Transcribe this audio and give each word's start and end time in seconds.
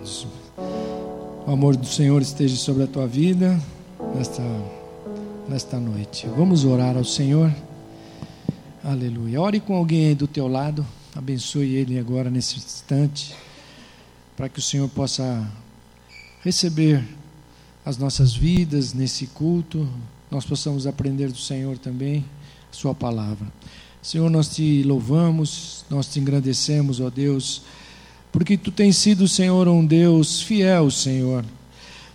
Queridos. 0.00 0.26
O 1.46 1.52
amor 1.52 1.76
do 1.76 1.86
Senhor 1.86 2.22
esteja 2.22 2.56
sobre 2.56 2.84
a 2.84 2.86
tua 2.86 3.06
vida 3.06 3.60
nesta, 4.14 4.42
nesta 5.48 5.78
noite. 5.78 6.26
Vamos 6.36 6.64
orar 6.64 6.96
ao 6.96 7.04
Senhor. 7.04 7.52
Aleluia. 8.82 9.40
Ore 9.40 9.60
com 9.60 9.74
alguém 9.76 10.08
aí 10.08 10.14
do 10.14 10.26
teu 10.26 10.48
lado. 10.48 10.86
Abençoe 11.14 11.74
ele 11.74 11.98
agora 11.98 12.30
nesse 12.30 12.56
instante. 12.56 13.34
Para 14.36 14.48
que 14.48 14.58
o 14.58 14.62
Senhor 14.62 14.88
possa 14.88 15.46
receber 16.42 17.04
as 17.84 17.98
nossas 17.98 18.34
vidas 18.34 18.94
nesse 18.94 19.26
culto. 19.26 19.86
Nós 20.30 20.46
possamos 20.46 20.86
aprender 20.86 21.28
do 21.28 21.38
Senhor 21.38 21.76
também, 21.76 22.24
a 22.70 22.74
Sua 22.74 22.94
palavra. 22.94 23.46
Senhor, 24.02 24.30
nós 24.30 24.48
te 24.48 24.82
louvamos, 24.82 25.84
nós 25.90 26.06
te 26.06 26.20
engrandecemos, 26.20 27.00
ó 27.00 27.10
Deus 27.10 27.62
porque 28.32 28.56
tu 28.56 28.70
tens 28.70 28.96
sido, 28.96 29.26
Senhor, 29.26 29.68
um 29.68 29.84
Deus 29.84 30.42
fiel, 30.42 30.90
Senhor. 30.90 31.44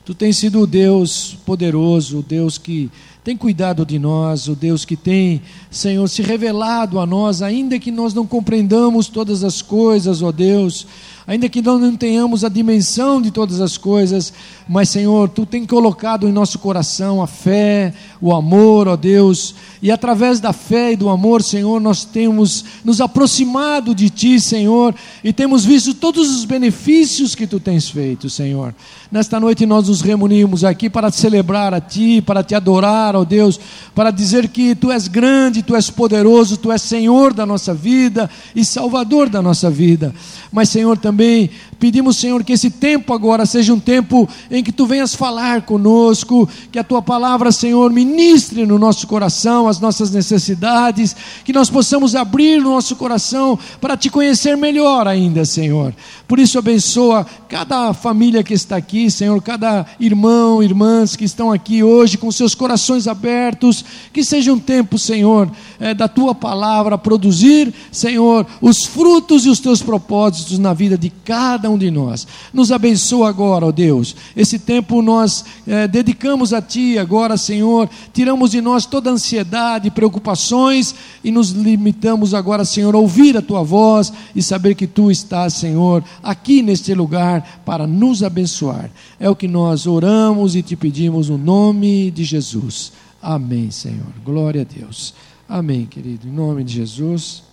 Tu 0.05 0.14
tens 0.14 0.38
sido 0.38 0.62
o 0.62 0.68
Deus 0.68 1.38
poderoso, 1.46 2.20
o 2.20 2.24
Deus 2.24 2.58
que 2.58 2.91
tem 3.25 3.35
cuidado 3.35 3.84
de 3.88 3.97
nós, 3.97 4.47
o 4.47 4.55
Deus 4.55 4.85
que 4.85 4.95
tem, 4.95 5.41
Senhor, 5.71 6.07
se 6.07 6.21
revelado 6.21 6.99
a 6.99 7.07
nós, 7.07 7.41
ainda 7.41 7.79
que 7.79 7.89
nós 7.89 8.13
não 8.13 8.23
compreendamos 8.23 9.07
todas 9.07 9.43
as 9.43 9.63
coisas, 9.63 10.21
ó 10.21 10.31
Deus, 10.31 10.85
ainda 11.25 11.49
que 11.49 11.59
nós 11.59 11.81
não 11.81 11.95
tenhamos 11.95 12.43
a 12.43 12.49
dimensão 12.49 13.20
de 13.20 13.31
todas 13.31 13.61
as 13.61 13.77
coisas, 13.77 14.31
mas, 14.67 14.89
Senhor, 14.89 15.27
tu 15.29 15.43
tem 15.43 15.65
colocado 15.65 16.27
em 16.27 16.32
nosso 16.32 16.59
coração 16.59 17.21
a 17.21 17.26
fé, 17.26 17.93
o 18.21 18.32
amor, 18.32 18.87
ó 18.87 18.95
Deus, 18.95 19.55
e 19.82 19.89
através 19.89 20.39
da 20.39 20.54
fé 20.54 20.91
e 20.93 20.95
do 20.95 21.10
amor, 21.10 21.41
Senhor, 21.41 21.82
nós 21.82 22.05
temos 22.05 22.63
nos 22.84 23.01
aproximado 23.01 23.95
de 23.95 24.10
Ti, 24.10 24.39
Senhor, 24.39 24.93
e 25.23 25.34
temos 25.34 25.65
visto 25.65 25.95
todos 25.95 26.29
os 26.35 26.45
benefícios 26.45 27.34
que 27.34 27.48
Tu 27.48 27.60
tens 27.60 27.89
feito, 27.89 28.29
Senhor. 28.29 28.73
Nesta 29.12 29.39
noite 29.39 29.65
nós 29.65 29.87
nos 29.87 30.01
reunimos 30.01 30.63
aqui 30.63 30.89
para 30.89 31.12
celebrar 31.12 31.73
a 31.73 31.82
Ti, 31.82 32.21
para 32.21 32.43
Te 32.43 32.54
adorar, 32.54 33.15
ó 33.18 33.24
Deus, 33.24 33.60
para 33.94 34.12
dizer 34.12 34.49
que 34.49 34.76
Tu 34.76 34.91
és 34.91 35.08
grande, 35.08 35.63
Tu 35.63 35.76
és 35.76 35.90
poderoso, 35.90 36.58
Tu 36.58 36.71
és 36.71 36.82
Senhor 36.82 37.34
da 37.34 37.46
nossa 37.46 37.74
vida 37.74 38.30
e 38.55 38.63
Salvador 38.63 39.30
da 39.30 39.41
nossa 39.41 39.70
vida. 39.70 40.13
Mas, 40.52 40.70
Senhor, 40.70 40.98
também 40.98 41.49
pedimos, 41.80 42.18
Senhor, 42.18 42.44
que 42.44 42.54
esse 42.54 42.70
tempo 42.70 43.13
agora 43.13 43.46
seja 43.46 43.74
um 43.74 43.80
tempo 43.80 44.27
em 44.49 44.63
que 44.63 44.72
Tu 44.72 44.85
venhas 44.85 45.13
falar 45.13 45.63
conosco, 45.63 46.48
que 46.72 46.80
a 46.80 46.84
Tua 46.84 47.02
palavra, 47.02 47.52
Senhor, 47.52 47.91
ministre 47.91 48.66
no 48.66 48.80
nosso 48.80 49.07
coração 49.07 49.68
as 49.68 49.79
nossas 49.79 50.12
necessidades, 50.12 51.16
que 51.44 51.54
nós 51.54 51.70
possamos 51.70 52.16
abrir 52.16 52.60
o 52.60 52.72
nosso 52.72 52.96
coração 52.96 53.57
para 53.79 53.98
Te 53.98 54.10
conhecer 54.10 54.55
melhor 54.55 55.07
ainda, 55.07 55.46
Senhor. 55.46 55.94
Por 56.27 56.40
isso, 56.40 56.57
abençoa 56.57 57.26
cada 57.48 57.94
família 57.94 58.44
que 58.44 58.54
está 58.54 58.76
aqui, 58.76 59.10
Senhor, 59.12 59.41
cada 59.41 59.85
irmão, 60.00 60.63
irmãs 60.63 61.16
que 61.16 61.26
estão 61.26 61.52
aqui 61.52 61.84
hoje 61.84 62.18
com 62.18 62.32
seus 62.32 62.55
corações 62.55 63.04
abertos, 63.07 63.84
que 64.11 64.23
seja 64.23 64.53
um 64.53 64.59
tempo, 64.59 64.97
Senhor, 64.97 65.50
é, 65.79 65.94
da 65.94 66.07
tua 66.07 66.34
palavra 66.34 66.97
produzir, 66.97 67.73
Senhor, 67.91 68.45
os 68.61 68.85
frutos 68.85 69.45
e 69.45 69.50
os 69.50 69.59
teus 69.59 69.81
propósitos 69.81 70.57
na 70.59 70.73
vida 70.73 70.97
de 70.97 71.09
cada 71.09 71.69
um 71.69 71.78
de 71.78 71.91
nós. 71.91 72.28
Nos 72.53 72.72
abençoa 72.72 73.29
agora, 73.29 73.66
ó 73.66 73.72
Deus. 73.72 74.16
Esse 74.35 74.59
tempo 74.59 75.01
nós 75.01 75.45
é, 75.67 75.88
dedicamos 75.88 76.53
a 76.53 76.61
Ti 76.61 76.97
agora, 76.97 77.38
Senhor. 77.38 77.89
Tiramos 78.13 78.51
de 78.51 78.61
nós 78.61 78.85
toda 78.85 79.09
ansiedade, 79.09 79.91
preocupações 79.91 80.95
e 81.23 81.31
nos 81.31 81.49
limitamos 81.49 82.33
agora, 82.33 82.65
Senhor, 82.65 82.95
a 82.95 82.99
ouvir 82.99 83.38
a 83.38 83.41
Tua 83.41 83.63
voz 83.63 84.11
e 84.35 84.41
saber 84.41 84.75
que 84.75 84.88
Tu 84.88 85.11
estás, 85.11 85.53
Senhor, 85.53 86.03
aqui 86.23 86.61
neste 86.61 86.94
lugar 86.94 87.61
para 87.65 87.88
nos 87.88 88.23
abençoar. 88.23 88.89
É 89.19 89.29
o 89.29 89.35
que 89.35 89.47
nós 89.47 89.87
oramos 89.87 90.55
e 90.55 90.61
te 90.61 90.75
pedimos 90.75 91.29
no 91.29 91.37
nome 91.37 92.11
de 92.11 92.23
Jesus. 92.23 92.91
Amém, 93.21 93.71
Senhor. 93.71 94.11
Glória 94.23 94.61
a 94.61 94.65
Deus. 94.65 95.13
Amém, 95.47 95.85
querido. 95.85 96.27
Em 96.27 96.31
nome 96.31 96.63
de 96.63 96.73
Jesus. 96.73 97.43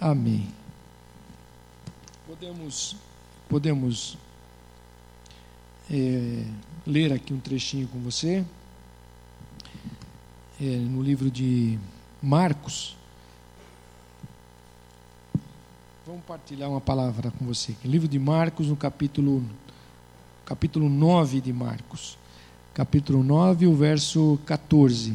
Amém. 0.00 0.48
Podemos, 2.26 2.96
podemos 3.48 4.16
é, 5.90 6.44
ler 6.86 7.12
aqui 7.12 7.34
um 7.34 7.40
trechinho 7.40 7.86
com 7.88 7.98
você. 8.00 8.44
É, 10.60 10.64
no 10.64 11.02
livro 11.02 11.30
de 11.30 11.78
Marcos. 12.22 12.96
Vamos 16.06 16.24
partilhar 16.24 16.70
uma 16.70 16.80
palavra 16.80 17.30
com 17.30 17.44
você. 17.44 17.76
Livro 17.84 18.08
de 18.08 18.18
Marcos, 18.18 18.68
no 18.68 18.76
capítulo, 18.76 19.44
capítulo 20.46 20.88
9 20.88 21.40
de 21.40 21.52
Marcos. 21.52 22.16
Capítulo 22.72 23.22
9, 23.22 23.66
o 23.66 23.74
verso 23.74 24.38
14. 24.46 25.14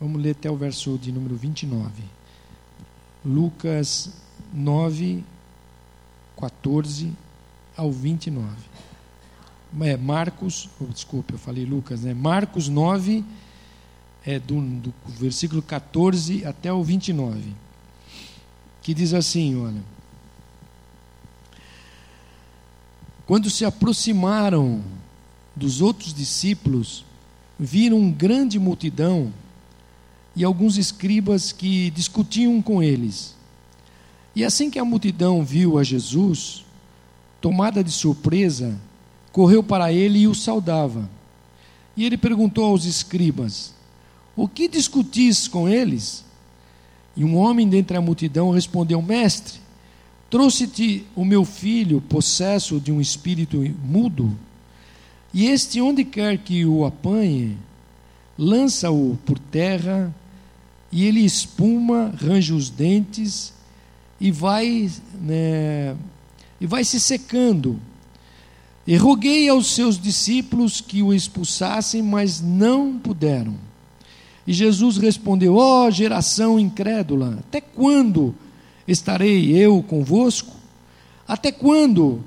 Vamos 0.00 0.22
ler 0.22 0.30
até 0.30 0.48
o 0.48 0.56
verso 0.56 0.96
de 0.96 1.10
número 1.10 1.34
29. 1.34 1.90
Lucas 3.24 4.12
9, 4.52 5.24
14 6.40 7.12
ao 7.76 7.90
29. 7.90 8.48
É, 9.80 9.96
Marcos, 9.96 10.70
oh, 10.80 10.84
desculpe, 10.84 11.32
eu 11.32 11.38
falei 11.38 11.64
Lucas, 11.64 12.02
né? 12.02 12.14
Marcos 12.14 12.68
9, 12.68 13.24
é, 14.24 14.38
do, 14.38 14.60
do 14.60 14.94
versículo 15.08 15.60
14 15.60 16.44
até 16.44 16.72
o 16.72 16.84
29. 16.84 17.52
Que 18.80 18.94
diz 18.94 19.12
assim: 19.12 19.60
olha. 19.60 19.93
Quando 23.26 23.48
se 23.48 23.64
aproximaram 23.64 24.82
dos 25.56 25.80
outros 25.80 26.12
discípulos, 26.12 27.04
viram 27.58 28.10
grande 28.10 28.58
multidão 28.58 29.32
e 30.36 30.44
alguns 30.44 30.76
escribas 30.76 31.52
que 31.52 31.90
discutiam 31.90 32.60
com 32.60 32.82
eles. 32.82 33.34
E 34.34 34.44
assim 34.44 34.68
que 34.68 34.78
a 34.78 34.84
multidão 34.84 35.44
viu 35.44 35.78
a 35.78 35.84
Jesus, 35.84 36.64
tomada 37.40 37.84
de 37.84 37.90
surpresa, 37.90 38.78
correu 39.32 39.62
para 39.62 39.92
ele 39.92 40.20
e 40.20 40.28
o 40.28 40.34
saudava. 40.34 41.08
E 41.96 42.04
ele 42.04 42.18
perguntou 42.18 42.64
aos 42.64 42.84
escribas: 42.84 43.72
O 44.36 44.48
que 44.48 44.68
discutis 44.68 45.46
com 45.46 45.68
eles? 45.68 46.24
E 47.16 47.24
um 47.24 47.36
homem 47.36 47.68
dentre 47.68 47.96
a 47.96 48.00
multidão 48.00 48.50
respondeu: 48.50 49.00
Mestre, 49.00 49.60
trouxe-te 50.34 51.06
o 51.14 51.24
meu 51.24 51.44
filho, 51.44 52.00
possesso 52.00 52.80
de 52.80 52.90
um 52.90 53.00
espírito 53.00 53.58
mudo, 53.84 54.36
e 55.32 55.46
este, 55.46 55.80
onde 55.80 56.04
quer 56.04 56.38
que 56.38 56.66
o 56.66 56.84
apanhe, 56.84 57.56
lança-o 58.36 59.16
por 59.24 59.38
terra 59.38 60.12
e 60.90 61.04
ele 61.04 61.20
espuma, 61.20 62.12
range 62.20 62.52
os 62.52 62.68
dentes 62.68 63.54
e 64.20 64.32
vai, 64.32 64.90
né, 65.20 65.96
e 66.60 66.66
vai 66.66 66.82
se 66.82 66.98
secando. 66.98 67.78
E 68.84 68.96
roguei 68.96 69.48
aos 69.48 69.72
seus 69.72 69.96
discípulos 69.96 70.80
que 70.80 71.00
o 71.00 71.14
expulsassem, 71.14 72.02
mas 72.02 72.40
não 72.40 72.98
puderam. 72.98 73.54
E 74.44 74.52
Jesus 74.52 74.96
respondeu: 74.96 75.54
Ó 75.54 75.86
oh, 75.86 75.90
geração 75.92 76.58
incrédula, 76.58 77.38
até 77.38 77.60
quando 77.60 78.34
estarei 78.86 79.56
eu 79.56 79.82
convosco? 79.82 80.52
Até 81.26 81.50
quando 81.50 82.22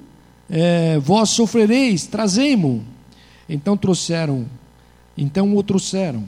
é, 0.49 0.97
vós 0.99 1.29
sofrereis? 1.29 2.05
Trazei-mo. 2.07 2.83
Então 3.49 3.77
trouxeram, 3.77 4.45
então 5.17 5.55
o 5.55 5.63
trouxeram. 5.63 6.25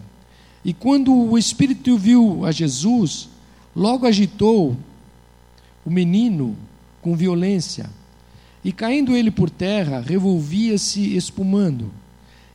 E 0.64 0.74
quando 0.74 1.14
o 1.14 1.38
Espírito 1.38 1.98
viu 1.98 2.46
a 2.46 2.52
Jesus, 2.52 3.30
logo 3.76 4.06
agitou 4.06 4.76
o 5.86 5.90
menino 5.90 6.56
com 7.02 7.16
violência. 7.16 7.90
E 8.64 8.72
caindo 8.72 9.16
ele 9.16 9.32
por 9.32 9.50
terra, 9.50 10.02
revolvia-se 10.02 11.16
espumando. 11.16 11.92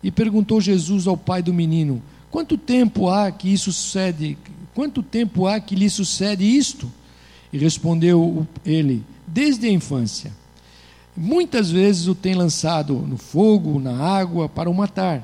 E 0.03 0.11
perguntou 0.11 0.61
Jesus 0.61 1.07
ao 1.07 1.17
pai 1.17 1.43
do 1.43 1.53
menino: 1.53 2.03
Quanto 2.31 2.59
tempo 2.59 3.09
há 3.09 3.31
que 3.31 3.53
isso 3.53 3.73
sucede? 3.73 4.37
Quanto 4.75 5.03
tempo 5.03 5.47
há 5.47 5.59
que 5.61 5.75
lhe 5.75 5.89
sucede 5.89 6.45
isto? 6.45 6.91
E 7.55 7.57
respondeu 7.57 8.45
ele: 8.67 9.05
Desde 9.29 9.69
a 9.69 9.71
infância. 9.71 10.33
Muitas 11.17 11.71
vezes 11.71 12.09
o 12.09 12.15
tem 12.15 12.35
lançado 12.35 12.95
no 12.95 13.17
fogo, 13.17 13.79
na 13.79 13.97
água, 13.97 14.49
para 14.49 14.69
o 14.69 14.75
matar. 14.75 15.23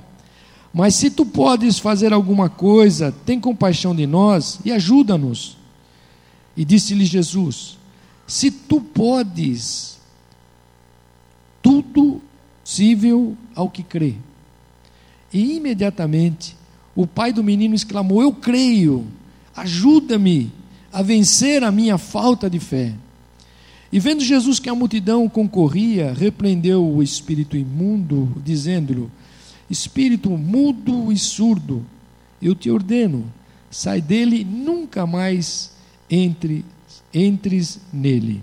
Mas 0.73 0.95
se 0.95 1.11
tu 1.11 1.27
podes 1.27 1.81
fazer 1.81 2.13
alguma 2.13 2.49
coisa, 2.49 3.13
tem 3.27 3.41
compaixão 3.41 3.93
de 3.97 4.07
nós 4.07 4.61
e 4.65 4.71
ajuda-nos. 4.71 5.59
E 6.57 6.65
disse-lhe 6.65 7.05
Jesus: 7.05 7.77
Se 8.29 8.49
tu 8.53 8.81
podes, 8.81 9.99
tudo 11.61 12.23
possível 12.63 13.37
ao 13.57 13.69
que 13.69 13.83
crê. 13.83 14.15
E 15.33 15.57
imediatamente 15.57 16.57
o 16.95 17.09
pai 17.09 17.33
do 17.33 17.43
menino 17.43 17.75
exclamou: 17.75 18.23
Eu 18.23 18.33
creio, 18.33 19.05
ajuda-me 19.57 20.60
a 20.93 21.03
vencer 21.03 21.63
a 21.63 21.71
minha 21.71 21.99
falta 21.99 22.49
de 22.49 22.59
fé. 22.59 22.95
E 23.93 23.99
vendo 23.99 24.23
Jesus 24.23 24.59
que 24.59 24.69
a 24.69 24.75
multidão 24.75 25.29
concorria, 25.29 26.13
repreendeu 26.13 26.87
o 26.87 27.03
espírito 27.03 27.57
imundo, 27.57 28.33
dizendo-lhe: 28.45 29.09
Espírito 29.69 30.31
mudo 30.31 31.11
e 31.13 31.17
surdo, 31.17 31.85
eu 32.41 32.55
te 32.55 32.71
ordeno, 32.71 33.25
sai 33.71 34.01
dele, 34.01 34.45
nunca 34.45 35.07
mais 35.07 35.73
entre, 36.09 36.65
entres 37.13 37.81
nele. 37.93 38.43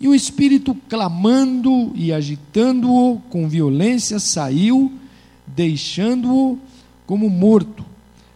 E 0.00 0.08
o 0.08 0.14
espírito, 0.14 0.74
clamando 0.88 1.92
e 1.94 2.12
agitando-o 2.12 3.20
com 3.30 3.48
violência, 3.48 4.18
saiu, 4.18 4.90
deixando-o 5.46 6.58
como 7.06 7.30
morto, 7.30 7.84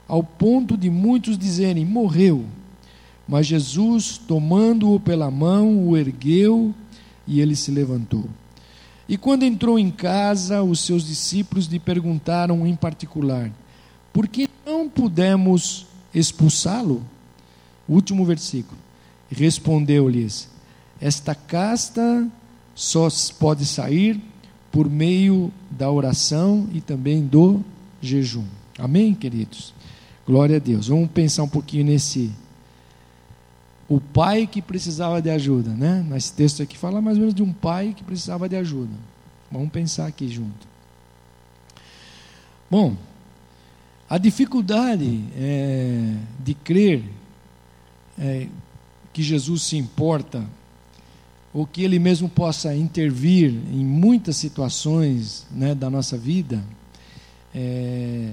ao 0.07 0.23
ponto 0.23 0.77
de 0.77 0.89
muitos 0.89 1.37
dizerem: 1.37 1.85
morreu. 1.85 2.45
Mas 3.29 3.47
Jesus, 3.47 4.19
tomando-o 4.19 5.01
pela 5.01 5.31
mão, 5.31 5.87
o 5.87 5.97
ergueu 5.97 6.75
e 7.27 7.41
ele 7.41 7.57
se 7.57 7.71
levantou. 7.71 8.25
E 9.09 9.17
quando 9.17 9.45
entrou 9.45 9.79
em 9.79 9.91
casa, 9.91 10.63
os 10.63 10.81
seus 10.81 11.07
discípulos 11.07 11.67
lhe 11.67 11.79
perguntaram 11.79 12.67
em 12.67 12.75
particular: 12.75 13.51
Por 14.13 14.29
que 14.29 14.49
não 14.65 14.89
pudemos 14.89 15.87
expulsá-lo? 16.15 17.03
Último 17.89 18.25
versículo. 18.25 18.79
Respondeu-lhes: 19.31 20.49
esta 21.01 21.35
casta 21.35 22.27
só 22.75 23.09
pode 23.39 23.67
sair 23.67 24.21
por 24.73 24.89
meio 24.89 25.53
da 25.71 25.91
oração 25.91 26.69
e 26.73 26.81
também 26.81 27.23
do 27.23 27.63
jejum. 28.01 28.45
Amém, 28.79 29.15
queridos? 29.15 29.75
Glória 30.27 30.57
a 30.57 30.59
Deus. 30.59 30.89
Vamos 30.89 31.11
pensar 31.11 31.43
um 31.43 31.49
pouquinho 31.49 31.85
nesse. 31.85 32.31
O 33.89 34.01
pai 34.01 34.47
que 34.47 34.61
precisava 34.61 35.23
de 35.23 35.31
ajuda, 35.31 35.71
né? 35.71 36.05
Nesse 36.09 36.33
texto 36.33 36.63
aqui 36.63 36.77
fala 36.77 37.01
mais 37.01 37.17
ou 37.17 37.21
menos 37.21 37.35
de 37.35 37.43
um 37.43 37.53
pai 37.53 37.95
que 37.97 38.03
precisava 38.03 38.49
de 38.49 38.57
ajuda. 38.57 38.93
Vamos 39.51 39.71
pensar 39.71 40.07
aqui 40.07 40.29
junto. 40.29 40.67
Bom, 42.69 42.97
a 44.11 44.19
dificuldade 44.19 45.25
é, 45.37 46.15
de 46.41 46.55
crer 46.55 47.05
é, 48.19 48.49
que 49.13 49.23
Jesus 49.23 49.63
se 49.63 49.77
importa 49.77 50.45
ou 51.55 51.67
que 51.67 51.83
Ele 51.83 51.99
mesmo 51.99 52.29
possa 52.29 52.75
intervir 52.75 53.51
em 53.73 53.85
muitas 53.85 54.37
situações 54.37 55.47
né, 55.51 55.75
da 55.75 55.89
nossa 55.89 56.19
vida, 56.19 56.63
é, 57.55 58.33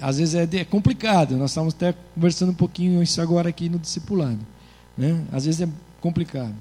às 0.00 0.16
vezes 0.18 0.34
é, 0.34 0.48
é, 0.56 0.64
complicado. 0.64 1.36
Nós 1.36 1.50
estamos 1.50 1.74
até 1.74 1.94
conversando 2.14 2.52
um 2.52 2.54
pouquinho 2.54 3.02
isso 3.02 3.20
agora 3.20 3.50
aqui 3.50 3.68
no 3.68 3.78
discipulado. 3.78 4.38
Né? 4.96 5.24
Às 5.32 5.46
vezes 5.46 5.62
é 5.62 5.68
complicado. 6.00 6.54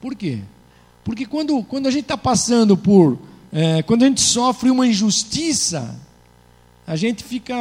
Por 0.00 0.14
quê? 0.14 0.40
Porque 1.04 1.26
quando, 1.26 1.62
quando 1.64 1.86
a 1.86 1.90
gente 1.90 2.02
está 2.02 2.16
passando 2.16 2.76
por. 2.76 3.18
É, 3.52 3.82
quando 3.82 4.02
a 4.02 4.06
gente 4.06 4.20
sofre 4.20 4.70
uma 4.70 4.86
injustiça, 4.86 5.98
a 6.86 6.96
gente 6.96 7.24
fica 7.24 7.54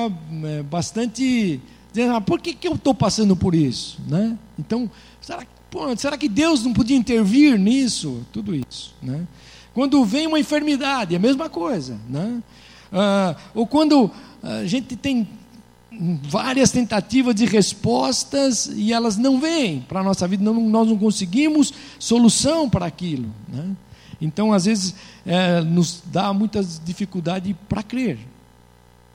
é, 0.44 0.63
bastante. 0.63 1.59
Dizendo, 1.94 2.15
ah, 2.15 2.21
por 2.21 2.41
que, 2.41 2.53
que 2.53 2.67
eu 2.67 2.73
estou 2.73 2.94
passando 2.94 3.35
por 3.35 3.56
isso? 3.56 4.01
Né? 4.07 4.38
Então, 4.59 4.91
será 5.21 5.45
que 5.45 5.56
Pô, 5.75 5.94
será 5.97 6.17
que 6.17 6.29
Deus 6.29 6.63
não 6.63 6.71
podia 6.71 6.95
intervir 6.95 7.59
nisso? 7.59 8.25
Tudo 8.31 8.56
isso. 8.56 8.95
Né? 9.03 9.27
Quando 9.73 10.06
vem 10.06 10.25
uma 10.25 10.39
enfermidade, 10.39 11.13
é 11.13 11.17
a 11.17 11.19
mesma 11.19 11.50
coisa. 11.50 12.00
Né? 12.07 12.41
Ah, 12.94 13.35
ou 13.53 13.67
quando 13.67 14.09
a 14.41 14.65
gente 14.65 14.95
tem 14.95 15.27
várias 16.24 16.71
tentativas 16.71 17.36
de 17.36 17.45
respostas 17.45 18.68
e 18.74 18.92
elas 18.92 19.18
não 19.18 19.39
vêm 19.39 19.81
para 19.81 20.01
a 20.01 20.03
nossa 20.03 20.27
vida, 20.27 20.44
não, 20.44 20.53
nós 20.69 20.88
não 20.88 20.97
conseguimos 20.97 21.74
solução 22.00 22.69
para 22.69 22.86
aquilo. 22.86 23.33
Né? 23.47 23.75
Então, 24.21 24.53
às 24.53 24.65
vezes, 24.65 24.95
é, 25.25 25.62
nos 25.62 26.01
dá 26.06 26.33
muitas 26.33 26.81
dificuldades 26.83 27.56
para 27.68 27.83
crer. 27.83 28.18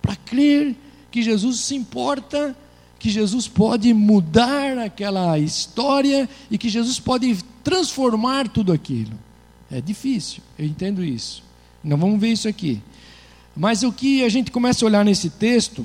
Para 0.00 0.16
crer 0.16 0.76
que 1.10 1.22
Jesus 1.22 1.60
se 1.60 1.74
importa 1.74 2.56
que 3.00 3.08
Jesus 3.08 3.48
pode 3.48 3.94
mudar 3.94 4.76
aquela 4.76 5.38
história 5.38 6.28
e 6.50 6.58
que 6.58 6.68
Jesus 6.68 7.00
pode 7.00 7.34
transformar 7.64 8.46
tudo 8.46 8.72
aquilo. 8.72 9.18
É 9.70 9.80
difícil, 9.80 10.42
eu 10.58 10.66
entendo 10.66 11.02
isso. 11.02 11.42
Não 11.82 11.96
vamos 11.96 12.20
ver 12.20 12.28
isso 12.28 12.46
aqui. 12.46 12.82
Mas 13.56 13.82
o 13.82 13.90
que 13.90 14.22
a 14.22 14.28
gente 14.28 14.50
começa 14.50 14.84
a 14.84 14.86
olhar 14.86 15.02
nesse 15.02 15.30
texto 15.30 15.84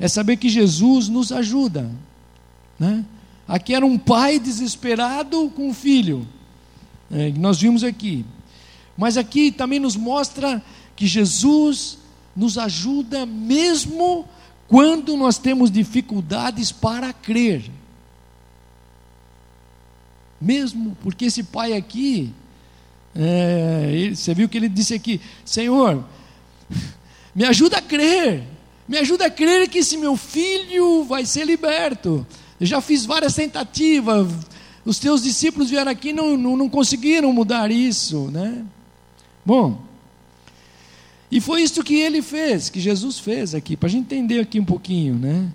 é 0.00 0.08
saber 0.08 0.38
que 0.38 0.48
Jesus 0.48 1.08
nos 1.08 1.30
ajuda. 1.30 1.90
Né? 2.78 3.04
Aqui 3.46 3.74
era 3.74 3.84
um 3.84 3.98
pai 3.98 4.38
desesperado 4.38 5.52
com 5.54 5.68
um 5.68 5.74
filho, 5.74 6.26
é, 7.10 7.30
nós 7.32 7.60
vimos 7.60 7.84
aqui. 7.84 8.24
Mas 8.96 9.16
aqui 9.16 9.52
também 9.52 9.78
nos 9.78 9.96
mostra 9.96 10.62
que 10.96 11.06
Jesus 11.06 11.98
nos 12.34 12.56
ajuda 12.56 13.26
mesmo 13.26 14.26
quando 14.68 15.16
nós 15.16 15.36
temos 15.36 15.70
dificuldades 15.70 16.70
para 16.72 17.12
crer. 17.12 17.70
Mesmo 20.40 20.96
porque 21.02 21.26
esse 21.26 21.42
pai 21.42 21.74
aqui, 21.74 22.32
é, 23.14 23.88
ele, 23.90 24.16
você 24.16 24.32
viu 24.32 24.48
que 24.48 24.56
ele 24.56 24.68
disse 24.68 24.94
aqui: 24.94 25.20
Senhor, 25.44 26.04
me 27.34 27.44
ajuda 27.44 27.78
a 27.78 27.82
crer, 27.82 28.44
me 28.90 28.98
ajuda 28.98 29.26
a 29.26 29.30
crer 29.30 29.68
que 29.68 29.78
esse 29.78 29.96
meu 29.96 30.16
filho 30.16 31.04
vai 31.04 31.24
ser 31.24 31.44
liberto. 31.44 32.26
Eu 32.58 32.66
já 32.66 32.80
fiz 32.80 33.06
várias 33.06 33.34
tentativas, 33.36 34.26
os 34.84 34.98
teus 34.98 35.22
discípulos 35.22 35.70
vieram 35.70 35.92
aqui 35.92 36.08
e 36.08 36.12
não, 36.12 36.36
não, 36.36 36.56
não 36.56 36.68
conseguiram 36.68 37.32
mudar 37.32 37.70
isso, 37.70 38.28
né? 38.32 38.64
Bom, 39.46 39.80
e 41.30 41.40
foi 41.40 41.62
isso 41.62 41.84
que 41.84 41.94
ele 41.94 42.20
fez, 42.20 42.68
que 42.68 42.80
Jesus 42.80 43.20
fez 43.20 43.54
aqui, 43.54 43.76
para 43.76 43.88
a 43.88 43.92
gente 43.92 44.06
entender 44.06 44.40
aqui 44.40 44.58
um 44.58 44.64
pouquinho, 44.64 45.14
né? 45.14 45.48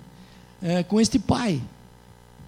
É, 0.62 0.82
com 0.82 0.98
este 0.98 1.18
pai, 1.18 1.60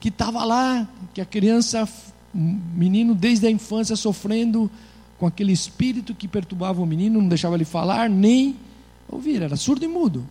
que 0.01 0.09
estava 0.09 0.43
lá, 0.43 0.89
que 1.13 1.21
a 1.21 1.27
criança, 1.27 1.87
menino 2.33 3.15
desde 3.15 3.47
a 3.47 3.51
infância 3.51 3.95
sofrendo 3.95 4.71
com 5.19 5.27
aquele 5.27 5.53
espírito 5.53 6.15
que 6.15 6.27
perturbava 6.27 6.81
o 6.81 6.87
menino, 6.87 7.21
não 7.21 7.29
deixava 7.29 7.57
ele 7.57 7.67
falar, 7.67 8.09
nem 8.09 8.57
ouvir, 9.07 9.43
era 9.43 9.55
surdo 9.55 9.85
e 9.85 9.89
mudo. 9.89 10.27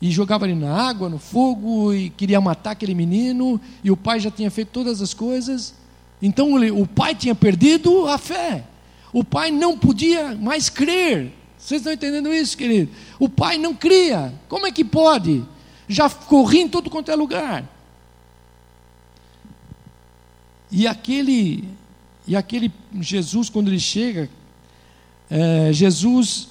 E 0.00 0.10
jogava 0.10 0.46
ele 0.46 0.54
na 0.58 0.74
água, 0.74 1.08
no 1.08 1.18
fogo, 1.18 1.92
e 1.92 2.10
queria 2.10 2.40
matar 2.40 2.72
aquele 2.72 2.94
menino, 2.94 3.60
e 3.84 3.90
o 3.90 3.96
pai 3.96 4.18
já 4.18 4.30
tinha 4.30 4.50
feito 4.50 4.68
todas 4.68 5.02
as 5.02 5.12
coisas. 5.12 5.74
Então 6.22 6.54
o 6.54 6.86
pai 6.86 7.14
tinha 7.14 7.34
perdido 7.34 8.06
a 8.06 8.16
fé. 8.16 8.64
O 9.12 9.22
pai 9.22 9.50
não 9.50 9.76
podia 9.76 10.34
mais 10.36 10.68
crer 10.68 11.32
vocês 11.60 11.82
estão 11.82 11.92
entendendo 11.92 12.32
isso, 12.32 12.56
querido? 12.56 12.90
O 13.18 13.28
pai 13.28 13.58
não 13.58 13.74
cria. 13.74 14.32
Como 14.48 14.66
é 14.66 14.72
que 14.72 14.82
pode? 14.82 15.44
Já 15.86 16.08
corri 16.08 16.60
em 16.60 16.68
todo 16.68 16.88
quanto 16.88 17.10
é 17.10 17.14
lugar. 17.14 17.64
E 20.70 20.86
aquele, 20.86 21.68
e 22.26 22.34
aquele 22.34 22.72
Jesus, 23.00 23.50
quando 23.50 23.68
ele 23.68 23.78
chega, 23.78 24.30
é, 25.28 25.70
Jesus 25.72 26.48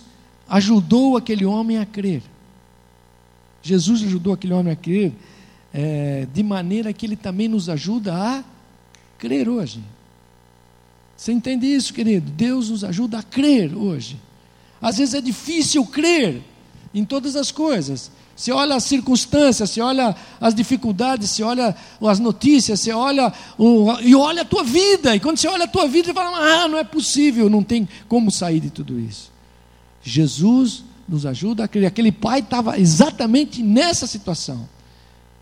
ajudou 0.47 1.17
aquele 1.17 1.43
homem 1.43 1.79
a 1.79 1.85
crer. 1.85 2.21
Jesus 3.61 4.03
ajudou 4.03 4.33
aquele 4.33 4.53
homem 4.53 4.73
a 4.73 4.75
crer, 4.75 5.13
é, 5.73 6.27
de 6.33 6.43
maneira 6.43 6.93
que 6.93 7.05
ele 7.05 7.15
também 7.15 7.47
nos 7.47 7.69
ajuda 7.69 8.13
a 8.13 8.43
crer 9.17 9.47
hoje. 9.47 9.81
Você 11.15 11.33
entende 11.33 11.67
isso, 11.67 11.93
querido? 11.93 12.31
Deus 12.31 12.69
nos 12.69 12.83
ajuda 12.83 13.19
a 13.19 13.23
crer 13.23 13.75
hoje. 13.75 14.17
Às 14.81 14.97
vezes 14.97 15.13
é 15.13 15.21
difícil 15.21 15.85
crer 15.85 16.41
em 16.93 17.03
todas 17.03 17.35
as 17.35 17.51
coisas. 17.51 18.09
Você 18.35 18.53
olha 18.53 18.75
as 18.75 18.85
circunstâncias, 18.85 19.69
você 19.69 19.81
olha 19.81 20.15
as 20.39 20.55
dificuldades, 20.55 21.29
você 21.29 21.43
olha 21.43 21.75
as 22.01 22.19
notícias, 22.19 22.79
você 22.79 22.93
olha 22.93 23.33
o, 23.57 23.91
e 23.99 24.15
olha 24.15 24.43
a 24.43 24.45
tua 24.45 24.63
vida. 24.63 25.13
E 25.13 25.19
quando 25.19 25.37
você 25.37 25.47
olha 25.49 25.65
a 25.65 25.67
tua 25.67 25.89
vida, 25.89 26.07
você 26.07 26.13
fala: 26.13 26.63
Ah, 26.63 26.67
não 26.69 26.77
é 26.77 26.85
possível, 26.85 27.49
não 27.49 27.61
tem 27.61 27.85
como 28.07 28.31
sair 28.31 28.61
de 28.61 28.69
tudo 28.69 28.97
isso. 28.97 29.29
Jesus 30.01 30.85
nos 31.09 31.25
ajuda 31.25 31.63
a 31.63 31.67
crer. 31.67 31.87
Aquele 31.87 32.11
pai 32.11 32.39
estava 32.39 32.79
exatamente 32.79 33.63
nessa 33.63 34.05
situação. 34.05 34.67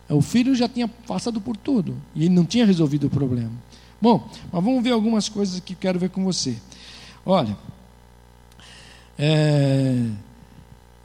O 0.09 0.21
filho 0.21 0.55
já 0.55 0.69
tinha 0.69 0.88
passado 0.88 1.41
por 1.41 1.57
tudo 1.57 1.97
e 2.15 2.25
ele 2.25 2.33
não 2.33 2.45
tinha 2.45 2.65
resolvido 2.65 3.07
o 3.07 3.09
problema. 3.09 3.51
Bom, 4.01 4.29
mas 4.51 4.63
vamos 4.63 4.81
ver 4.83 4.91
algumas 4.91 5.27
coisas 5.27 5.59
que 5.59 5.75
quero 5.75 6.00
ver 6.00 6.09
com 6.09 6.24
você. 6.24 6.55
Olha. 7.25 7.57
É, 9.19 10.05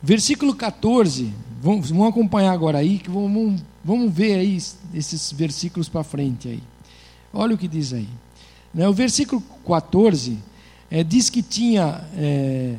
versículo 0.00 0.54
14, 0.54 1.33
vamos, 1.61 1.90
vamos, 1.90 2.09
acompanhar 2.09 2.52
agora 2.52 2.78
aí, 2.78 2.99
que 2.99 3.11
vamos, 3.11 3.61
vamos 3.83 4.12
ver 4.12 4.35
aí 4.35 4.59
esses 4.95 5.33
versículos 5.33 5.88
para 5.88 6.04
frente 6.04 6.49
aí. 6.49 6.62
Olha 7.33 7.54
o 7.54 7.59
que 7.59 7.66
diz 7.66 7.92
aí. 7.92 8.09
Né, 8.73 8.87
o 8.87 8.92
versículo 8.92 9.42
14 9.66 10.38
é, 10.90 11.02
diz 11.02 11.28
que 11.28 11.42
tinha 11.42 12.04
é, 12.16 12.76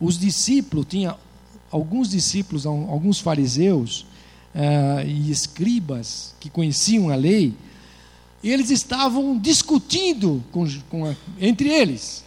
os 0.00 0.18
discípulos, 0.18 0.84
tinha 0.88 1.16
alguns 1.72 2.10
discípulos, 2.10 2.66
alguns 2.66 3.18
fariseus 3.18 4.06
é, 4.54 5.04
e 5.06 5.30
escribas 5.30 6.34
que 6.38 6.50
conheciam 6.50 7.08
a 7.08 7.16
lei, 7.16 7.54
eles 8.44 8.70
estavam 8.70 9.38
discutindo 9.38 10.44
com, 10.52 10.66
com 10.90 11.06
a, 11.06 11.16
entre 11.40 11.70
eles. 11.70 12.24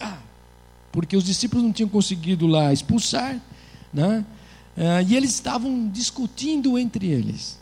Ah, 0.00 0.18
porque 0.90 1.16
os 1.16 1.24
discípulos 1.24 1.62
não 1.62 1.72
tinham 1.72 1.88
conseguido 1.88 2.46
lá 2.46 2.72
expulsar, 2.72 3.38
né? 3.92 4.24
Ah, 4.76 5.02
e 5.02 5.14
eles 5.14 5.34
estavam 5.34 5.88
discutindo 5.88 6.78
entre 6.78 7.06
eles. 7.06 7.58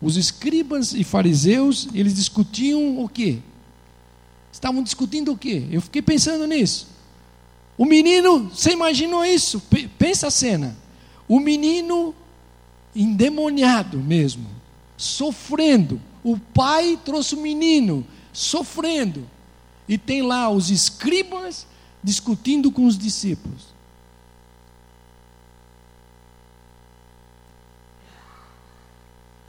Os 0.00 0.16
escribas 0.16 0.94
e 0.94 1.04
fariseus, 1.04 1.88
eles 1.94 2.14
discutiam 2.14 3.04
o 3.04 3.08
quê? 3.08 3.38
Estavam 4.50 4.82
discutindo 4.82 5.32
o 5.32 5.36
quê? 5.36 5.66
Eu 5.70 5.80
fiquei 5.82 6.02
pensando 6.02 6.46
nisso. 6.46 6.91
O 7.82 7.84
menino, 7.84 8.48
você 8.48 8.74
imaginou 8.74 9.24
isso? 9.24 9.60
Pensa 9.98 10.28
a 10.28 10.30
cena. 10.30 10.76
O 11.26 11.40
menino 11.40 12.14
endemoniado 12.94 13.98
mesmo, 13.98 14.48
sofrendo. 14.96 16.00
O 16.22 16.38
pai 16.38 16.96
trouxe 17.04 17.34
o 17.34 17.40
menino 17.40 18.06
sofrendo. 18.32 19.28
E 19.88 19.98
tem 19.98 20.22
lá 20.22 20.48
os 20.48 20.70
escribas 20.70 21.66
discutindo 22.04 22.70
com 22.70 22.86
os 22.86 22.96
discípulos. 22.96 23.62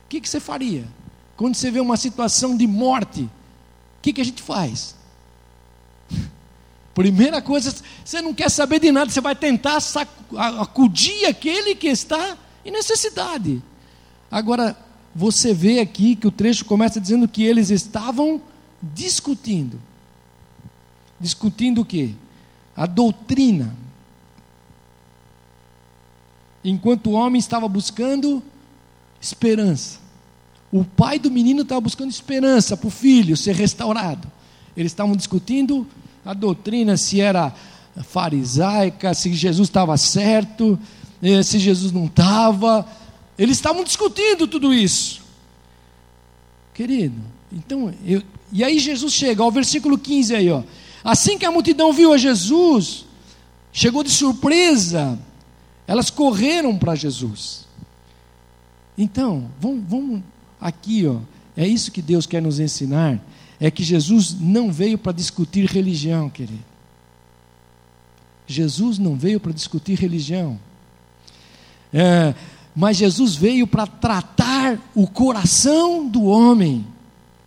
O 0.05 0.09
que, 0.09 0.19
que 0.19 0.27
você 0.27 0.39
faria? 0.39 0.87
Quando 1.37 1.53
você 1.53 1.69
vê 1.69 1.79
uma 1.79 1.97
situação 1.97 2.57
de 2.57 2.65
morte, 2.65 3.21
o 3.21 3.29
que, 4.01 4.11
que 4.11 4.21
a 4.21 4.25
gente 4.25 4.41
faz? 4.41 4.95
Primeira 6.93 7.41
coisa, 7.41 7.73
você 8.05 8.21
não 8.21 8.33
quer 8.33 8.49
saber 8.49 8.79
de 8.79 8.91
nada, 8.91 9.09
você 9.09 9.21
vai 9.21 9.35
tentar 9.35 9.79
acudir 10.59 11.25
aquele 11.25 11.73
que 11.73 11.87
está 11.87 12.37
em 12.63 12.71
necessidade. 12.71 13.61
Agora, 14.29 14.77
você 15.15 15.53
vê 15.53 15.79
aqui 15.79 16.15
que 16.15 16.27
o 16.27 16.31
trecho 16.31 16.65
começa 16.65 16.99
dizendo 16.99 17.27
que 17.27 17.43
eles 17.43 17.69
estavam 17.69 18.41
discutindo. 18.81 19.81
Discutindo 21.19 21.81
o 21.81 21.85
quê? 21.85 22.11
A 22.75 22.85
doutrina. 22.85 23.75
Enquanto 26.63 27.07
o 27.07 27.13
homem 27.13 27.39
estava 27.39 27.67
buscando 27.67 28.41
esperança. 29.19 29.99
O 30.71 30.83
pai 30.83 31.17
do 31.17 31.29
menino 31.31 31.61
estava 31.61 31.81
buscando 31.81 32.09
esperança 32.09 32.75
para 32.75 32.87
o 32.87 32.91
filho 32.91 33.37
ser 33.37 33.55
restaurado. 33.55 34.31
Eles 34.75 34.91
estavam 34.91 35.15
discutindo 35.15 35.87
a 36.25 36.33
doutrina, 36.33 36.97
se 36.97 37.21
era 37.21 37.53
farisaica, 38.03 39.13
se 39.13 39.33
Jesus 39.33 39.69
estava 39.69 39.95
certo, 39.97 40.79
eh, 41.21 41.43
se 41.43 41.59
Jesus 41.59 41.91
não 41.91 42.05
estava 42.05 42.85
eles 43.37 43.57
estavam 43.57 43.83
discutindo 43.83 44.47
tudo 44.47 44.73
isso. 44.73 45.21
Querido, 46.73 47.19
então, 47.51 47.93
eu, 48.05 48.21
e 48.51 48.63
aí 48.63 48.79
Jesus 48.79 49.13
chega, 49.13 49.43
ao 49.43 49.51
versículo 49.51 49.97
15 49.97 50.35
aí, 50.35 50.49
ó. 50.49 50.63
Assim 51.03 51.37
que 51.37 51.45
a 51.45 51.51
multidão 51.51 51.91
viu 51.91 52.13
a 52.13 52.17
Jesus, 52.17 53.05
chegou 53.71 54.03
de 54.03 54.09
surpresa, 54.09 55.19
elas 55.85 56.09
correram 56.09 56.77
para 56.77 56.95
Jesus. 56.95 57.67
Então, 58.97 59.49
vamos, 59.59 59.83
vamos 59.87 60.21
aqui, 60.59 61.05
ó. 61.05 61.17
É 61.55 61.67
isso 61.67 61.91
que 61.91 62.01
Deus 62.01 62.25
quer 62.25 62.41
nos 62.41 62.59
ensinar, 62.59 63.19
é 63.65 63.71
que 63.71 63.81
Jesus 63.81 64.35
não 64.37 64.73
veio 64.73 64.97
para 64.97 65.13
discutir 65.13 65.63
religião, 65.67 66.29
querido. 66.29 66.65
Jesus 68.45 68.99
não 68.99 69.15
veio 69.15 69.39
para 69.39 69.53
discutir 69.53 69.97
religião. 69.97 70.59
É, 71.93 72.35
mas 72.75 72.97
Jesus 72.97 73.35
veio 73.35 73.65
para 73.65 73.87
tratar 73.87 74.77
o 74.93 75.07
coração 75.07 76.05
do 76.05 76.25
homem, 76.25 76.85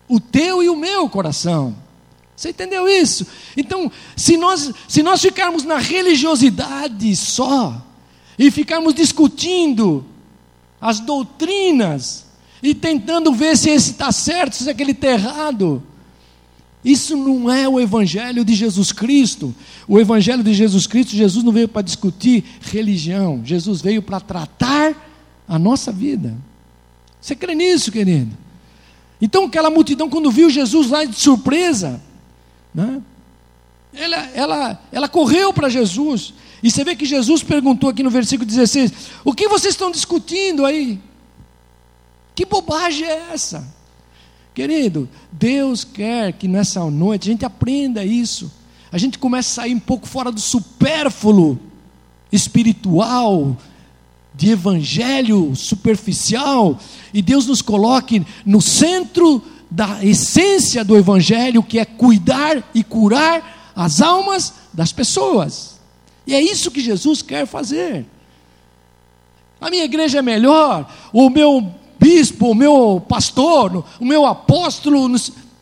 o 0.09 0.19
teu 0.19 0.63
e 0.63 0.71
o 0.71 0.77
meu 0.77 1.07
coração. 1.07 1.77
Você 2.35 2.49
entendeu 2.49 2.89
isso? 2.89 3.27
Então, 3.55 3.93
se 4.17 4.39
nós, 4.39 4.73
se 4.89 5.03
nós 5.03 5.21
ficarmos 5.21 5.65
na 5.65 5.77
religiosidade 5.77 7.15
só, 7.15 7.87
e 8.39 8.51
ficarmos 8.51 8.95
discutindo 8.95 10.03
as 10.81 10.99
doutrinas, 10.99 12.25
e 12.63 12.75
tentando 12.75 13.35
ver 13.35 13.55
se 13.55 13.69
esse 13.69 13.91
está 13.91 14.11
certo, 14.11 14.57
se 14.57 14.71
aquele 14.71 14.93
está 14.93 15.09
errado, 15.09 15.83
isso 16.87 17.17
não 17.17 17.51
é 17.51 17.69
o 17.69 17.81
Evangelho 17.81 18.45
de 18.45 18.55
Jesus 18.55 18.93
Cristo. 18.93 19.53
O 19.89 19.99
Evangelho 19.99 20.45
de 20.45 20.55
Jesus 20.55 20.87
Cristo, 20.87 21.17
Jesus 21.17 21.43
não 21.43 21.51
veio 21.53 21.67
para 21.67 21.83
discutir 21.83 22.45
religião, 22.61 23.43
Jesus 23.45 23.81
veio 23.81 24.01
para 24.01 24.21
tratar 24.21 24.95
a 25.49 25.59
nossa 25.59 25.91
vida. 25.91 26.33
Você 27.21 27.35
crê 27.35 27.57
nisso, 27.57 27.91
querido? 27.91 28.31
Então, 29.21 29.47
aquela 29.47 29.69
multidão, 29.69 30.09
quando 30.09 30.31
viu 30.31 30.49
Jesus 30.49 30.89
lá 30.89 31.05
de 31.05 31.17
surpresa, 31.17 32.01
né? 32.73 33.03
ela, 33.93 34.17
ela, 34.33 34.83
ela 34.93 35.09
correu 35.09 35.53
para 35.53 35.69
Jesus. 35.69 36.35
E 36.63 36.71
você 36.71 36.85
vê 36.85 36.95
que 36.95 37.05
Jesus 37.05 37.43
perguntou 37.43 37.91
aqui 37.91 38.05
no 38.05 38.11
versículo 38.11 38.47
16: 38.47 38.93
O 39.25 39.35
que 39.35 39.49
vocês 39.49 39.75
estão 39.75 39.91
discutindo 39.91 40.65
aí? 40.65 41.01
Que 42.33 42.47
bobagem 42.47 43.09
é 43.09 43.31
essa? 43.33 43.67
Querido, 44.57 45.07
Deus 45.31 45.85
quer 45.85 46.33
que 46.33 46.49
nessa 46.49 46.83
noite 46.91 47.29
a 47.29 47.33
gente 47.33 47.45
aprenda 47.45 48.03
isso. 48.03 48.51
A 48.91 48.97
gente 48.97 49.19
comece 49.19 49.51
a 49.51 49.63
sair 49.65 49.75
um 49.75 49.79
pouco 49.79 50.09
fora 50.09 50.33
do 50.33 50.41
supérfluo 50.41 51.59
espiritual, 52.33 53.55
de 54.35 54.53
evangelho 54.53 55.55
superficial 55.55 56.81
e 57.13 57.21
Deus 57.21 57.47
nos 57.47 57.61
coloque 57.61 58.25
no 58.47 58.63
centro 58.63 59.43
da 59.71 60.03
essência 60.03 60.83
do 60.83 60.97
evangelho, 60.97 61.63
que 61.63 61.79
é 61.79 61.85
cuidar 61.85 62.67
e 62.75 62.83
curar 62.83 63.75
as 63.77 64.01
almas 64.01 64.55
das 64.73 64.91
pessoas. 64.91 65.79
E 66.27 66.35
é 66.35 66.41
isso 66.41 66.71
que 66.71 66.81
Jesus 66.81 67.21
quer 67.21 67.47
fazer. 67.47 68.07
A 69.61 69.69
minha 69.69 69.85
igreja 69.85 70.21
é 70.21 70.23
melhor, 70.23 70.91
o 71.13 71.29
meu 71.29 71.75
bispo, 71.99 72.51
o 72.51 72.55
meu 72.55 73.03
pastor, 73.09 73.85
o 74.01 74.05
meu 74.05 74.27
apóstolo, 74.27 75.15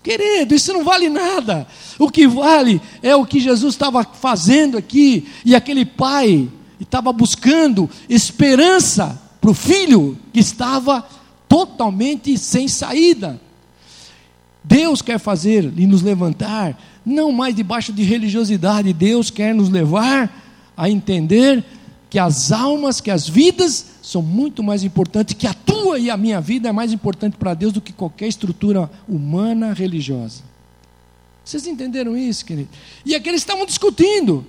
querido, 0.02 0.54
isso 0.54 0.72
não 0.72 0.84
vale 0.84 1.08
nada. 1.08 1.66
O 1.98 2.10
que 2.10 2.26
vale 2.26 2.80
é 3.02 3.14
o 3.16 3.24
que 3.24 3.40
Jesus 3.40 3.74
estava 3.74 4.04
fazendo 4.04 4.76
aqui, 4.76 5.26
e 5.44 5.54
aquele 5.54 5.84
pai 5.84 6.48
estava 6.80 7.12
buscando 7.12 7.88
esperança 8.08 9.20
para 9.40 9.50
o 9.50 9.54
filho 9.54 10.18
que 10.32 10.40
estava 10.40 11.06
totalmente 11.48 12.36
sem 12.38 12.68
saída. 12.68 13.40
Deus 14.62 15.02
quer 15.02 15.18
fazer 15.18 15.72
e 15.76 15.86
nos 15.86 16.02
levantar, 16.02 16.78
não 17.04 17.30
mais 17.30 17.54
debaixo 17.54 17.92
de 17.92 18.02
religiosidade, 18.02 18.92
Deus 18.92 19.30
quer 19.30 19.54
nos 19.54 19.68
levar 19.68 20.42
a 20.76 20.88
entender 20.88 21.62
que 22.08 22.18
as 22.18 22.50
almas, 22.50 23.00
que 23.00 23.10
as 23.10 23.28
vidas 23.28 23.93
são 24.04 24.20
muito 24.20 24.62
mais 24.62 24.84
importantes, 24.84 25.34
que 25.34 25.46
a 25.46 25.54
tua 25.54 25.98
e 25.98 26.10
a 26.10 26.16
minha 26.16 26.38
vida 26.38 26.68
é 26.68 26.72
mais 26.72 26.92
importante 26.92 27.38
para 27.38 27.54
Deus 27.54 27.72
do 27.72 27.80
que 27.80 27.90
qualquer 27.90 28.28
estrutura 28.28 28.90
humana 29.08 29.72
religiosa. 29.72 30.42
Vocês 31.42 31.66
entenderam 31.66 32.14
isso, 32.14 32.44
querido? 32.44 32.68
E 33.02 33.14
aqueles 33.14 33.40
estavam 33.40 33.64
discutindo. 33.64 34.44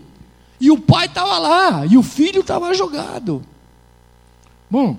E 0.60 0.70
o 0.70 0.78
pai 0.78 1.06
estava 1.06 1.40
lá, 1.40 1.86
e 1.86 1.96
o 1.98 2.04
filho 2.04 2.42
estava 2.42 2.74
jogado. 2.74 3.42
Bom, 4.70 4.98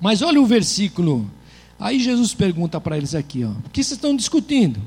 mas 0.00 0.22
olha 0.22 0.40
o 0.40 0.46
versículo. 0.46 1.30
Aí 1.78 2.00
Jesus 2.00 2.32
pergunta 2.32 2.80
para 2.80 2.96
eles 2.96 3.14
aqui, 3.14 3.44
ó, 3.44 3.50
o 3.50 3.70
que 3.70 3.84
vocês 3.84 3.98
estão 3.98 4.16
discutindo? 4.16 4.80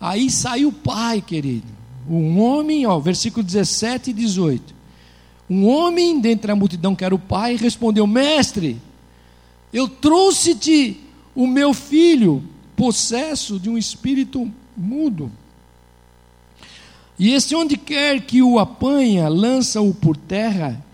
Aí 0.00 0.30
sai 0.30 0.64
o 0.64 0.70
pai, 0.70 1.20
querido. 1.20 1.66
Um 2.08 2.38
homem, 2.40 2.86
ó, 2.86 3.00
versículo 3.00 3.42
17 3.42 4.10
e 4.10 4.12
18. 4.12 4.77
Um 5.48 5.66
homem 5.66 6.20
dentre 6.20 6.52
a 6.52 6.56
multidão 6.56 6.94
que 6.94 7.04
era 7.04 7.14
o 7.14 7.18
pai 7.18 7.56
respondeu: 7.56 8.06
Mestre, 8.06 8.76
eu 9.72 9.88
trouxe-te 9.88 11.00
o 11.34 11.46
meu 11.46 11.72
filho, 11.72 12.42
possesso 12.76 13.58
de 13.58 13.70
um 13.70 13.78
espírito 13.78 14.50
mudo. 14.76 15.30
E 17.18 17.32
esse 17.32 17.54
onde 17.54 17.76
quer 17.76 18.20
que 18.20 18.42
o 18.42 18.58
apanha, 18.58 19.28
lança-o 19.28 19.92
por 19.92 20.16
terra, 20.16 20.84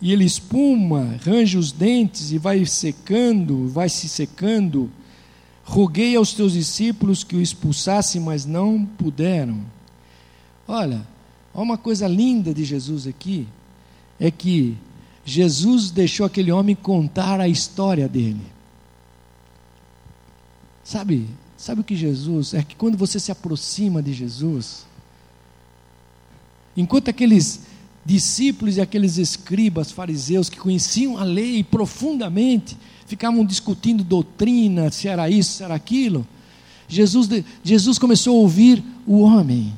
e 0.00 0.12
ele 0.12 0.24
espuma, 0.24 1.18
range 1.24 1.58
os 1.58 1.72
dentes 1.72 2.32
e 2.32 2.38
vai 2.38 2.64
secando, 2.64 3.68
vai 3.68 3.88
se 3.88 4.08
secando. 4.08 4.90
Roguei 5.64 6.16
aos 6.16 6.32
teus 6.32 6.52
discípulos 6.52 7.24
que 7.24 7.36
o 7.36 7.40
expulsassem, 7.40 8.20
mas 8.20 8.44
não 8.44 8.84
puderam. 8.84 9.60
Olha, 10.68 11.06
há 11.54 11.60
uma 11.60 11.76
coisa 11.76 12.06
linda 12.06 12.52
de 12.52 12.64
Jesus 12.64 13.06
aqui, 13.06 13.46
é 14.18 14.30
que 14.30 14.76
Jesus 15.24 15.90
deixou 15.90 16.26
aquele 16.26 16.52
homem 16.52 16.74
contar 16.74 17.40
a 17.40 17.48
história 17.48 18.08
dele. 18.08 18.42
Sabe, 20.82 21.26
sabe 21.56 21.80
o 21.80 21.84
que 21.84 21.96
Jesus 21.96 22.54
é 22.54 22.62
que 22.62 22.76
quando 22.76 22.98
você 22.98 23.18
se 23.18 23.32
aproxima 23.32 24.02
de 24.02 24.12
Jesus, 24.12 24.84
Enquanto 26.76 27.08
aqueles 27.08 27.60
discípulos 28.04 28.76
e 28.76 28.80
aqueles 28.80 29.16
escribas 29.16 29.90
fariseus 29.90 30.48
que 30.48 30.58
conheciam 30.58 31.16
a 31.16 31.24
lei 31.24 31.62
profundamente, 31.62 32.76
ficavam 33.06 33.44
discutindo 33.44 34.02
doutrina, 34.02 34.90
se 34.90 35.08
era 35.08 35.30
isso, 35.30 35.58
se 35.58 35.62
era 35.62 35.74
aquilo, 35.74 36.26
Jesus, 36.88 37.28
Jesus 37.62 37.98
começou 37.98 38.36
a 38.36 38.40
ouvir 38.40 38.82
o 39.06 39.20
homem. 39.20 39.72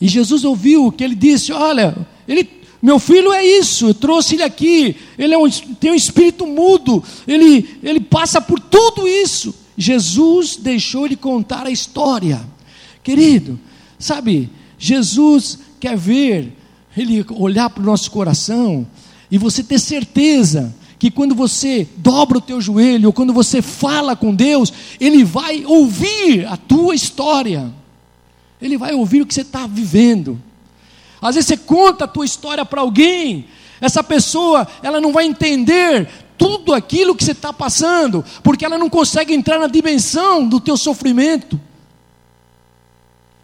E 0.00 0.08
Jesus 0.08 0.44
ouviu 0.44 0.90
que 0.90 1.04
ele 1.04 1.14
disse: 1.14 1.52
Olha, 1.52 1.94
ele, 2.26 2.48
meu 2.84 2.98
filho 2.98 3.32
é 3.32 3.42
isso, 3.42 3.86
eu 3.86 3.94
trouxe 3.94 4.34
ele 4.34 4.42
aqui. 4.42 4.94
Ele 5.16 5.32
é 5.32 5.38
um, 5.38 5.48
tem 5.48 5.92
um 5.92 5.94
espírito 5.94 6.46
mudo, 6.46 7.02
ele, 7.26 7.78
ele 7.82 7.98
passa 7.98 8.42
por 8.42 8.60
tudo 8.60 9.08
isso. 9.08 9.54
Jesus 9.74 10.56
deixou 10.56 11.06
ele 11.06 11.16
contar 11.16 11.66
a 11.66 11.70
história. 11.70 12.42
Querido, 13.02 13.58
sabe, 13.98 14.50
Jesus 14.78 15.60
quer 15.80 15.96
ver, 15.96 16.52
ele 16.94 17.24
olhar 17.30 17.70
para 17.70 17.82
o 17.82 17.86
nosso 17.86 18.10
coração 18.10 18.86
e 19.30 19.38
você 19.38 19.64
ter 19.64 19.78
certeza 19.78 20.74
que 20.98 21.10
quando 21.10 21.34
você 21.34 21.88
dobra 21.96 22.36
o 22.36 22.42
teu 22.42 22.60
joelho, 22.60 23.06
ou 23.06 23.14
quando 23.14 23.32
você 23.32 23.62
fala 23.62 24.14
com 24.14 24.34
Deus, 24.34 24.70
Ele 25.00 25.24
vai 25.24 25.64
ouvir 25.64 26.46
a 26.46 26.58
tua 26.58 26.94
história, 26.94 27.72
Ele 28.60 28.76
vai 28.76 28.92
ouvir 28.92 29.22
o 29.22 29.26
que 29.26 29.32
você 29.32 29.40
está 29.40 29.66
vivendo. 29.66 30.38
Às 31.24 31.36
vezes 31.36 31.48
você 31.48 31.56
conta 31.56 32.04
a 32.04 32.08
tua 32.08 32.26
história 32.26 32.66
para 32.66 32.82
alguém, 32.82 33.46
essa 33.80 34.04
pessoa, 34.04 34.68
ela 34.82 35.00
não 35.00 35.10
vai 35.10 35.24
entender 35.24 36.06
tudo 36.36 36.74
aquilo 36.74 37.14
que 37.14 37.24
você 37.24 37.32
está 37.32 37.50
passando, 37.50 38.22
porque 38.42 38.62
ela 38.62 38.76
não 38.76 38.90
consegue 38.90 39.32
entrar 39.32 39.58
na 39.58 39.66
dimensão 39.66 40.46
do 40.46 40.60
teu 40.60 40.76
sofrimento. 40.76 41.58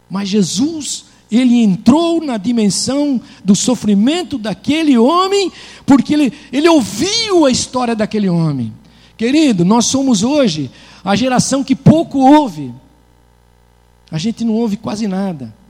Mas 0.07 0.29
Jesus 0.29 1.05
ele 1.31 1.63
entrou 1.63 2.23
na 2.23 2.37
dimensão 2.37 3.19
do 3.43 3.55
sofrimento 3.55 4.37
daquele 4.37 4.95
homem, 4.95 5.51
porque 5.83 6.13
ele, 6.13 6.33
ele 6.53 6.69
ouviu 6.69 7.47
a 7.47 7.51
história 7.51 7.95
daquele 7.95 8.29
homem. 8.29 8.71
Querido, 9.17 9.65
nós 9.65 9.87
somos 9.87 10.21
hoje 10.21 10.69
a 11.03 11.15
geração 11.15 11.63
que 11.63 11.75
pouco 11.75 12.19
ouve, 12.19 12.71
a 14.11 14.19
gente 14.19 14.45
não 14.45 14.53
ouve 14.53 14.77
quase 14.77 15.07
nada. 15.07 15.60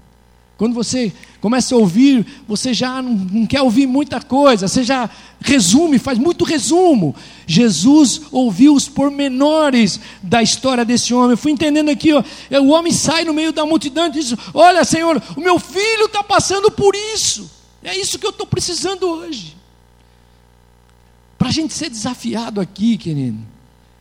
Quando 0.62 0.75
você 0.75 1.12
começa 1.39 1.74
a 1.74 1.77
ouvir, 1.80 2.24
você 2.48 2.72
já 2.72 3.01
não, 3.01 3.13
não, 3.13 3.48
quer 3.48 3.63
ouvir 3.63 3.88
muita 3.88 4.22
coisa, 4.22 4.68
você 4.68 4.84
já 4.84 5.10
resume, 5.39 5.98
faz 5.98 6.20
muito 6.20 6.44
resumo. 6.44 7.15
Jesus 7.48 8.22
ouviu 8.32 8.75
os 8.75 8.88
pormenores 8.88 10.00
da 10.22 10.44
história 10.44 10.86
desse 10.86 11.15
homem. 11.15 11.32
Eu 11.32 11.38
fui 11.38 11.51
entendendo 11.51 11.89
aqui, 11.89 12.13
ó, 12.13 12.24
é, 12.48 12.60
o 12.60 12.68
homem 12.68 12.94
sai 12.94 13.25
no 13.25 13.34
meio 13.34 13.51
da 13.51 13.65
multidão 13.65 14.06
e 14.06 14.12
diz: 14.12 14.36
Olha, 14.53 14.84
Senhor, 14.84 15.20
o 15.36 15.41
meu 15.41 15.58
filho 15.58 16.06
está 16.06 16.24
passando 16.24 16.70
por 16.70 16.94
isso. 17.15 17.50
É 17.84 17.98
isso 17.98 18.20
que 18.20 18.27
eu 18.27 18.30
estou 18.30 18.46
precisando 18.46 19.10
hoje. 19.10 19.58
Para 21.39 21.48
a 21.48 21.51
gente 21.51 21.74
ser 21.74 21.89
desafiado 21.89 22.62
aqui, 22.62 23.00
querido, 23.00 23.39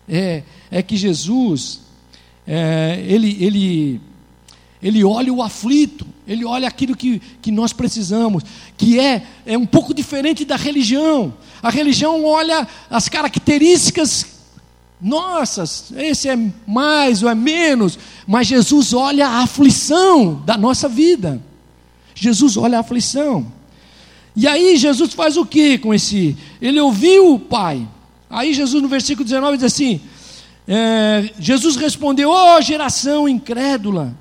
é, 0.07 0.43
é 0.71 0.83
que 0.83 0.99
Jesus, 0.99 1.81
é, 2.47 3.03
ele, 3.09 3.39
ele 3.41 4.01
ele 4.83 5.05
olha 5.05 5.33
o 5.33 5.43
aflito, 5.43 6.07
ele 6.31 6.45
olha 6.45 6.69
aquilo 6.69 6.95
que, 6.95 7.21
que 7.43 7.51
nós 7.51 7.73
precisamos, 7.73 8.45
que 8.79 9.01
é, 9.01 9.27
é 9.45 9.59
um 9.59 9.67
pouco 9.67 9.93
diferente 9.93 10.45
da 10.45 10.55
religião. 10.55 11.35
A 11.61 11.71
religião 11.71 12.25
olha 12.25 12.69
as 12.89 13.09
características 13.09 14.27
nossas, 15.01 15.93
esse 15.97 16.29
é 16.29 16.39
mais 16.65 17.25
ou 17.25 17.29
é 17.29 17.35
menos, 17.35 17.99
mas 18.29 18.47
Jesus 18.47 18.93
olha 18.93 19.27
a 19.27 19.43
aflição 19.43 20.41
da 20.47 20.57
nossa 20.57 20.89
vida. 20.89 21.43
Jesus 22.15 22.57
olha 22.57 22.79
a 22.79 22.83
aflição. 22.83 23.45
E 24.37 24.47
aí 24.47 24.77
Jesus 24.77 25.13
faz 25.13 25.37
o 25.37 25.45
que 25.45 25.79
com 25.79 25.93
esse? 25.93 26.37
Ele 26.63 26.79
ouviu 26.79 27.35
o 27.35 27.41
Pai. 27.41 27.89
Aí 28.31 28.55
Jesus 28.55 28.81
no 28.81 28.89
versículo 28.89 29.25
19 29.25 29.57
diz 29.57 29.67
assim: 29.67 30.01
é, 30.69 31.29
Jesus 31.41 31.75
respondeu: 31.75 32.31
Ó 32.31 32.57
oh, 32.57 32.61
geração 32.61 33.29
incrédula 33.29 34.15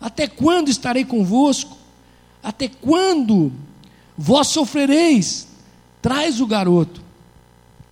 até 0.00 0.26
quando 0.26 0.68
estarei 0.68 1.04
convosco? 1.04 1.76
Até 2.42 2.68
quando 2.68 3.52
vós 4.16 4.48
sofrereis? 4.48 5.48
Traz 6.00 6.40
o 6.40 6.46
garoto. 6.46 7.02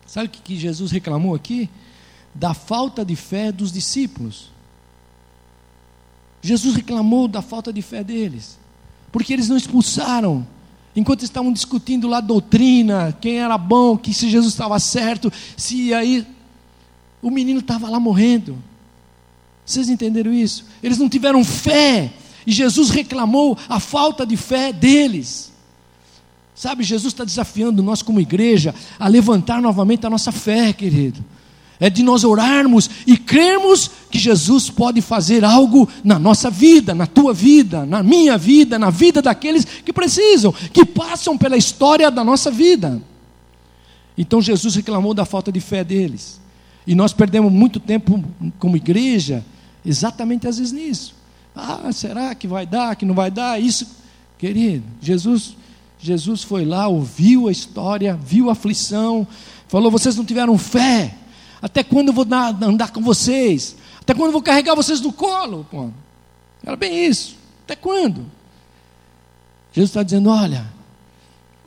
Sabe 0.06 0.26
o 0.26 0.30
que 0.30 0.56
Jesus 0.56 0.90
reclamou 0.90 1.34
aqui? 1.34 1.68
Da 2.34 2.54
falta 2.54 3.04
de 3.04 3.16
fé 3.16 3.50
dos 3.50 3.72
discípulos. 3.72 4.50
Jesus 6.40 6.76
reclamou 6.76 7.26
da 7.26 7.42
falta 7.42 7.72
de 7.72 7.82
fé 7.82 8.04
deles, 8.04 8.58
porque 9.10 9.32
eles 9.32 9.48
não 9.48 9.56
expulsaram. 9.56 10.46
Enquanto 10.94 11.24
estavam 11.24 11.52
discutindo 11.52 12.06
lá 12.08 12.20
doutrina, 12.20 13.16
quem 13.20 13.40
era 13.40 13.58
bom, 13.58 13.98
que 13.98 14.14
se 14.14 14.30
Jesus 14.30 14.52
estava 14.52 14.78
certo, 14.78 15.30
se 15.56 15.92
aí 15.92 16.26
o 17.20 17.30
menino 17.30 17.60
estava 17.60 17.90
lá 17.90 17.98
morrendo. 17.98 18.56
Vocês 19.66 19.88
entenderam 19.88 20.32
isso? 20.32 20.64
Eles 20.80 20.96
não 20.96 21.08
tiveram 21.08 21.44
fé. 21.44 22.12
E 22.46 22.52
Jesus 22.52 22.88
reclamou 22.90 23.58
a 23.68 23.80
falta 23.80 24.24
de 24.24 24.36
fé 24.36 24.72
deles. 24.72 25.52
Sabe, 26.54 26.84
Jesus 26.84 27.12
está 27.12 27.24
desafiando 27.24 27.82
nós 27.82 28.00
como 28.00 28.20
igreja 28.20 28.72
a 28.98 29.08
levantar 29.08 29.60
novamente 29.60 30.06
a 30.06 30.10
nossa 30.10 30.30
fé, 30.30 30.72
querido. 30.72 31.22
É 31.78 31.90
de 31.90 32.02
nós 32.02 32.24
orarmos 32.24 32.88
e 33.06 33.18
crermos 33.18 33.90
que 34.10 34.18
Jesus 34.18 34.70
pode 34.70 35.02
fazer 35.02 35.44
algo 35.44 35.86
na 36.02 36.18
nossa 36.18 36.48
vida, 36.48 36.94
na 36.94 37.06
tua 37.06 37.34
vida, 37.34 37.84
na 37.84 38.02
minha 38.02 38.38
vida, 38.38 38.78
na 38.78 38.88
vida 38.88 39.20
daqueles 39.20 39.64
que 39.64 39.92
precisam, 39.92 40.52
que 40.72 40.86
passam 40.86 41.36
pela 41.36 41.56
história 41.56 42.10
da 42.10 42.24
nossa 42.24 42.50
vida. 42.50 43.02
Então 44.16 44.40
Jesus 44.40 44.76
reclamou 44.76 45.12
da 45.12 45.26
falta 45.26 45.52
de 45.52 45.60
fé 45.60 45.84
deles. 45.84 46.40
E 46.86 46.94
nós 46.94 47.12
perdemos 47.12 47.52
muito 47.52 47.78
tempo 47.78 48.24
como 48.58 48.76
igreja 48.76 49.44
exatamente 49.86 50.48
às 50.48 50.58
vezes 50.58 50.72
nisso. 50.72 51.14
Ah, 51.54 51.90
será 51.92 52.34
que 52.34 52.46
vai 52.46 52.66
dar, 52.66 52.96
que 52.96 53.06
não 53.06 53.14
vai 53.14 53.30
dar? 53.30 53.60
Isso, 53.60 53.86
querido, 54.36 54.84
Jesus, 55.00 55.56
Jesus 55.98 56.42
foi 56.42 56.64
lá, 56.64 56.86
ouviu 56.88 57.48
a 57.48 57.52
história, 57.52 58.14
viu 58.14 58.50
a 58.50 58.52
aflição, 58.52 59.26
falou: 59.68 59.90
vocês 59.90 60.16
não 60.16 60.24
tiveram 60.24 60.58
fé. 60.58 61.14
Até 61.62 61.82
quando 61.82 62.08
eu 62.08 62.12
vou 62.12 62.26
andar 62.30 62.90
com 62.90 63.00
vocês? 63.00 63.76
Até 64.00 64.12
quando 64.12 64.26
eu 64.26 64.32
vou 64.32 64.42
carregar 64.42 64.74
vocês 64.74 65.00
no 65.00 65.12
colo? 65.12 65.66
Pô? 65.70 65.88
Era 66.62 66.76
bem 66.76 67.06
isso. 67.06 67.36
Até 67.64 67.74
quando? 67.74 68.26
Jesus 69.72 69.90
está 69.90 70.02
dizendo: 70.02 70.28
olha, 70.28 70.66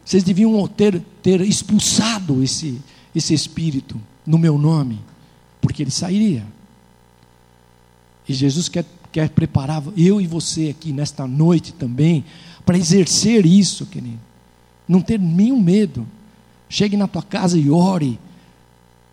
vocês 0.06 0.24
deviam 0.24 0.68
ter, 0.68 1.02
ter 1.22 1.42
expulsado 1.42 2.44
esse, 2.44 2.80
esse 3.16 3.34
espírito 3.34 4.00
no 4.26 4.38
meu 4.38 4.58
nome, 4.58 5.00
porque 5.60 5.84
ele 5.84 5.92
sairia. 5.92 6.46
E 8.30 8.34
Jesus 8.34 8.70
quer, 8.70 8.86
quer 9.12 9.28
preparar 9.30 9.84
eu 9.98 10.22
e 10.22 10.28
você 10.28 10.70
aqui 10.70 10.94
nesta 10.94 11.26
noite 11.26 11.74
também 11.74 12.24
para 12.64 12.78
exercer 12.78 13.44
isso, 13.44 13.88
querido. 13.88 14.20
Não 14.88 15.02
ter 15.02 15.20
nenhum 15.20 15.60
medo. 15.60 16.06
Chegue 16.70 16.96
na 16.96 17.08
tua 17.08 17.24
casa 17.24 17.58
e 17.58 17.72
ore. 17.72 18.20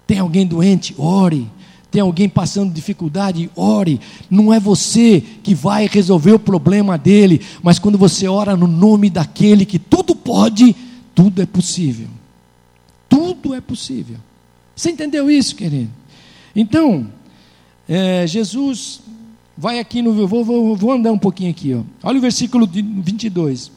Tem 0.06 0.18
alguém 0.18 0.46
doente? 0.46 0.94
Ore. 0.98 1.50
Tem 1.90 2.02
alguém 2.02 2.28
passando 2.28 2.74
dificuldade? 2.74 3.50
Ore. 3.56 3.98
Não 4.28 4.52
é 4.52 4.60
você 4.60 5.22
que 5.42 5.54
vai 5.54 5.88
resolver 5.90 6.32
o 6.32 6.38
problema 6.38 6.98
dele, 6.98 7.40
mas 7.62 7.78
quando 7.78 7.96
você 7.96 8.28
ora 8.28 8.54
no 8.54 8.66
nome 8.66 9.08
daquele 9.08 9.64
que 9.64 9.78
tudo 9.78 10.14
pode, 10.14 10.76
tudo 11.14 11.40
é 11.40 11.46
possível. 11.46 12.08
Tudo 13.08 13.54
é 13.54 13.62
possível. 13.62 14.18
Você 14.74 14.90
entendeu 14.90 15.30
isso, 15.30 15.56
querido? 15.56 15.90
Então, 16.54 17.10
é, 17.88 18.26
Jesus 18.26 19.00
vai 19.56 19.78
aqui 19.78 20.02
no. 20.02 20.26
Vou, 20.26 20.44
vou, 20.44 20.76
vou 20.76 20.92
andar 20.92 21.12
um 21.12 21.18
pouquinho 21.18 21.50
aqui. 21.50 21.74
Ó. 21.74 21.82
Olha 22.02 22.18
o 22.18 22.20
versículo 22.20 22.66
22. 22.66 23.70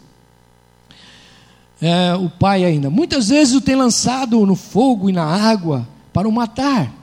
É, 1.81 2.13
o 2.15 2.29
pai 2.29 2.65
ainda. 2.65 2.89
Muitas 2.89 3.29
vezes 3.29 3.55
o 3.55 3.61
tem 3.61 3.75
lançado 3.75 4.45
no 4.45 4.55
fogo 4.55 5.09
e 5.09 5.13
na 5.13 5.23
água 5.23 5.87
para 6.11 6.27
o 6.27 6.31
matar. 6.31 6.93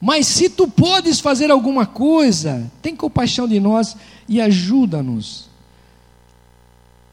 Mas 0.00 0.26
se 0.26 0.48
tu 0.48 0.68
podes 0.68 1.18
fazer 1.18 1.50
alguma 1.50 1.86
coisa, 1.86 2.70
tem 2.82 2.94
compaixão 2.94 3.48
de 3.48 3.58
nós 3.58 3.96
e 4.28 4.40
ajuda-nos. 4.40 5.48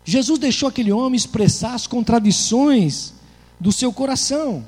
Jesus 0.04 0.38
deixou 0.38 0.70
aquele 0.70 0.92
homem 0.92 1.18
expressar 1.18 1.74
as 1.74 1.88
contradições 1.88 3.14
do 3.60 3.72
seu 3.72 3.92
coração. 3.92 4.64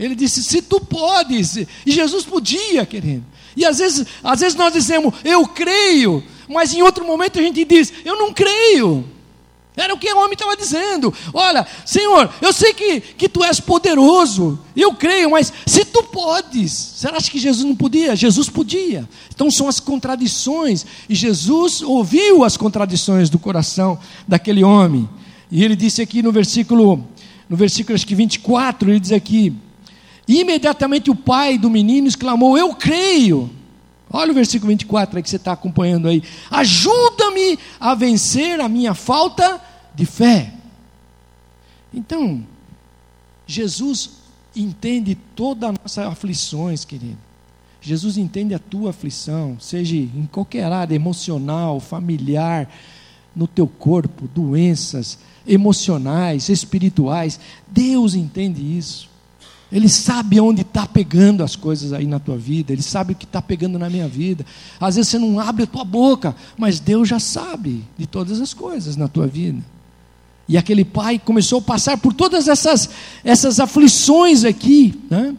Ele 0.00 0.16
disse: 0.16 0.42
Se 0.42 0.62
tu 0.62 0.80
podes, 0.80 1.56
e 1.56 1.68
Jesus 1.86 2.24
podia, 2.24 2.84
querido. 2.86 3.24
E 3.56 3.64
às 3.64 3.78
vezes, 3.78 4.06
às 4.22 4.40
vezes 4.40 4.56
nós 4.56 4.72
dizemos, 4.72 5.12
eu 5.24 5.46
creio, 5.46 6.22
mas 6.48 6.72
em 6.72 6.82
outro 6.82 7.04
momento 7.04 7.38
a 7.38 7.42
gente 7.42 7.64
diz, 7.64 7.92
eu 8.04 8.16
não 8.16 8.32
creio. 8.32 9.04
Era 9.76 9.94
o 9.94 9.98
que 9.98 10.12
o 10.12 10.18
homem 10.18 10.32
estava 10.32 10.56
dizendo. 10.56 11.12
Olha, 11.32 11.66
Senhor, 11.86 12.32
eu 12.40 12.52
sei 12.52 12.72
que, 12.72 13.00
que 13.00 13.28
tu 13.28 13.42
és 13.44 13.60
poderoso, 13.60 14.58
eu 14.76 14.94
creio, 14.94 15.30
mas 15.30 15.52
se 15.66 15.84
tu 15.84 16.02
podes, 16.02 16.72
será 16.72 17.18
que 17.18 17.38
Jesus 17.38 17.64
não 17.64 17.76
podia? 17.76 18.16
Jesus 18.16 18.48
podia. 18.48 19.08
Então 19.34 19.50
são 19.50 19.68
as 19.68 19.78
contradições, 19.78 20.84
e 21.08 21.14
Jesus 21.14 21.82
ouviu 21.82 22.44
as 22.44 22.56
contradições 22.56 23.30
do 23.30 23.38
coração 23.38 23.98
daquele 24.26 24.64
homem. 24.64 25.08
E 25.50 25.64
ele 25.64 25.76
disse 25.76 26.02
aqui 26.02 26.22
no 26.22 26.32
versículo, 26.32 27.04
no 27.48 27.56
versículo 27.56 27.94
acho 27.94 28.06
que 28.06 28.14
24, 28.14 28.90
ele 28.90 29.00
diz 29.00 29.12
aqui: 29.12 29.54
E 30.30 30.42
imediatamente 30.42 31.10
o 31.10 31.16
pai 31.16 31.58
do 31.58 31.68
menino 31.68 32.06
exclamou: 32.06 32.56
Eu 32.56 32.72
creio. 32.72 33.50
Olha 34.08 34.30
o 34.30 34.34
versículo 34.34 34.68
24 34.68 35.16
aí 35.16 35.22
que 35.24 35.28
você 35.28 35.34
está 35.34 35.50
acompanhando 35.50 36.06
aí. 36.06 36.22
Ajuda-me 36.48 37.58
a 37.80 37.96
vencer 37.96 38.60
a 38.60 38.68
minha 38.68 38.94
falta 38.94 39.60
de 39.92 40.06
fé. 40.06 40.54
Então, 41.92 42.46
Jesus 43.44 44.10
entende 44.54 45.18
todas 45.34 45.70
as 45.70 45.76
nossas 45.82 46.06
aflições, 46.06 46.84
querido. 46.84 47.18
Jesus 47.80 48.16
entende 48.16 48.54
a 48.54 48.58
tua 48.60 48.90
aflição, 48.90 49.56
seja 49.58 49.96
em 49.96 50.28
qualquer 50.30 50.70
área 50.70 50.94
emocional, 50.94 51.80
familiar, 51.80 52.72
no 53.34 53.48
teu 53.48 53.66
corpo, 53.66 54.28
doenças 54.32 55.18
emocionais, 55.44 56.48
espirituais. 56.48 57.40
Deus 57.66 58.14
entende 58.14 58.78
isso. 58.78 59.09
Ele 59.72 59.88
sabe 59.88 60.40
onde 60.40 60.62
está 60.62 60.86
pegando 60.86 61.44
as 61.44 61.54
coisas 61.54 61.92
aí 61.92 62.06
na 62.06 62.18
tua 62.18 62.36
vida, 62.36 62.72
Ele 62.72 62.82
sabe 62.82 63.12
o 63.12 63.16
que 63.16 63.24
está 63.24 63.40
pegando 63.40 63.78
na 63.78 63.88
minha 63.88 64.08
vida. 64.08 64.44
Às 64.80 64.96
vezes 64.96 65.10
você 65.10 65.18
não 65.18 65.38
abre 65.38 65.62
a 65.62 65.66
tua 65.66 65.84
boca, 65.84 66.34
mas 66.58 66.80
Deus 66.80 67.08
já 67.08 67.20
sabe 67.20 67.84
de 67.96 68.06
todas 68.06 68.40
as 68.40 68.52
coisas 68.52 68.96
na 68.96 69.06
tua 69.06 69.26
vida. 69.26 69.62
E 70.48 70.58
aquele 70.58 70.84
pai 70.84 71.16
começou 71.18 71.60
a 71.60 71.62
passar 71.62 71.98
por 71.98 72.12
todas 72.12 72.48
essas, 72.48 72.90
essas 73.22 73.60
aflições 73.60 74.44
aqui. 74.44 75.00
Né? 75.08 75.36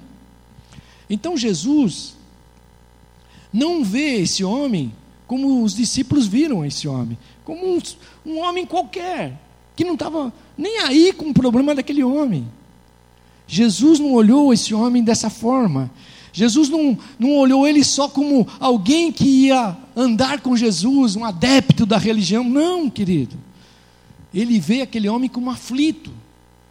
Então 1.10 1.36
Jesus 1.36 2.16
não 3.52 3.84
vê 3.84 4.22
esse 4.22 4.42
homem 4.46 4.94
como 5.28 5.64
os 5.64 5.76
discípulos 5.76 6.28
viram 6.28 6.66
esse 6.66 6.88
homem, 6.88 7.18
como 7.44 7.76
um, 7.76 7.82
um 8.26 8.40
homem 8.40 8.66
qualquer, 8.66 9.38
que 9.76 9.84
não 9.84 9.94
estava 9.94 10.32
nem 10.58 10.80
aí 10.80 11.12
com 11.12 11.30
o 11.30 11.34
problema 11.34 11.76
daquele 11.76 12.04
homem. 12.04 12.48
Jesus 13.52 14.00
não 14.00 14.14
olhou 14.14 14.54
esse 14.54 14.74
homem 14.74 15.04
dessa 15.04 15.30
forma. 15.30 15.92
Jesus 16.32 16.70
não, 16.70 16.98
não 17.20 17.36
olhou 17.36 17.68
ele 17.68 17.84
só 17.84 18.08
como 18.08 18.48
alguém 18.62 19.12
que 19.12 19.26
ia 19.26 19.76
andar 19.94 20.40
com 20.40 20.56
Jesus, 20.56 21.18
um 21.18 21.26
adepto 21.26 21.86
da 21.86 21.98
religião. 21.98 22.46
Não, 22.46 22.90
querido. 22.90 23.36
Ele 24.34 24.58
vê 24.58 24.82
aquele 24.82 25.10
homem 25.10 25.30
como 25.30 25.52
aflito. 25.52 26.14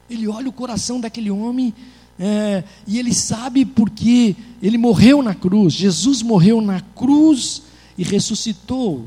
Ele 0.08 0.26
olha 0.26 0.48
o 0.48 0.52
coração 0.52 0.98
daquele 0.98 1.30
homem 1.30 1.74
é, 2.18 2.64
e 2.86 2.98
ele 2.98 3.12
sabe 3.12 3.66
porque 3.66 4.34
ele 4.62 4.78
morreu 4.78 5.22
na 5.22 5.34
cruz. 5.34 5.74
Jesus 5.74 6.22
morreu 6.22 6.62
na 6.62 6.80
cruz 6.80 7.60
e 7.98 8.02
ressuscitou. 8.02 9.04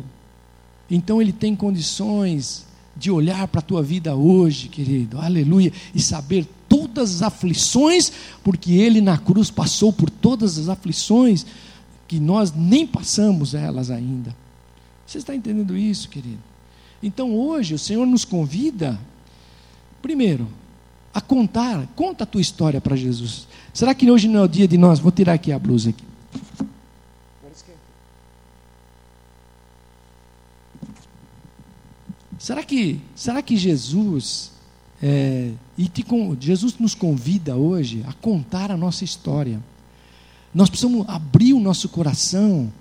Então 0.92 1.20
ele 1.20 1.34
tem 1.34 1.56
condições 1.56 2.68
de 2.96 3.10
olhar 3.10 3.48
para 3.48 3.58
a 3.58 3.64
tua 3.64 3.82
vida 3.82 4.16
hoje, 4.16 4.68
querido, 4.68 5.18
aleluia, 5.18 5.74
e 5.96 6.00
saber 6.00 6.48
todas 6.94 7.16
as 7.16 7.22
aflições, 7.24 8.12
porque 8.44 8.74
ele 8.74 9.02
na 9.02 9.18
cruz 9.18 9.50
passou 9.50 9.92
por 9.92 10.10
todas 10.10 10.58
as 10.58 10.70
aflições 10.70 11.46
que 12.08 12.20
nós 12.20 12.54
nem 12.54 12.86
passamos 12.86 13.54
elas 13.54 13.90
ainda. 13.90 14.36
Você 15.06 15.18
está 15.18 15.36
entendendo 15.36 15.76
isso, 15.76 16.08
querido? 16.08 16.42
Então 17.02 17.36
hoje 17.36 17.74
o 17.74 17.80
Senhor 17.80 18.06
nos 18.06 18.24
convida, 18.24 19.00
primeiro, 20.02 20.48
a 21.14 21.20
contar, 21.20 21.88
conta 21.96 22.24
a 22.24 22.28
tua 22.28 22.42
história 22.42 22.80
para 22.80 22.96
Jesus. 22.96 23.48
Será 23.74 23.94
que 23.94 24.10
hoje 24.10 24.28
não 24.28 24.42
é 24.42 24.44
o 24.44 24.48
dia 24.48 24.68
de 24.68 24.78
nós? 24.78 25.00
Vou 25.00 25.12
tirar 25.12 25.34
aqui 25.34 25.52
a 25.52 25.60
blusa 25.60 25.90
aqui. 25.90 26.04
Será 32.40 32.62
que, 32.62 33.00
será 33.16 33.42
que 33.42 33.56
Jesus 33.56 34.53
é, 35.06 35.52
e 35.78 35.89
te, 35.89 36.06
Jesus 36.39 36.76
nos 36.80 36.96
convida 36.96 37.58
hoje 37.58 38.06
a 38.08 38.13
contar 38.13 38.72
a 38.72 38.78
nossa 38.78 39.04
história. 39.04 39.62
Nós 40.54 40.70
precisamos 40.70 41.04
abrir 41.10 41.52
o 41.52 41.60
nosso 41.60 41.89
coração 41.89 42.72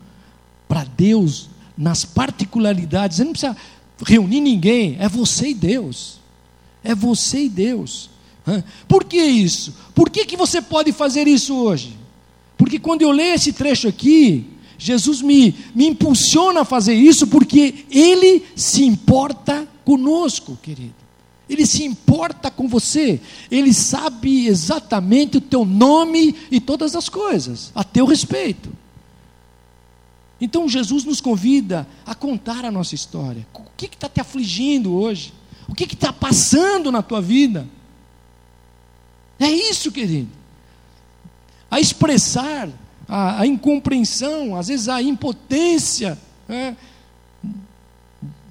para 0.68 0.85
Deus 0.85 1.50
nas 1.76 2.04
particularidades. 2.04 3.16
Você 3.16 3.24
não 3.24 3.32
precisa 3.32 3.56
reunir 4.06 4.40
ninguém, 4.40 4.96
é 5.00 5.08
você 5.08 5.48
e 5.48 5.54
Deus. 5.54 6.20
É 6.85 6.94
você 6.94 7.46
e 7.46 7.48
Deus. 7.48 8.08
Por 8.87 9.02
que 9.02 9.20
isso? 9.20 9.74
Por 9.92 10.08
que, 10.08 10.24
que 10.24 10.37
você 10.37 10.62
pode 10.62 10.92
fazer 10.92 11.26
isso 11.26 11.56
hoje? 11.56 11.96
Porque 12.56 12.78
quando 12.78 13.02
eu 13.02 13.11
leio 13.11 13.35
esse 13.35 13.52
trecho 13.52 13.88
aqui, 13.88 14.46
Jesus 14.78 15.20
me, 15.20 15.56
me 15.74 15.88
impulsiona 15.88 16.61
a 16.61 16.64
fazer 16.64 16.94
isso 16.94 17.26
porque 17.26 17.85
Ele 17.90 18.44
se 18.54 18.85
importa 18.85 19.66
conosco, 19.85 20.56
querido. 20.62 21.01
Ele 21.52 21.66
se 21.66 21.84
importa 21.84 22.50
com 22.50 22.66
você, 22.66 23.20
ele 23.50 23.74
sabe 23.74 24.46
exatamente 24.46 25.36
o 25.36 25.40
teu 25.40 25.66
nome 25.66 26.34
e 26.50 26.58
todas 26.58 26.96
as 26.96 27.10
coisas, 27.10 27.70
a 27.74 27.84
teu 27.84 28.06
respeito. 28.06 28.72
Então 30.40 30.66
Jesus 30.66 31.04
nos 31.04 31.20
convida 31.20 31.86
a 32.06 32.14
contar 32.14 32.64
a 32.64 32.70
nossa 32.70 32.94
história. 32.94 33.46
O 33.52 33.64
que 33.76 33.84
está 33.84 34.08
te 34.08 34.18
afligindo 34.18 34.94
hoje? 34.94 35.34
O 35.68 35.74
que 35.74 35.84
está 35.84 36.10
passando 36.10 36.90
na 36.90 37.02
tua 37.02 37.20
vida? 37.20 37.68
É 39.38 39.50
isso, 39.50 39.92
querido. 39.92 40.30
A 41.70 41.80
expressar 41.80 42.70
a, 43.06 43.42
a 43.42 43.46
incompreensão, 43.46 44.56
às 44.56 44.68
vezes 44.68 44.88
a 44.88 45.02
impotência 45.02 46.18
é, 46.48 46.74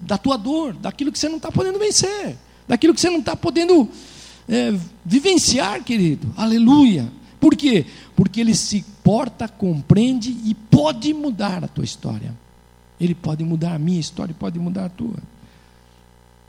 da 0.01 0.19
tua 0.19 0.37
dor, 0.37 0.73
daquilo 0.73 1.11
que 1.11 1.17
você 1.17 1.27
não 1.27 1.37
está 1.37 1.51
podendo 1.51 1.79
vencer, 1.79 2.37
daquilo 2.71 2.93
que 2.93 3.01
você 3.01 3.09
não 3.09 3.19
está 3.19 3.35
podendo 3.35 3.89
é, 4.47 4.73
vivenciar, 5.03 5.83
querido. 5.83 6.33
Aleluia. 6.37 7.11
Por 7.37 7.53
quê? 7.53 7.85
Porque 8.15 8.39
ele 8.39 8.55
se 8.55 8.85
porta, 9.03 9.45
compreende 9.45 10.29
e 10.45 10.53
pode 10.53 11.13
mudar 11.13 11.65
a 11.65 11.67
tua 11.67 11.83
história. 11.83 12.33
Ele 12.97 13.13
pode 13.13 13.43
mudar 13.43 13.73
a 13.73 13.77
minha 13.77 13.99
história, 13.99 14.33
pode 14.33 14.57
mudar 14.57 14.85
a 14.85 14.89
tua. 14.89 15.17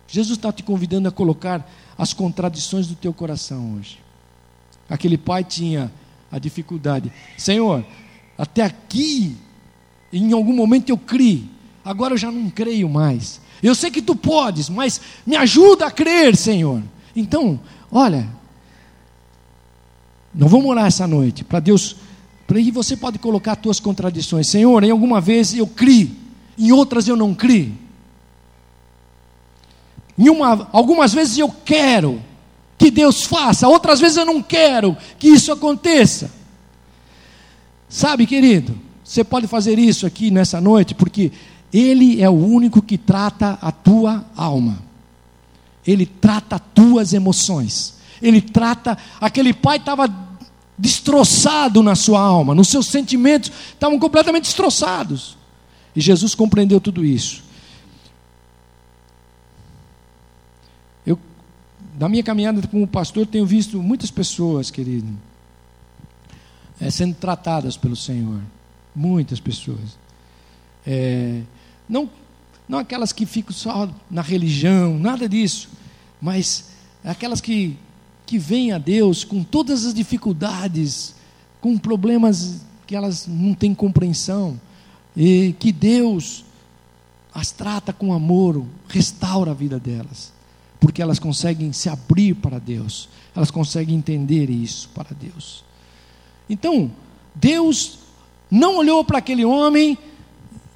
Jesus 0.06 0.38
está 0.38 0.52
te 0.52 0.62
convidando 0.62 1.08
a 1.08 1.11
colocar 1.11 1.68
as 1.98 2.12
contradições 2.14 2.87
do 2.87 2.94
teu 2.94 3.12
coração 3.12 3.74
hoje. 3.74 3.98
Aquele 4.88 5.18
pai 5.18 5.42
tinha 5.42 5.90
a 6.30 6.38
dificuldade. 6.38 7.11
Senhor, 7.37 7.85
até 8.38 8.62
aqui, 8.62 9.37
em 10.12 10.32
algum 10.32 10.54
momento 10.54 10.88
eu 10.90 10.98
criei, 10.98 11.48
agora 11.85 12.14
eu 12.14 12.18
já 12.18 12.30
não 12.30 12.48
creio 12.48 12.88
mais. 12.88 13.40
Eu 13.62 13.75
sei 13.75 13.90
que 13.90 14.03
tu 14.03 14.16
podes, 14.16 14.68
mas 14.68 15.01
me 15.25 15.37
ajuda 15.37 15.87
a 15.87 15.90
crer, 15.90 16.37
Senhor. 16.37 16.83
Então, 17.14 17.61
olha, 17.90 18.29
não 20.35 20.48
vamos 20.48 20.66
orar 20.66 20.87
essa 20.87 21.07
noite 21.07 21.44
para 21.44 21.61
Deus, 21.61 21.96
para 22.46 22.59
aí 22.59 22.70
você 22.70 22.96
pode 22.96 23.18
colocar 23.18 23.53
as 23.53 23.59
tuas 23.59 23.79
contradições. 23.79 24.48
Senhor, 24.48 24.83
em 24.83 24.90
alguma 24.90 25.20
vez 25.20 25.55
eu 25.55 25.66
criei, 25.66 26.11
em 26.59 26.72
outras 26.72 27.07
eu 27.07 27.16
não 27.16 27.35
criei. 27.35 27.72
Em 30.18 30.29
uma, 30.29 30.68
algumas 30.72 31.14
vezes 31.14 31.38
eu 31.38 31.48
quero 31.64 32.20
que 32.77 32.90
Deus 32.90 33.25
faça, 33.25 33.68
outras 33.68 34.01
vezes 34.01 34.16
eu 34.16 34.27
não 34.27 34.42
quero 34.42 34.96
que 35.18 35.29
isso 35.29 35.53
aconteça. 35.53 36.31
Sabe, 37.88 38.27
querido, 38.27 38.77
você 39.05 39.22
pode 39.22 39.46
fazer 39.46 39.79
isso 39.79 40.07
aqui 40.07 40.31
nessa 40.31 40.61
noite, 40.61 40.94
porque 40.94 41.31
Ele 41.72 42.20
é 42.20 42.28
o 42.28 42.32
único 42.32 42.82
que 42.82 42.98
trata 42.98 43.58
a 43.61 43.72
tua 43.72 44.24
alma, 44.37 44.82
Ele 45.87 46.04
trata 46.06 46.56
as 46.56 46.62
tuas 46.74 47.12
emoções, 47.12 47.94
Ele 48.20 48.40
trata. 48.40 48.98
Aquele 49.20 49.54
pai 49.54 49.78
estava 49.78 50.08
destroçado 50.76 51.82
na 51.82 51.94
sua 51.94 52.20
alma, 52.20 52.54
nos 52.54 52.68
seus 52.68 52.87
sentimentos 52.87 53.50
estavam 53.72 53.98
completamente 53.98 54.44
destroçados, 54.44 55.37
e 55.94 56.00
Jesus 56.00 56.35
compreendeu 56.35 56.80
tudo 56.80 57.04
isso. 57.04 57.42
Eu, 61.06 61.18
na 61.98 62.08
minha 62.08 62.22
caminhada 62.22 62.66
como 62.68 62.87
pastor, 62.87 63.26
tenho 63.26 63.46
visto 63.46 63.82
muitas 63.82 64.11
pessoas, 64.11 64.70
querido 64.70 65.08
é, 66.82 66.90
sendo 66.90 67.14
tratadas 67.14 67.76
pelo 67.76 67.94
Senhor. 67.94 68.40
Muitas 68.94 69.38
pessoas. 69.38 69.96
É, 70.85 71.42
não, 71.92 72.09
não 72.66 72.78
aquelas 72.78 73.12
que 73.12 73.26
ficam 73.26 73.52
só 73.52 73.87
na 74.11 74.22
religião, 74.22 74.98
nada 74.98 75.28
disso, 75.28 75.68
mas 76.22 76.70
aquelas 77.05 77.38
que, 77.38 77.76
que 78.24 78.38
vêm 78.38 78.72
a 78.72 78.78
Deus 78.78 79.24
com 79.24 79.44
todas 79.44 79.85
as 79.85 79.92
dificuldades, 79.92 81.14
com 81.61 81.76
problemas 81.76 82.62
que 82.87 82.96
elas 82.96 83.26
não 83.26 83.52
têm 83.52 83.74
compreensão, 83.74 84.59
e 85.14 85.55
que 85.59 85.70
Deus 85.70 86.46
as 87.35 87.50
trata 87.50 87.92
com 87.92 88.14
amor, 88.14 88.64
restaura 88.88 89.50
a 89.50 89.55
vida 89.55 89.78
delas, 89.78 90.33
porque 90.81 91.02
elas 91.02 91.18
conseguem 91.18 91.74
se 91.74 91.90
abrir 91.90 92.35
para 92.37 92.59
Deus, 92.59 93.07
elas 93.37 93.50
conseguem 93.50 93.96
entender 93.96 94.48
isso 94.48 94.88
para 94.94 95.14
Deus. 95.14 95.62
Então, 96.48 96.90
Deus 97.35 97.98
não 98.50 98.78
olhou 98.78 99.05
para 99.05 99.18
aquele 99.18 99.44
homem 99.44 99.98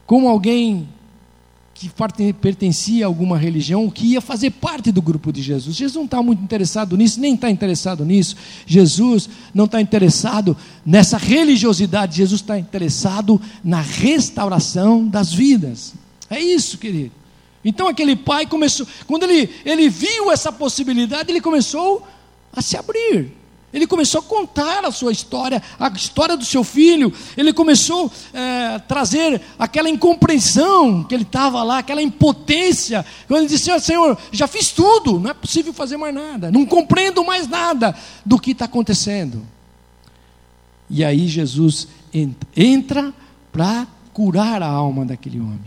como 0.07 0.29
alguém 0.29 0.89
que 1.79 1.93
pertencia 2.33 3.05
a 3.05 3.07
alguma 3.07 3.37
religião, 3.37 3.91
que 3.91 4.07
ia 4.07 4.21
fazer 4.23 4.51
parte 4.51 4.91
do 4.91 5.03
grupo 5.03 5.31
de 5.31 5.43
Jesus. 5.43 5.77
Jesus 5.77 5.95
não 5.95 6.07
está 6.07 6.23
muito 6.23 6.43
interessado 6.43 6.97
nisso, 6.97 7.21
nem 7.21 7.35
está 7.35 7.51
interessado 7.51 8.03
nisso. 8.03 8.35
Jesus 8.67 9.29
não 9.53 9.67
está 9.67 9.79
interessado 9.79 10.57
nessa 10.87 11.19
religiosidade, 11.19 12.17
Jesus 12.17 12.41
está 12.41 12.59
interessado 12.59 13.39
na 13.63 13.83
restauração 13.83 15.07
das 15.07 15.35
vidas. 15.35 15.93
É 16.31 16.41
isso, 16.41 16.79
querido. 16.79 17.13
Então 17.63 17.89
aquele 17.89 18.17
pai 18.17 18.47
começou, 18.47 18.87
quando 19.07 19.25
ele, 19.25 19.51
ele 19.63 19.91
viu 19.91 20.33
essa 20.33 20.51
possibilidade, 20.51 21.31
ele 21.31 21.43
começou 21.43 22.07
a 22.55 22.63
se 22.63 22.79
abrir. 22.79 23.36
Ele 23.73 23.87
começou 23.87 24.21
a 24.21 24.25
contar 24.25 24.85
a 24.85 24.91
sua 24.91 25.13
história, 25.13 25.63
a 25.79 25.89
história 25.89 26.37
do 26.37 26.45
seu 26.45 26.63
filho. 26.63 27.13
Ele 27.37 27.53
começou 27.53 28.11
é, 28.33 28.75
a 28.77 28.79
trazer 28.79 29.41
aquela 29.59 29.91
incompreensão 29.91 31.03
que 31.03 31.15
ele 31.15 31.25
estava 31.25 31.63
lá, 31.63 31.79
aquela 31.79 32.01
impotência. 32.01 33.05
Quando 33.27 33.41
ele 33.41 33.49
disse: 33.49 33.79
Senhor, 33.81 34.17
já 34.33 34.47
fiz 34.47 34.71
tudo, 34.71 35.19
não 35.19 35.31
é 35.31 35.35
possível 35.35 35.73
fazer 35.73 35.97
mais 35.97 36.15
nada, 36.15 36.51
não 36.51 36.65
compreendo 36.65 37.25
mais 37.25 37.49
nada 37.49 37.95
do 38.25 38.39
que 38.39 38.53
está 38.53 38.65
acontecendo. 38.65 39.45
E 40.89 41.05
aí 41.05 41.27
Jesus 41.27 41.89
entra 42.57 43.13
para 43.53 43.87
curar 44.13 44.63
a 44.63 44.69
alma 44.69 45.05
daquele 45.05 45.41
homem. 45.41 45.61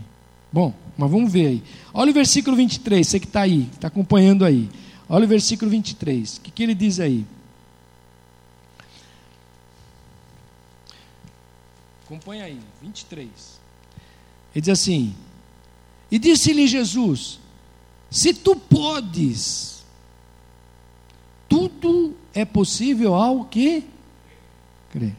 Bom, 0.52 0.74
mas 0.96 1.10
vamos 1.10 1.30
ver 1.30 1.46
aí. 1.46 1.62
Olha 1.92 2.10
o 2.10 2.14
versículo 2.14 2.56
23, 2.56 3.06
você 3.06 3.20
que 3.20 3.26
está 3.26 3.42
aí, 3.42 3.68
está 3.72 3.88
acompanhando 3.88 4.44
aí. 4.44 4.68
Olha 5.08 5.24
o 5.26 5.28
versículo 5.28 5.70
23. 5.70 6.36
O 6.36 6.40
que, 6.40 6.50
que 6.50 6.62
ele 6.62 6.74
diz 6.74 6.98
aí? 6.98 7.24
Acompanha 12.10 12.46
aí, 12.46 12.58
23. 12.82 13.30
Ele 14.52 14.60
diz 14.60 14.68
assim: 14.68 15.14
E 16.10 16.18
disse-lhe 16.18 16.66
Jesus: 16.66 17.38
Se 18.10 18.34
tu 18.34 18.56
podes, 18.56 19.84
tudo 21.48 22.16
é 22.34 22.44
possível 22.44 23.14
ao 23.14 23.44
que 23.44 23.84
crer. 24.90 25.14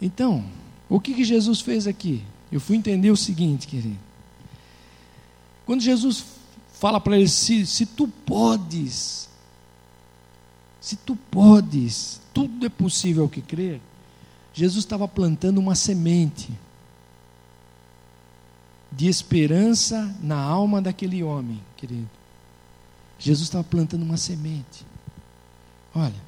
Então, 0.00 0.42
o 0.88 0.98
que, 0.98 1.12
que 1.12 1.22
Jesus 1.22 1.60
fez 1.60 1.86
aqui? 1.86 2.24
Eu 2.50 2.60
fui 2.60 2.74
entender 2.74 3.10
o 3.10 3.16
seguinte, 3.16 3.66
querido. 3.66 3.98
Quando 5.66 5.82
Jesus 5.82 6.24
fala 6.72 6.98
para 6.98 7.18
ele: 7.18 7.28
se, 7.28 7.66
se 7.66 7.84
tu 7.84 8.08
podes, 8.08 9.28
se 10.80 10.96
tu 10.96 11.14
podes, 11.14 12.22
tudo 12.32 12.64
é 12.64 12.70
possível 12.70 13.24
ao 13.24 13.28
que 13.28 13.42
crer. 13.42 13.82
Jesus 14.58 14.84
estava 14.84 15.06
plantando 15.06 15.58
uma 15.58 15.76
semente 15.76 16.50
de 18.90 19.06
esperança 19.06 20.12
na 20.20 20.36
alma 20.36 20.82
daquele 20.82 21.22
homem, 21.22 21.62
querido. 21.76 22.10
Jesus 23.20 23.46
estava 23.46 23.62
plantando 23.62 24.02
uma 24.02 24.16
semente. 24.16 24.84
Olha. 25.94 26.20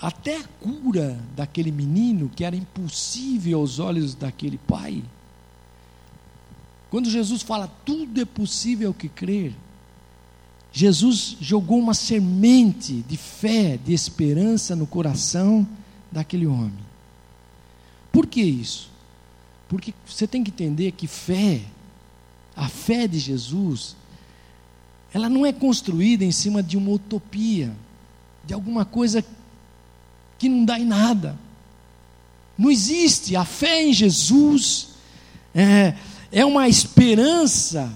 Até 0.00 0.38
a 0.38 0.44
cura 0.60 1.16
daquele 1.36 1.70
menino, 1.70 2.28
que 2.28 2.44
era 2.44 2.56
impossível 2.56 3.60
aos 3.60 3.78
olhos 3.78 4.16
daquele 4.16 4.58
pai. 4.58 5.04
Quando 6.90 7.08
Jesus 7.08 7.42
fala, 7.42 7.68
tudo 7.84 8.20
é 8.20 8.24
possível 8.24 8.92
que 8.92 9.08
crer, 9.08 9.54
Jesus 10.76 11.38
jogou 11.40 11.78
uma 11.78 11.94
semente 11.94 13.02
de 13.08 13.16
fé, 13.16 13.78
de 13.82 13.94
esperança 13.94 14.76
no 14.76 14.86
coração 14.86 15.66
daquele 16.12 16.46
homem. 16.46 16.84
Por 18.12 18.26
que 18.26 18.42
isso? 18.42 18.90
Porque 19.70 19.94
você 20.06 20.26
tem 20.26 20.44
que 20.44 20.50
entender 20.50 20.92
que 20.92 21.06
fé, 21.06 21.62
a 22.54 22.68
fé 22.68 23.08
de 23.08 23.18
Jesus, 23.18 23.96
ela 25.14 25.30
não 25.30 25.46
é 25.46 25.52
construída 25.52 26.26
em 26.26 26.30
cima 26.30 26.62
de 26.62 26.76
uma 26.76 26.90
utopia, 26.90 27.72
de 28.44 28.52
alguma 28.52 28.84
coisa 28.84 29.24
que 30.38 30.46
não 30.46 30.62
dá 30.62 30.78
em 30.78 30.84
nada. 30.84 31.38
Não 32.58 32.70
existe. 32.70 33.34
A 33.34 33.46
fé 33.46 33.82
em 33.82 33.94
Jesus 33.94 34.88
é, 35.54 35.94
é 36.30 36.44
uma 36.44 36.68
esperança 36.68 37.90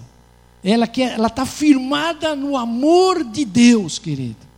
ela 0.63 0.87
quer, 0.87 1.13
ela 1.13 1.29
está 1.29 1.47
firmada 1.47 2.37
no 2.37 2.57
amor 2.57 3.25
de 3.25 3.45
Deus, 3.45 3.99
querido. 3.99 4.51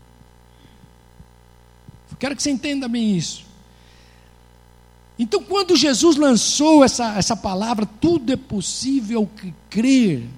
Quero 2.19 2.37
que 2.37 2.43
você 2.43 2.51
entenda 2.51 2.87
bem 2.87 3.17
isso. 3.17 3.45
Então, 5.19 5.43
quando 5.43 5.77
Jesus 5.77 6.17
lançou 6.17 6.85
essa, 6.85 7.17
essa 7.17 7.37
palavra, 7.37 7.85
tudo 7.85 8.33
é 8.33 8.37
possível 8.37 9.29
que 9.37 9.53
crer, 9.69 10.29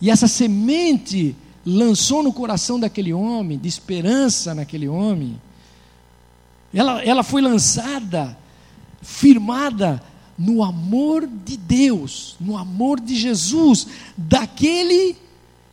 e 0.00 0.10
essa 0.10 0.28
semente 0.28 1.34
lançou 1.64 2.22
no 2.22 2.32
coração 2.32 2.78
daquele 2.78 3.12
homem, 3.12 3.58
de 3.58 3.68
esperança 3.68 4.54
naquele 4.54 4.88
homem, 4.88 5.40
ela, 6.72 7.02
ela 7.02 7.22
foi 7.22 7.42
lançada, 7.42 8.38
firmada 9.02 10.02
no 10.38 10.62
amor 10.62 11.26
de 11.26 11.56
Deus, 11.56 12.36
no 12.40 12.56
amor 12.56 13.00
de 13.00 13.14
Jesus, 13.16 13.86
daquele 14.16 15.16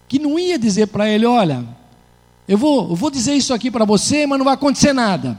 que 0.07 0.19
não 0.19 0.39
ia 0.39 0.57
dizer 0.57 0.87
para 0.87 1.09
ele: 1.09 1.25
olha, 1.25 1.65
eu 2.47 2.57
vou, 2.57 2.89
eu 2.89 2.95
vou 2.95 3.09
dizer 3.11 3.33
isso 3.33 3.53
aqui 3.53 3.69
para 3.69 3.85
você, 3.85 4.25
mas 4.25 4.37
não 4.37 4.45
vai 4.45 4.53
acontecer 4.53 4.93
nada. 4.93 5.37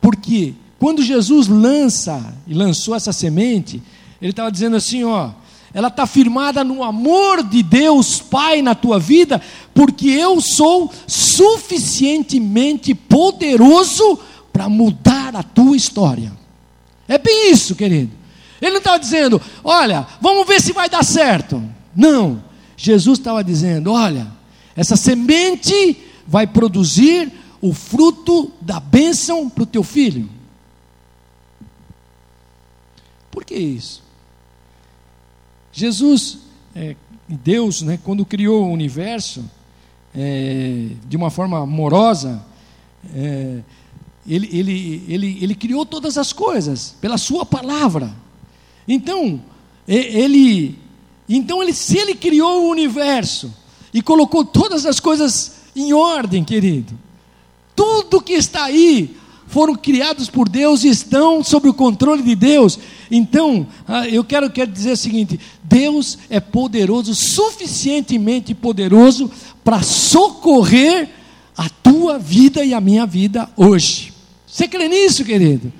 Porque 0.00 0.54
quando 0.78 1.02
Jesus 1.02 1.48
lança 1.48 2.34
e 2.46 2.52
lançou 2.52 2.94
essa 2.94 3.12
semente, 3.12 3.82
ele 4.20 4.30
estava 4.30 4.52
dizendo 4.52 4.76
assim: 4.76 5.04
ó, 5.04 5.30
ela 5.72 5.88
está 5.88 6.06
firmada 6.06 6.62
no 6.62 6.84
amor 6.84 7.42
de 7.42 7.62
Deus 7.62 8.20
Pai 8.20 8.62
na 8.62 8.74
tua 8.74 8.98
vida, 8.98 9.40
porque 9.72 10.08
eu 10.08 10.40
sou 10.40 10.90
suficientemente 11.06 12.94
poderoso 12.94 14.18
para 14.52 14.68
mudar 14.68 15.34
a 15.34 15.42
tua 15.42 15.76
história. 15.76 16.32
É 17.08 17.18
bem 17.18 17.50
isso, 17.50 17.74
querido. 17.74 18.23
Ele 18.64 18.72
não 18.72 18.78
estava 18.78 18.98
dizendo, 18.98 19.40
olha, 19.62 20.06
vamos 20.22 20.46
ver 20.46 20.58
se 20.58 20.72
vai 20.72 20.88
dar 20.88 21.04
certo. 21.04 21.62
Não. 21.94 22.42
Jesus 22.78 23.18
estava 23.18 23.44
dizendo, 23.44 23.92
olha, 23.92 24.26
essa 24.74 24.96
semente 24.96 25.98
vai 26.26 26.46
produzir 26.46 27.30
o 27.60 27.74
fruto 27.74 28.50
da 28.62 28.80
bênção 28.80 29.50
para 29.50 29.64
o 29.64 29.66
teu 29.66 29.82
filho. 29.82 30.30
Por 33.30 33.44
que 33.44 33.54
isso? 33.54 34.02
Jesus, 35.70 36.38
é, 36.74 36.96
Deus, 37.28 37.82
né, 37.82 37.98
quando 38.02 38.24
criou 38.24 38.64
o 38.64 38.72
universo, 38.72 39.44
é, 40.14 40.88
de 41.06 41.16
uma 41.18 41.28
forma 41.28 41.58
amorosa, 41.58 42.42
é, 43.14 43.60
ele, 44.26 44.48
ele, 44.52 45.04
ele, 45.06 45.38
ele 45.42 45.54
criou 45.54 45.84
todas 45.84 46.16
as 46.16 46.32
coisas 46.32 46.96
pela 46.98 47.18
Sua 47.18 47.44
palavra. 47.44 48.23
Então, 48.86 49.40
ele, 49.86 50.78
então 51.28 51.62
ele, 51.62 51.72
se 51.72 51.98
ele 51.98 52.14
criou 52.14 52.64
o 52.64 52.70
universo 52.70 53.52
e 53.92 54.02
colocou 54.02 54.44
todas 54.44 54.86
as 54.86 55.00
coisas 55.00 55.52
em 55.74 55.92
ordem, 55.92 56.44
querido, 56.44 56.98
tudo 57.74 58.20
que 58.20 58.34
está 58.34 58.64
aí 58.64 59.16
foram 59.46 59.74
criados 59.74 60.28
por 60.28 60.48
Deus 60.48 60.84
e 60.84 60.88
estão 60.88 61.42
sob 61.44 61.68
o 61.68 61.74
controle 61.74 62.22
de 62.22 62.34
Deus. 62.34 62.78
Então, 63.10 63.66
ah, 63.86 64.08
eu 64.08 64.24
quero, 64.24 64.50
quero 64.50 64.70
dizer 64.70 64.92
o 64.92 64.96
seguinte: 64.96 65.38
Deus 65.62 66.18
é 66.28 66.40
poderoso, 66.40 67.14
suficientemente 67.14 68.54
poderoso 68.54 69.30
para 69.62 69.82
socorrer 69.82 71.08
a 71.56 71.68
tua 71.68 72.18
vida 72.18 72.64
e 72.64 72.74
a 72.74 72.80
minha 72.80 73.06
vida 73.06 73.48
hoje. 73.56 74.12
Você 74.46 74.66
crê 74.68 74.88
nisso, 74.88 75.24
querido? 75.24 75.72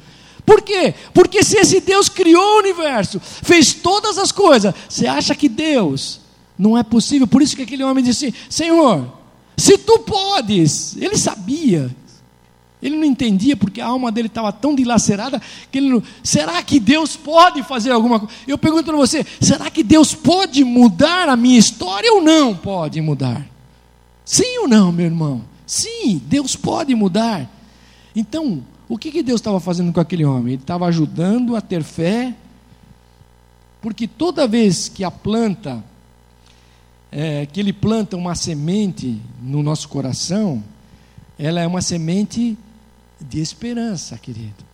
Por 0.45 0.61
quê? 0.63 0.95
Porque 1.13 1.43
se 1.43 1.57
esse 1.57 1.81
Deus 1.81 2.09
criou 2.09 2.57
o 2.57 2.59
universo, 2.59 3.21
fez 3.21 3.73
todas 3.73 4.19
as 4.19 4.31
coisas, 4.31 4.75
você 4.89 5.07
acha 5.07 5.35
que 5.35 5.49
Deus 5.49 6.21
não 6.59 6.77
é 6.77 6.83
possível? 6.83 7.27
Por 7.27 7.41
isso 7.43 7.57
que 7.57 7.63
aquele 7.63 7.83
homem 7.83 8.05
disse: 8.05 8.35
Senhor, 8.49 9.11
se 9.57 9.79
tu 9.79 10.01
podes, 10.01 10.97
ele 10.97 11.17
sabia, 11.17 11.95
ele 12.83 12.97
não 12.97 13.05
entendia 13.05 13.57
porque 13.57 13.81
a 13.81 13.87
alma 13.87 14.13
dele 14.13 14.29
estava 14.29 14.53
tão 14.53 14.75
dilacerada 14.75 15.41
que 15.73 15.79
ele 15.79 15.89
não. 15.89 16.03
Será 16.23 16.63
que 16.63 16.79
Deus 16.79 17.17
pode 17.17 17.63
fazer 17.63 17.91
alguma 17.91 18.21
coisa? 18.21 18.35
Eu 18.47 18.59
pergunto 18.59 18.85
para 18.85 18.97
você: 18.97 19.25
será 19.41 19.71
que 19.71 19.83
Deus 19.83 20.15
pode 20.15 20.63
mudar 20.63 21.29
a 21.31 21.37
minha 21.37 21.59
história 21.59 22.13
ou 22.13 22.21
não 22.21 22.55
pode 22.55 23.01
mudar? 23.01 23.47
Sim 24.25 24.59
ou 24.59 24.69
não, 24.69 24.93
meu 24.93 25.07
irmão? 25.07 25.43
Sim, 25.67 26.21
Deus 26.27 26.55
pode 26.55 26.95
mudar. 26.95 27.51
Então, 28.15 28.63
o 28.89 28.99
que, 28.99 29.11
que 29.11 29.23
Deus 29.23 29.41
estava 29.41 29.59
fazendo 29.61 29.93
com 29.93 30.01
aquele 30.01 30.25
homem? 30.25 30.55
Ele 30.55 30.63
estava 30.63 30.87
ajudando 30.87 31.57
a 31.57 31.61
ter 31.61 31.83
fé, 31.83 32.35
porque 33.81 34.07
toda 34.07 34.47
vez 34.47 34.89
que 34.89 35.03
a 35.03 35.11
planta, 35.11 35.83
é, 37.11 37.47
que 37.47 37.61
ele 37.61 37.73
planta 37.73 38.17
uma 38.17 38.35
semente 38.35 39.21
no 39.43 39.63
nosso 39.63 39.89
coração, 39.89 40.63
ela 41.39 41.61
é 41.61 41.67
uma 41.67 41.81
semente 41.81 42.59
de 43.21 43.41
esperança, 43.41 44.19
querido. 44.19 44.65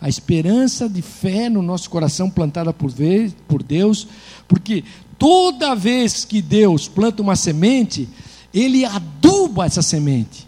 A 0.00 0.08
esperança 0.08 0.88
de 0.88 1.02
fé 1.02 1.48
no 1.48 1.62
nosso 1.62 1.90
coração 1.90 2.30
plantada 2.30 2.72
por, 2.72 2.90
vez, 2.90 3.34
por 3.48 3.62
Deus, 3.62 4.06
porque 4.46 4.84
toda 5.18 5.74
vez 5.74 6.24
que 6.24 6.40
Deus 6.40 6.86
planta 6.86 7.22
uma 7.22 7.34
semente, 7.34 8.08
Ele 8.54 8.84
aduba 8.84 9.66
essa 9.66 9.82
semente. 9.82 10.45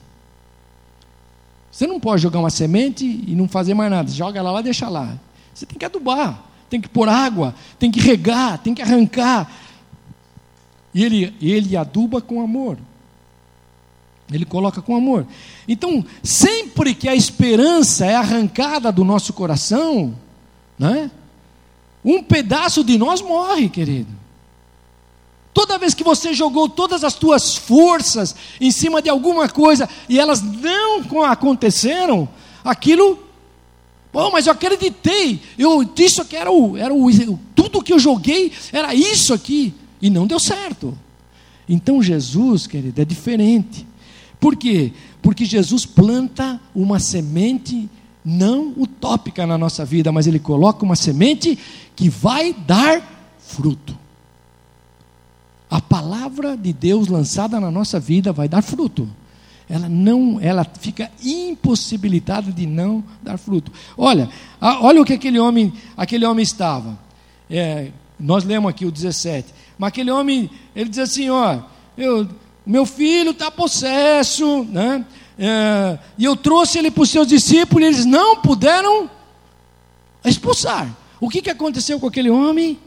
Você 1.79 1.87
não 1.87 2.01
pode 2.01 2.21
jogar 2.21 2.41
uma 2.41 2.51
semente 2.51 3.05
e 3.05 3.37
não 3.37 3.47
fazer 3.47 3.73
mais 3.73 3.89
nada. 3.89 4.11
Joga 4.11 4.41
ela 4.41 4.51
lá, 4.51 4.61
deixa 4.61 4.89
lá. 4.89 5.17
Você 5.55 5.65
tem 5.65 5.79
que 5.79 5.85
adubar, 5.85 6.43
tem 6.69 6.81
que 6.81 6.89
pôr 6.89 7.09
água, 7.09 7.55
tem 7.79 7.89
que 7.89 8.01
regar, 8.01 8.59
tem 8.59 8.75
que 8.75 8.83
arrancar. 8.83 9.49
E 10.93 11.05
ele, 11.05 11.33
ele 11.41 11.77
aduba 11.77 12.21
com 12.21 12.43
amor. 12.43 12.79
Ele 14.29 14.45
coloca 14.45 14.83
com 14.83 14.97
amor. 14.97 15.25
Então, 15.69 16.05
sempre 16.21 16.97
que 16.97 17.09
a 17.09 17.15
esperança 17.15 18.05
é 18.05 18.17
arrancada 18.17 18.91
do 18.91 19.05
nosso 19.05 19.33
coração, 19.33 20.17
né, 20.77 21.09
um 22.05 22.25
pedaço 22.25 22.83
de 22.83 22.99
nós 22.99 23.23
morre, 23.23 23.69
querido. 23.69 24.18
Toda 25.59 25.77
vez 25.77 25.93
que 25.93 26.05
você 26.05 26.33
jogou 26.33 26.69
todas 26.69 27.03
as 27.03 27.15
tuas 27.15 27.57
forças 27.57 28.33
em 28.61 28.71
cima 28.71 29.03
de 29.03 29.11
alguma 29.11 29.49
coisa 29.49 29.89
e 30.09 30.17
elas 30.17 30.41
não 30.41 31.25
aconteceram, 31.25 32.29
aquilo, 32.63 33.19
pô, 34.13 34.31
mas 34.31 34.47
eu 34.47 34.53
acreditei, 34.53 35.43
eu 35.59 35.83
isso 35.99 36.23
aqui 36.23 36.37
era 36.37 36.49
o, 36.49 36.77
era 36.77 36.95
o, 36.95 37.11
tudo 37.57 37.83
que 37.83 37.93
eu 37.93 37.99
joguei 37.99 38.53
era 38.73 38.95
isso 38.95 39.35
aqui 39.35 39.75
e 40.01 40.09
não 40.09 40.29
deu 40.29 40.39
certo. 40.39 40.97
Então 41.69 42.01
Jesus, 42.01 42.69
querido, 42.69 43.03
é 43.03 43.05
diferente. 43.05 43.85
Por 44.39 44.55
quê? 44.55 44.93
Porque 45.21 45.45
Jesus 45.45 45.85
planta 45.85 46.61
uma 46.73 47.01
semente 47.01 47.91
não 48.25 48.75
utópica 48.77 49.45
na 49.45 49.59
nossa 49.59 49.85
vida, 49.85 50.13
mas 50.13 50.29
ele 50.29 50.39
coloca 50.39 50.85
uma 50.85 50.95
semente 50.95 51.59
que 51.97 52.09
vai 52.09 52.53
dar 52.53 53.03
fruto. 53.41 54.07
A 55.71 55.81
palavra 55.81 56.57
de 56.57 56.73
Deus 56.73 57.09
lançada 57.09 57.61
na 57.61 57.71
nossa 57.71 58.01
vida 58.01 58.33
vai 58.33 58.49
dar 58.49 58.63
fruto. 58.63 59.09
Ela 59.69 59.89
não, 59.89 60.41
ela 60.41 60.65
fica 60.65 61.11
impossibilitada 61.23 62.51
de 62.51 62.67
não 62.67 63.05
dar 63.23 63.37
fruto. 63.37 63.71
Olha, 63.97 64.31
olha 64.61 65.03
o 65.03 65.05
que 65.05 65.13
aquele 65.13 65.39
homem, 65.39 65.73
aquele 65.97 66.25
homem 66.25 66.43
estava. 66.43 66.99
É, 67.51 67.91
nós 68.19 68.45
lemos 68.45 68.71
aqui 68.71 68.87
o 68.87 68.91
17. 68.91 69.53
Mas 69.79 69.89
aquele 69.89 70.11
homem, 70.11 70.51
ele 70.75 70.89
diz 70.89 70.99
assim: 70.99 71.29
ó, 71.29 71.61
eu 71.99 72.27
meu 72.69 72.85
filho 72.85 73.31
está 73.31 73.51
possesso, 73.51 74.63
né? 74.65 75.03
É, 75.39 75.99
e 76.19 76.25
eu 76.25 76.37
trouxe 76.37 76.79
ele 76.79 76.91
para 76.91 77.03
os 77.03 77.09
seus 77.09 77.27
discípulos, 77.27 77.83
e 77.83 77.87
eles 77.87 78.05
não 78.05 78.43
puderam 78.43 79.09
expulsar. 80.23 80.87
O 81.19 81.31
que, 81.31 81.41
que 81.41 81.49
aconteceu 81.49 81.99
com 81.99 82.07
aquele 82.07 82.29
homem? 82.29 82.79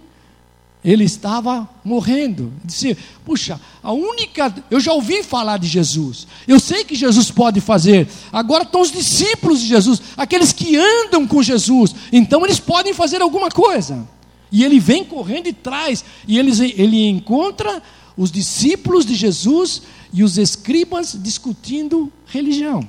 Ele 0.83 1.03
estava 1.03 1.69
morrendo. 1.83 2.51
Disse: 2.65 2.97
Puxa, 3.23 3.59
a 3.83 3.91
única. 3.91 4.53
Eu 4.69 4.79
já 4.79 4.93
ouvi 4.93 5.21
falar 5.21 5.57
de 5.57 5.67
Jesus. 5.67 6.27
Eu 6.47 6.59
sei 6.59 6.83
que 6.83 6.95
Jesus 6.95 7.29
pode 7.29 7.61
fazer. 7.61 8.07
Agora 8.31 8.63
estão 8.63 8.81
os 8.81 8.91
discípulos 8.91 9.61
de 9.61 9.67
Jesus, 9.67 10.01
aqueles 10.17 10.51
que 10.51 10.75
andam 10.75 11.27
com 11.27 11.43
Jesus. 11.43 11.93
Então 12.11 12.43
eles 12.43 12.59
podem 12.59 12.93
fazer 12.93 13.21
alguma 13.21 13.49
coisa. 13.49 14.07
E 14.51 14.63
ele 14.63 14.79
vem 14.79 15.05
correndo 15.05 15.47
e 15.47 15.53
traz. 15.53 16.03
E 16.27 16.39
eles, 16.39 16.59
ele 16.59 17.07
encontra 17.07 17.81
os 18.17 18.31
discípulos 18.31 19.05
de 19.05 19.13
Jesus 19.13 19.83
e 20.11 20.23
os 20.23 20.37
escribas 20.37 21.15
discutindo 21.21 22.11
religião. 22.25 22.87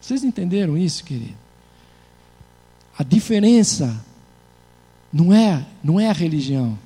Vocês 0.00 0.24
entenderam 0.24 0.78
isso, 0.78 1.04
querido? 1.04 1.38
A 2.96 3.02
diferença 3.02 4.04
não 5.12 5.32
é, 5.32 5.64
não 5.82 5.98
é 5.98 6.08
a 6.08 6.12
religião. 6.12 6.78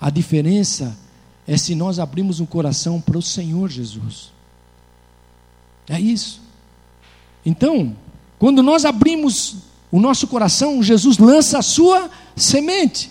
A 0.00 0.10
diferença 0.10 0.96
é 1.46 1.56
se 1.56 1.74
nós 1.74 1.98
abrimos 1.98 2.40
um 2.40 2.46
coração 2.46 3.00
para 3.00 3.18
o 3.18 3.22
Senhor 3.22 3.68
Jesus. 3.68 4.30
É 5.88 6.00
isso. 6.00 6.40
Então, 7.44 7.96
quando 8.38 8.62
nós 8.62 8.84
abrimos 8.84 9.56
o 9.90 10.00
nosso 10.00 10.26
coração, 10.26 10.82
Jesus 10.82 11.18
lança 11.18 11.58
a 11.58 11.62
sua 11.62 12.10
semente 12.36 13.10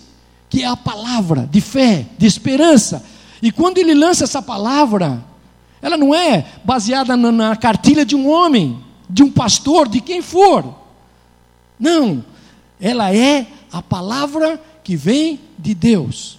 que 0.52 0.62
é 0.62 0.66
a 0.66 0.76
palavra 0.76 1.48
de 1.50 1.62
fé, 1.62 2.04
de 2.18 2.26
esperança. 2.26 3.02
E 3.40 3.50
quando 3.50 3.78
ele 3.78 3.94
lança 3.94 4.24
essa 4.24 4.42
palavra, 4.42 5.24
ela 5.80 5.96
não 5.96 6.14
é 6.14 6.44
baseada 6.62 7.16
na, 7.16 7.32
na 7.32 7.56
cartilha 7.56 8.04
de 8.04 8.14
um 8.14 8.28
homem, 8.28 8.78
de 9.08 9.22
um 9.22 9.30
pastor, 9.30 9.88
de 9.88 9.98
quem 10.02 10.20
for. 10.20 10.74
Não, 11.80 12.22
ela 12.78 13.16
é 13.16 13.46
a 13.72 13.80
palavra 13.80 14.60
que 14.84 14.96
vem 14.96 15.40
de 15.58 15.74
Deus. 15.74 16.38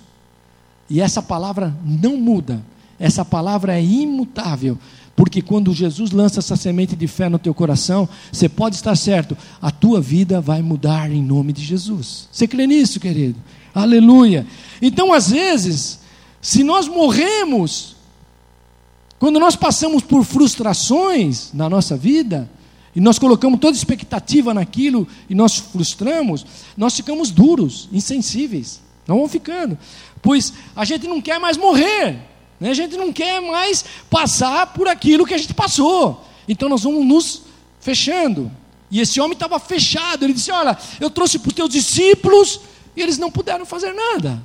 E 0.90 1.02
essa 1.02 1.22
palavra 1.22 1.76
não 1.84 2.18
muda, 2.18 2.64
essa 3.00 3.26
palavra 3.26 3.78
é 3.78 3.84
imutável. 3.84 4.78
Porque 5.16 5.42
quando 5.42 5.74
Jesus 5.74 6.12
lança 6.12 6.40
essa 6.40 6.56
semente 6.56 6.96
de 6.96 7.08
fé 7.08 7.30
no 7.30 7.38
teu 7.38 7.54
coração, 7.54 8.10
você 8.32 8.50
pode 8.50 8.76
estar 8.76 8.96
certo, 8.96 9.38
a 9.62 9.70
tua 9.70 10.02
vida 10.02 10.42
vai 10.42 10.62
mudar 10.62 11.12
em 11.12 11.22
nome 11.22 11.54
de 11.54 11.64
Jesus. 11.64 12.28
Você 12.32 12.48
crê 12.48 12.66
nisso, 12.66 13.00
querido? 13.00 13.36
Aleluia. 13.76 14.46
Então, 14.82 15.14
às 15.14 15.30
vezes, 15.30 16.00
se 16.42 16.64
nós 16.64 16.88
morremos, 16.88 17.96
quando 19.20 19.40
nós 19.40 19.56
passamos 19.56 20.04
por 20.04 20.24
frustrações 20.24 21.52
na 21.54 21.70
nossa 21.70 21.96
vida, 21.96 22.50
e 22.96 23.02
nós 23.02 23.18
colocamos 23.18 23.60
toda 23.60 23.76
expectativa 23.76 24.54
naquilo 24.54 25.08
e 25.30 25.34
nós 25.34 25.58
frustramos, 25.58 26.46
nós 26.78 26.96
ficamos 26.96 27.32
duros, 27.32 27.90
insensíveis. 27.92 28.82
Não 29.08 29.16
vamos 29.16 29.32
ficando. 29.32 29.78
Pois 30.22 30.54
a 30.76 30.86
gente 30.86 31.08
não 31.08 31.22
quer 31.22 31.40
mais 31.40 31.58
morrer, 31.58 32.20
né? 32.60 32.70
a 32.70 32.74
gente 32.74 32.96
não 32.96 33.12
quer 33.12 33.42
mais 33.42 33.84
passar 34.10 34.68
por 34.74 34.88
aquilo 34.88 35.26
que 35.26 35.34
a 35.34 35.38
gente 35.38 35.54
passou. 35.54 36.24
Então 36.48 36.70
nós 36.70 36.84
vamos 36.84 37.06
nos 37.06 37.42
fechando. 37.80 38.52
E 38.92 39.00
esse 39.00 39.20
homem 39.20 39.34
estava 39.34 39.60
fechado. 39.60 40.24
Ele 40.24 40.34
disse: 40.34 40.52
Olha, 40.52 40.78
eu 41.00 41.10
trouxe 41.10 41.40
para 41.40 41.50
os 41.50 41.56
teus 41.56 41.70
discípulos 41.70 42.60
e 42.96 43.02
eles 43.02 43.18
não 43.18 43.32
puderam 43.32 43.66
fazer 43.66 43.92
nada. 43.92 44.42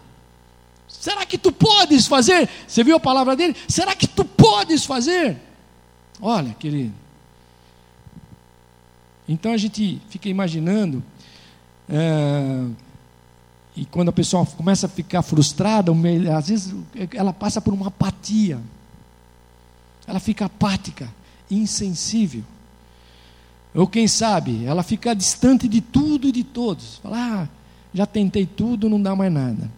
Será 0.88 1.26
que 1.26 1.36
tu 1.36 1.52
podes 1.52 2.06
fazer? 2.06 2.48
Você 2.66 2.82
viu 2.82 2.96
a 2.96 3.00
palavra 3.00 3.36
dele? 3.36 3.54
Será 3.68 3.94
que 3.94 4.06
tu 4.06 4.24
podes 4.24 4.84
fazer? 4.84 5.36
Olha, 6.20 6.56
querido. 6.58 6.94
Então 9.28 9.52
a 9.52 9.56
gente 9.56 10.00
fica 10.08 10.28
imaginando, 10.28 11.02
é, 11.88 12.64
e 13.76 13.84
quando 13.84 14.08
a 14.08 14.12
pessoa 14.12 14.46
começa 14.46 14.86
a 14.86 14.88
ficar 14.88 15.22
frustrada, 15.22 15.92
às 16.36 16.48
vezes 16.48 16.74
ela 17.14 17.32
passa 17.32 17.60
por 17.60 17.74
uma 17.74 17.88
apatia, 17.88 18.58
ela 20.06 20.18
fica 20.18 20.46
apática, 20.46 21.08
insensível. 21.50 22.42
Ou 23.74 23.86
quem 23.86 24.08
sabe, 24.08 24.64
ela 24.64 24.82
fica 24.82 25.14
distante 25.14 25.68
de 25.68 25.80
tudo 25.80 26.26
e 26.28 26.32
de 26.32 26.42
todos. 26.42 26.96
Fala, 27.02 27.16
ah, 27.42 27.48
já 27.92 28.06
tentei 28.06 28.46
tudo, 28.46 28.88
não 28.88 29.00
dá 29.00 29.14
mais 29.14 29.32
nada. 29.32 29.70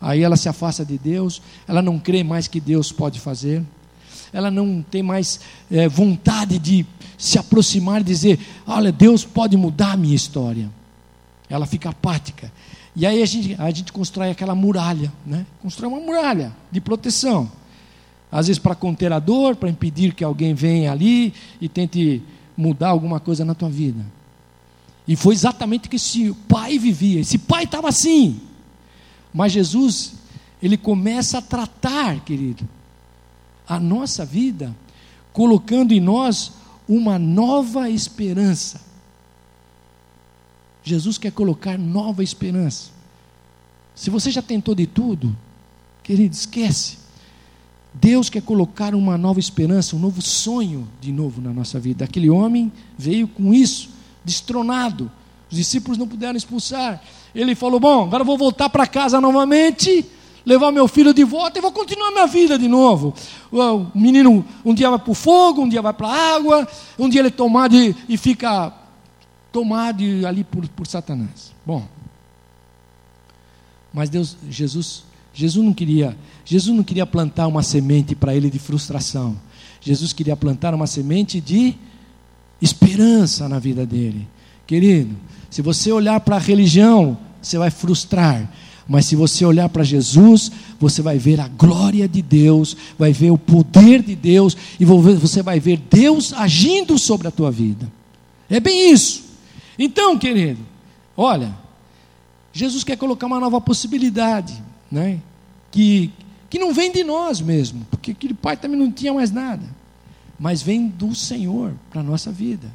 Aí 0.00 0.22
ela 0.22 0.36
se 0.36 0.48
afasta 0.48 0.84
de 0.84 0.98
Deus, 0.98 1.42
ela 1.68 1.82
não 1.82 1.98
crê 1.98 2.24
mais 2.24 2.48
que 2.48 2.60
Deus 2.60 2.90
pode 2.90 3.20
fazer, 3.20 3.62
ela 4.36 4.50
não 4.50 4.82
tem 4.82 5.02
mais 5.02 5.40
é, 5.70 5.88
vontade 5.88 6.58
de 6.58 6.84
se 7.16 7.38
aproximar 7.38 8.02
e 8.02 8.04
dizer: 8.04 8.38
Olha, 8.66 8.92
Deus 8.92 9.24
pode 9.24 9.56
mudar 9.56 9.92
a 9.92 9.96
minha 9.96 10.14
história. 10.14 10.70
Ela 11.48 11.64
fica 11.64 11.88
apática. 11.88 12.52
E 12.94 13.06
aí 13.06 13.22
a 13.22 13.26
gente, 13.26 13.56
a 13.58 13.70
gente 13.70 13.90
constrói 13.90 14.30
aquela 14.30 14.54
muralha, 14.54 15.10
né? 15.24 15.46
constrói 15.62 15.88
uma 15.88 16.00
muralha 16.00 16.54
de 16.70 16.82
proteção. 16.82 17.50
Às 18.30 18.48
vezes 18.48 18.58
para 18.58 18.74
conter 18.74 19.10
a 19.10 19.18
dor, 19.18 19.56
para 19.56 19.70
impedir 19.70 20.12
que 20.12 20.22
alguém 20.22 20.52
venha 20.52 20.92
ali 20.92 21.32
e 21.58 21.66
tente 21.66 22.22
mudar 22.54 22.88
alguma 22.88 23.18
coisa 23.18 23.42
na 23.42 23.54
tua 23.54 23.70
vida. 23.70 24.04
E 25.08 25.16
foi 25.16 25.32
exatamente 25.32 25.86
o 25.86 25.90
que 25.90 25.96
esse 25.96 26.34
pai 26.46 26.78
vivia. 26.78 27.20
Esse 27.20 27.38
pai 27.38 27.64
estava 27.64 27.88
assim. 27.88 28.38
Mas 29.32 29.52
Jesus, 29.52 30.12
ele 30.62 30.76
começa 30.76 31.38
a 31.38 31.42
tratar, 31.42 32.20
querido, 32.20 32.68
a 33.68 33.80
nossa 33.80 34.24
vida, 34.24 34.74
colocando 35.32 35.92
em 35.92 36.00
nós 36.00 36.52
uma 36.88 37.18
nova 37.18 37.90
esperança. 37.90 38.80
Jesus 40.82 41.18
quer 41.18 41.32
colocar 41.32 41.76
nova 41.76 42.22
esperança. 42.22 42.90
Se 43.94 44.08
você 44.10 44.30
já 44.30 44.40
tentou 44.40 44.74
de 44.74 44.86
tudo, 44.86 45.36
querido, 46.02 46.34
esquece. 46.34 46.98
Deus 47.92 48.28
quer 48.28 48.42
colocar 48.42 48.94
uma 48.94 49.16
nova 49.16 49.40
esperança, 49.40 49.96
um 49.96 49.98
novo 49.98 50.20
sonho 50.20 50.86
de 51.00 51.10
novo 51.10 51.40
na 51.40 51.52
nossa 51.52 51.80
vida. 51.80 52.04
Aquele 52.04 52.28
homem 52.28 52.70
veio 52.96 53.26
com 53.26 53.54
isso 53.54 53.88
destronado. 54.22 55.10
Os 55.50 55.56
discípulos 55.56 55.96
não 55.96 56.06
puderam 56.06 56.36
expulsar. 56.36 57.02
Ele 57.34 57.54
falou: 57.54 57.80
Bom, 57.80 58.04
agora 58.04 58.20
eu 58.20 58.26
vou 58.26 58.36
voltar 58.36 58.68
para 58.68 58.86
casa 58.86 59.20
novamente, 59.20 60.04
levar 60.46 60.70
meu 60.70 60.86
filho 60.86 61.12
de 61.12 61.24
volta 61.24 61.58
e 61.58 61.60
vou 61.60 61.72
continuar 61.72 62.12
minha 62.12 62.26
vida 62.28 62.56
de 62.56 62.68
novo. 62.68 63.12
O 63.50 63.98
menino 63.98 64.44
um 64.64 64.72
dia 64.72 64.88
vai 64.88 64.98
para 65.00 65.10
o 65.10 65.14
fogo, 65.14 65.62
um 65.62 65.68
dia 65.68 65.82
vai 65.82 65.92
para 65.92 66.06
a 66.06 66.36
água, 66.36 66.68
um 66.96 67.08
dia 67.08 67.20
ele 67.20 67.28
é 67.28 67.32
tomado 67.32 67.74
e, 67.74 67.94
e 68.08 68.16
fica 68.16 68.72
tomado 69.50 70.04
ali 70.26 70.44
por, 70.44 70.66
por 70.68 70.86
Satanás. 70.86 71.52
Bom, 71.66 71.84
mas 73.92 74.08
Deus, 74.08 74.36
Jesus, 74.48 75.02
Jesus 75.34 75.64
não 75.64 75.74
queria, 75.74 76.16
Jesus 76.44 76.76
não 76.76 76.84
queria 76.84 77.04
plantar 77.04 77.48
uma 77.48 77.62
semente 77.62 78.14
para 78.14 78.34
ele 78.34 78.48
de 78.48 78.58
frustração. 78.58 79.36
Jesus 79.80 80.12
queria 80.12 80.36
plantar 80.36 80.74
uma 80.74 80.86
semente 80.86 81.40
de 81.40 81.74
esperança 82.60 83.48
na 83.48 83.58
vida 83.58 83.84
dele. 83.84 84.28
Querido, 84.66 85.16
se 85.50 85.62
você 85.62 85.90
olhar 85.90 86.20
para 86.20 86.36
a 86.36 86.40
religião, 86.40 87.16
você 87.40 87.58
vai 87.58 87.70
frustrar. 87.70 88.48
Mas 88.88 89.06
se 89.06 89.16
você 89.16 89.44
olhar 89.44 89.68
para 89.68 89.82
Jesus, 89.82 90.50
você 90.78 91.02
vai 91.02 91.18
ver 91.18 91.40
a 91.40 91.48
glória 91.48 92.08
de 92.08 92.22
Deus, 92.22 92.76
vai 92.96 93.12
ver 93.12 93.30
o 93.30 93.38
poder 93.38 94.02
de 94.02 94.14
Deus, 94.14 94.56
e 94.78 94.84
você 94.84 95.42
vai 95.42 95.58
ver 95.58 95.78
Deus 95.90 96.32
agindo 96.32 96.96
sobre 96.98 97.26
a 97.26 97.30
tua 97.32 97.50
vida. 97.50 97.90
É 98.48 98.60
bem 98.60 98.92
isso. 98.92 99.24
Então, 99.76 100.16
querido, 100.16 100.60
olha, 101.16 101.52
Jesus 102.52 102.84
quer 102.84 102.96
colocar 102.96 103.26
uma 103.26 103.40
nova 103.40 103.60
possibilidade, 103.60 104.54
né? 104.90 105.20
Que, 105.72 106.12
que 106.48 106.58
não 106.58 106.72
vem 106.72 106.92
de 106.92 107.02
nós 107.02 107.40
mesmo, 107.40 107.84
porque 107.90 108.12
aquele 108.12 108.34
pai 108.34 108.56
também 108.56 108.78
não 108.78 108.90
tinha 108.90 109.12
mais 109.12 109.32
nada, 109.32 109.64
mas 110.38 110.62
vem 110.62 110.86
do 110.86 111.12
Senhor 111.12 111.74
para 111.90 112.00
a 112.00 112.04
nossa 112.04 112.30
vida. 112.30 112.72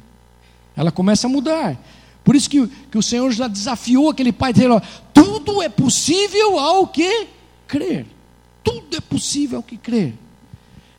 Ela 0.76 0.92
começa 0.92 1.26
a 1.26 1.30
mudar. 1.30 1.76
Por 2.24 2.36
isso 2.36 2.48
que, 2.48 2.66
que 2.90 2.98
o 2.98 3.02
Senhor 3.02 3.30
já 3.32 3.48
desafiou 3.48 4.10
aquele 4.10 4.32
pai, 4.32 4.52
dizendo: 4.52 4.80
tudo 5.12 5.62
é 5.62 5.68
possível 5.68 6.58
ao 6.58 6.86
que 6.86 7.26
crer. 7.66 8.06
Tudo 8.62 8.96
é 8.96 9.00
possível 9.00 9.58
ao 9.58 9.62
que 9.62 9.76
crer. 9.76 10.14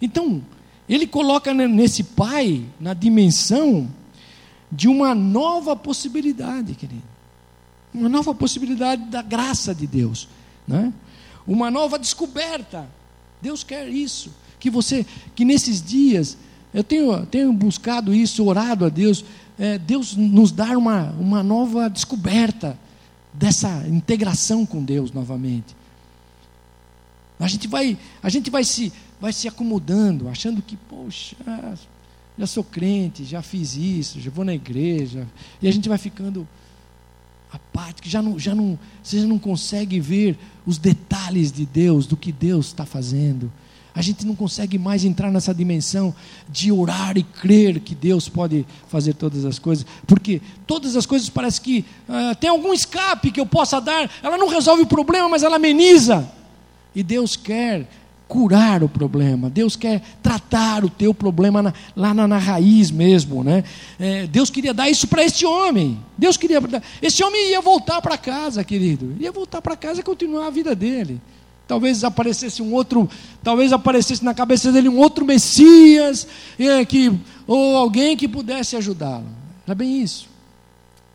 Então, 0.02 0.44
ele 0.88 1.08
coloca 1.08 1.54
nesse 1.54 2.04
pai, 2.04 2.66
na 2.80 2.94
dimensão 2.94 3.90
de 4.72 4.88
uma 4.88 5.16
nova 5.16 5.76
possibilidade, 5.76 6.76
querido. 6.76 7.04
Uma 7.94 8.10
nova 8.10 8.34
possibilidade 8.34 9.06
da 9.06 9.22
graça 9.22 9.74
de 9.74 9.88
Deus. 9.88 10.28
Né? 10.68 10.92
Uma 11.48 11.72
nova 11.72 11.98
descoberta. 11.98 12.90
Deus 13.42 13.64
quer 13.64 13.88
isso. 13.88 14.32
Que 14.60 14.70
você, 14.70 15.06
que 15.36 15.46
nesses 15.46 15.82
dias, 15.82 16.38
eu 16.74 16.84
tenho, 16.84 17.26
tenho 17.28 17.54
buscado 17.54 18.14
isso, 18.14 18.44
orado 18.46 18.86
a 18.86 18.90
Deus 18.90 19.24
é, 19.58 19.78
Deus 19.78 20.16
nos 20.16 20.52
dar 20.52 20.78
uma, 20.78 21.12
uma 21.12 21.44
nova 21.44 21.90
descoberta 21.90 22.78
dessa 23.34 23.88
integração 23.88 24.66
com 24.66 24.84
Deus 24.84 25.12
novamente. 25.12 25.76
A 27.40 27.48
gente 27.48 27.68
vai, 27.68 27.98
a 28.22 28.30
gente 28.30 28.50
vai 28.50 28.64
se, 28.64 28.94
vai 29.20 29.34
se 29.34 29.48
acomodando, 29.48 30.30
achando 30.30 30.62
que, 30.62 30.78
poxa, 30.78 31.36
já 32.38 32.48
sou 32.48 32.64
crente, 32.64 33.24
já 33.24 33.42
fiz 33.42 33.76
isso, 33.76 34.20
já 34.20 34.32
vou 34.32 34.46
na 34.46 34.54
igreja, 34.54 35.28
e 35.62 35.68
a 35.68 35.72
gente 35.72 35.90
vai 35.90 35.98
ficando 35.98 36.48
apático, 37.52 38.08
já 38.08 38.22
não, 38.22 38.40
já 38.40 38.56
não, 38.56 38.80
você 39.04 39.20
já 39.20 39.28
não 39.28 39.38
consegue 39.38 40.00
ver 40.00 40.38
os 40.66 40.78
detalhes 40.78 41.52
de 41.52 41.66
Deus, 41.66 42.08
do 42.08 42.16
que 42.16 42.32
Deus 42.32 42.68
está 42.68 42.86
fazendo 42.86 43.52
a 43.96 44.02
gente 44.02 44.26
não 44.26 44.36
consegue 44.36 44.78
mais 44.78 45.06
entrar 45.06 45.32
nessa 45.32 45.54
dimensão 45.54 46.14
de 46.50 46.72
orar 46.72 47.18
e 47.18 47.24
crer 47.24 47.80
que 47.80 47.94
Deus 47.94 48.28
pode 48.28 48.66
fazer 48.88 49.14
todas 49.14 49.46
as 49.46 49.60
coisas, 49.60 49.86
porque 50.08 50.42
todas 50.66 50.96
as 50.96 51.06
coisas 51.06 51.30
parece 51.30 51.62
que 51.62 51.86
uh, 52.10 52.36
tem 52.36 52.50
algum 52.50 52.74
escape 52.74 53.32
que 53.32 53.40
eu 53.40 53.46
possa 53.46 53.80
dar, 53.80 54.10
ela 54.24 54.38
não 54.38 54.48
resolve 54.48 54.84
o 54.84 54.88
problema, 54.88 55.30
mas 55.30 55.44
ela 55.44 55.58
ameniza. 55.58 56.28
E 56.96 57.04
Deus 57.04 57.36
quer 57.36 57.88
curar 58.28 58.84
o 58.84 58.90
problema, 58.90 59.48
Deus 59.48 59.76
quer 59.76 60.02
tratar 60.24 60.84
o 60.84 60.90
teu 60.90 61.14
problema 61.14 61.62
na, 61.62 61.74
lá 61.96 62.16
na, 62.16 62.28
na, 62.28 62.38
raiz 62.40 62.90
mesmo, 62.90 63.44
né? 63.44 63.64
É, 64.00 64.26
Deus 64.26 64.50
queria 64.50 64.74
dar 64.74 64.90
isso 64.90 65.08
para 65.08 65.24
este 65.24 65.46
homem. 65.46 66.00
Deus 66.18 66.36
queria, 66.36 66.60
esse 67.00 67.24
homem 67.24 67.52
ia 67.52 67.62
voltar 67.62 68.02
para 68.02 68.18
casa, 68.18 68.64
querido, 68.64 69.16
ia 69.20 69.32
voltar 69.32 69.62
para 69.62 69.76
casa 69.76 70.00
e 70.00 70.04
continuar 70.04 70.48
a 70.48 70.50
vida 70.50 70.76
dele. 70.76 71.22
Talvez 71.74 72.04
aparecesse 72.04 72.62
um 72.62 72.72
outro, 72.72 73.10
talvez 73.42 73.74
aparecesse 73.74 74.24
na 74.24 74.32
cabeça 74.32 74.72
dele 74.72 74.88
um 74.88 75.00
outro 75.00 75.26
Messias, 75.26 76.28
é, 76.60 76.86
que, 76.86 77.12
ou 77.48 77.76
alguém 77.76 78.16
que 78.16 78.28
pudesse 78.28 78.76
ajudá-lo. 78.76 79.26
Era 79.66 79.74
bem 79.74 80.00
isso. 80.00 80.30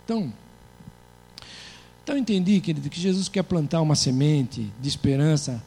Então, 0.04 0.32
então 2.02 2.16
eu 2.16 2.20
entendi, 2.20 2.61
querido, 2.61 2.90
que 2.90 3.00
Jesus 3.00 3.28
quer 3.28 3.44
plantar 3.44 3.80
uma 3.80 3.94
semente 3.94 4.68
de 4.80 4.88
esperança 4.88 5.62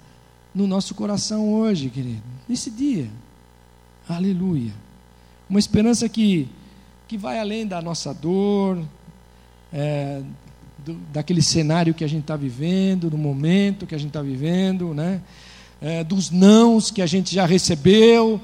no 0.53 0.67
nosso 0.67 0.93
coração 0.93 1.53
hoje, 1.53 1.89
querido, 1.89 2.21
nesse 2.45 2.69
dia. 2.69 3.09
Aleluia. 4.09 4.73
Uma 5.49 5.59
esperança 5.59 6.09
que, 6.09 6.49
que 7.07 7.17
vai 7.17 7.39
além 7.39 7.65
da 7.65 7.81
nossa 7.81 8.13
dor, 8.13 8.83
é, 9.71 10.21
do, 10.85 10.93
daquele 11.13 11.41
cenário 11.41 11.93
que 11.93 12.03
a 12.03 12.07
gente 12.07 12.21
está 12.21 12.35
vivendo, 12.35 13.09
do 13.09 13.17
momento 13.17 13.85
que 13.85 13.95
a 13.95 13.97
gente 13.97 14.09
está 14.09 14.21
vivendo, 14.21 14.93
né? 14.93 15.21
É, 15.81 16.03
dos 16.03 16.29
nãos 16.29 16.91
que 16.91 17.01
a 17.01 17.07
gente 17.07 17.33
já 17.33 17.45
recebeu, 17.45 18.39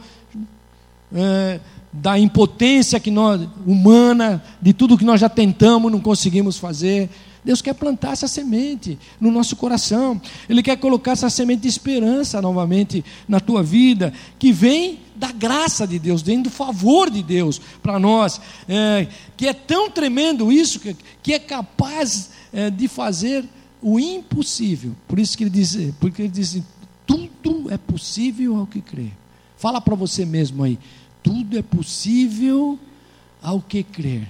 é, 1.14 1.60
da 1.92 2.20
impotência 2.20 3.00
que 3.00 3.10
nós, 3.10 3.48
humana, 3.66 4.44
de 4.62 4.74
tudo 4.74 4.98
que 4.98 5.06
nós 5.06 5.20
já 5.20 5.30
tentamos, 5.30 5.92
não 5.92 6.00
conseguimos 6.00 6.58
fazer. 6.58 7.10
Deus 7.44 7.62
quer 7.62 7.74
plantar 7.74 8.12
essa 8.12 8.28
semente 8.28 9.00
no 9.22 9.32
nosso 9.32 9.56
coração. 9.56 10.22
Ele 10.50 10.62
quer 10.62 10.78
colocar 10.78 11.12
essa 11.12 11.30
semente 11.30 11.62
de 11.62 11.70
esperança 11.70 12.42
novamente 12.42 13.06
na 13.28 13.40
tua 13.40 13.64
vida, 13.64 14.14
que 14.38 14.52
vem 14.52 15.00
da 15.16 15.32
graça 15.32 15.88
de 15.88 15.98
Deus, 15.98 16.22
vem 16.22 16.42
do 16.42 16.50
favor 16.50 17.10
de 17.10 17.24
Deus 17.24 17.60
para 17.82 17.98
nós, 17.98 18.42
é, 18.68 19.08
que 19.38 19.48
é 19.48 19.54
tão 19.54 19.90
tremendo 19.90 20.52
isso, 20.52 20.80
que, 20.80 20.96
que 21.24 21.34
é 21.34 21.40
capaz 21.40 22.32
é, 22.52 22.70
de 22.70 22.88
fazer 22.88 23.46
o 23.82 23.98
impossível. 23.98 24.94
Por 25.08 25.18
isso 25.18 25.38
que 25.38 25.46
ele 25.46 25.50
diz, 25.50 25.78
porque 26.00 26.24
ele 26.24 26.30
diz, 26.30 26.62
tudo 27.06 27.72
é 27.72 27.78
possível 27.78 28.58
ao 28.58 28.68
que 28.68 28.82
crê. 28.82 29.08
Fala 29.56 29.82
para 29.82 29.96
você 29.96 30.26
mesmo 30.26 30.64
aí, 30.64 30.78
tudo 31.28 31.58
é 31.58 31.62
possível 31.62 32.80
ao 33.42 33.60
que 33.60 33.84
crer. 33.84 34.30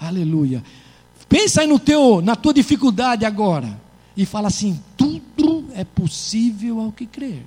Aleluia. 0.00 0.64
Pensa 1.28 1.60
aí 1.60 1.66
no 1.66 1.78
teu, 1.78 2.22
na 2.22 2.34
tua 2.34 2.54
dificuldade 2.54 3.26
agora 3.26 3.78
e 4.16 4.24
fala 4.24 4.48
assim: 4.48 4.80
tudo 4.96 5.66
é 5.74 5.84
possível 5.84 6.80
ao 6.80 6.90
que 6.90 7.04
crer. 7.04 7.42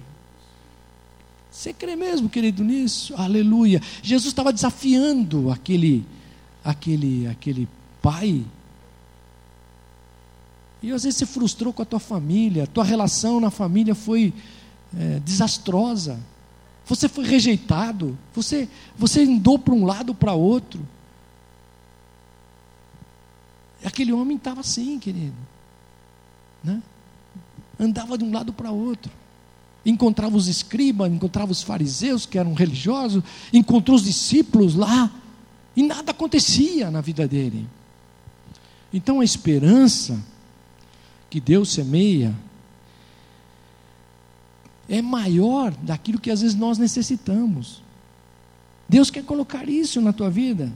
Você 1.49 1.73
crê 1.73 1.95
mesmo, 1.95 2.29
querido, 2.29 2.63
nisso? 2.63 3.15
Aleluia. 3.17 3.81
Jesus 4.03 4.31
estava 4.31 4.53
desafiando 4.53 5.51
aquele, 5.51 6.05
aquele, 6.63 7.25
aquele 7.25 7.67
pai. 8.03 8.45
E 10.83 10.91
às 10.91 11.03
vezes 11.03 11.17
você 11.17 11.25
frustrou 11.25 11.73
com 11.73 11.81
a 11.81 11.85
tua 11.85 11.99
família, 11.99 12.65
a 12.65 12.67
tua 12.67 12.83
relação 12.83 13.39
na 13.39 13.49
família 13.49 13.95
foi 13.95 14.31
é, 14.95 15.19
desastrosa. 15.21 16.19
Você 16.87 17.09
foi 17.09 17.25
rejeitado, 17.25 18.17
você, 18.33 18.67
você 18.97 19.21
andou 19.21 19.59
para 19.59 19.73
um 19.73 19.85
lado 19.85 20.15
para 20.15 20.33
outro. 20.33 20.79
Aquele 23.83 24.13
homem 24.13 24.37
estava 24.37 24.61
assim, 24.61 24.97
querido. 24.97 25.35
Né? 26.63 26.81
Andava 27.79 28.17
de 28.17 28.23
um 28.23 28.33
lado 28.33 28.53
para 28.53 28.71
outro 28.71 29.11
encontrava 29.89 30.35
os 30.35 30.47
escribas, 30.47 31.11
encontrava 31.11 31.51
os 31.51 31.63
fariseus 31.63 32.25
que 32.25 32.37
eram 32.37 32.53
religiosos, 32.53 33.23
encontrou 33.53 33.95
os 33.95 34.03
discípulos 34.03 34.75
lá, 34.75 35.09
e 35.75 35.83
nada 35.83 36.11
acontecia 36.11 36.91
na 36.91 37.01
vida 37.01 37.27
dele. 37.27 37.67
Então 38.93 39.19
a 39.19 39.23
esperança 39.23 40.21
que 41.29 41.39
Deus 41.39 41.71
semeia 41.71 42.35
é 44.89 45.01
maior 45.01 45.71
daquilo 45.71 46.19
que 46.19 46.31
às 46.31 46.41
vezes 46.41 46.55
nós 46.55 46.77
necessitamos. 46.77 47.81
Deus 48.87 49.09
quer 49.09 49.23
colocar 49.23 49.67
isso 49.67 49.99
na 49.99 50.13
tua 50.13 50.29
vida, 50.29 50.71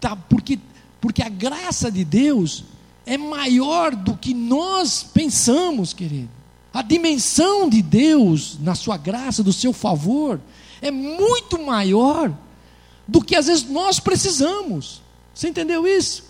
tá? 0.00 0.14
Porque 0.14 0.58
porque 1.00 1.22
a 1.22 1.28
graça 1.28 1.90
de 1.90 2.04
Deus 2.04 2.64
é 3.06 3.16
maior 3.16 3.94
do 3.96 4.16
que 4.16 4.34
nós 4.34 5.02
pensamos, 5.02 5.92
querido. 5.92 6.28
A 6.72 6.82
dimensão 6.82 7.68
de 7.68 7.82
Deus, 7.82 8.58
na 8.60 8.74
sua 8.74 8.96
graça, 8.96 9.42
do 9.42 9.52
seu 9.52 9.72
favor, 9.72 10.40
é 10.80 10.90
muito 10.90 11.60
maior 11.60 12.32
do 13.08 13.20
que 13.22 13.34
às 13.34 13.46
vezes 13.46 13.64
nós 13.64 13.98
precisamos. 13.98 15.02
Você 15.34 15.48
entendeu 15.48 15.86
isso? 15.86 16.24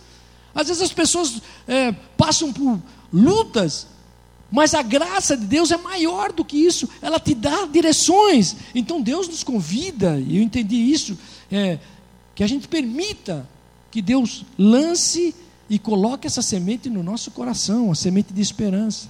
Às 0.54 0.68
vezes 0.68 0.82
as 0.82 0.92
pessoas 0.92 1.42
é, 1.66 1.92
passam 2.16 2.52
por 2.52 2.80
lutas, 3.12 3.86
mas 4.50 4.74
a 4.74 4.82
graça 4.82 5.36
de 5.36 5.46
Deus 5.46 5.70
é 5.70 5.76
maior 5.76 6.32
do 6.32 6.44
que 6.44 6.56
isso, 6.56 6.88
ela 7.00 7.20
te 7.20 7.34
dá 7.34 7.66
direções. 7.66 8.56
Então 8.74 9.00
Deus 9.00 9.28
nos 9.28 9.44
convida, 9.44 10.18
e 10.18 10.38
eu 10.38 10.42
entendi 10.42 10.76
isso, 10.76 11.16
é, 11.50 11.78
que 12.34 12.42
a 12.42 12.46
gente 12.46 12.66
permita 12.66 13.48
que 13.90 14.02
Deus 14.02 14.44
lance 14.58 15.34
e 15.68 15.78
coloque 15.78 16.26
essa 16.26 16.42
semente 16.42 16.90
no 16.90 17.02
nosso 17.02 17.30
coração, 17.30 17.92
a 17.92 17.94
semente 17.94 18.32
de 18.32 18.40
esperança. 18.40 19.08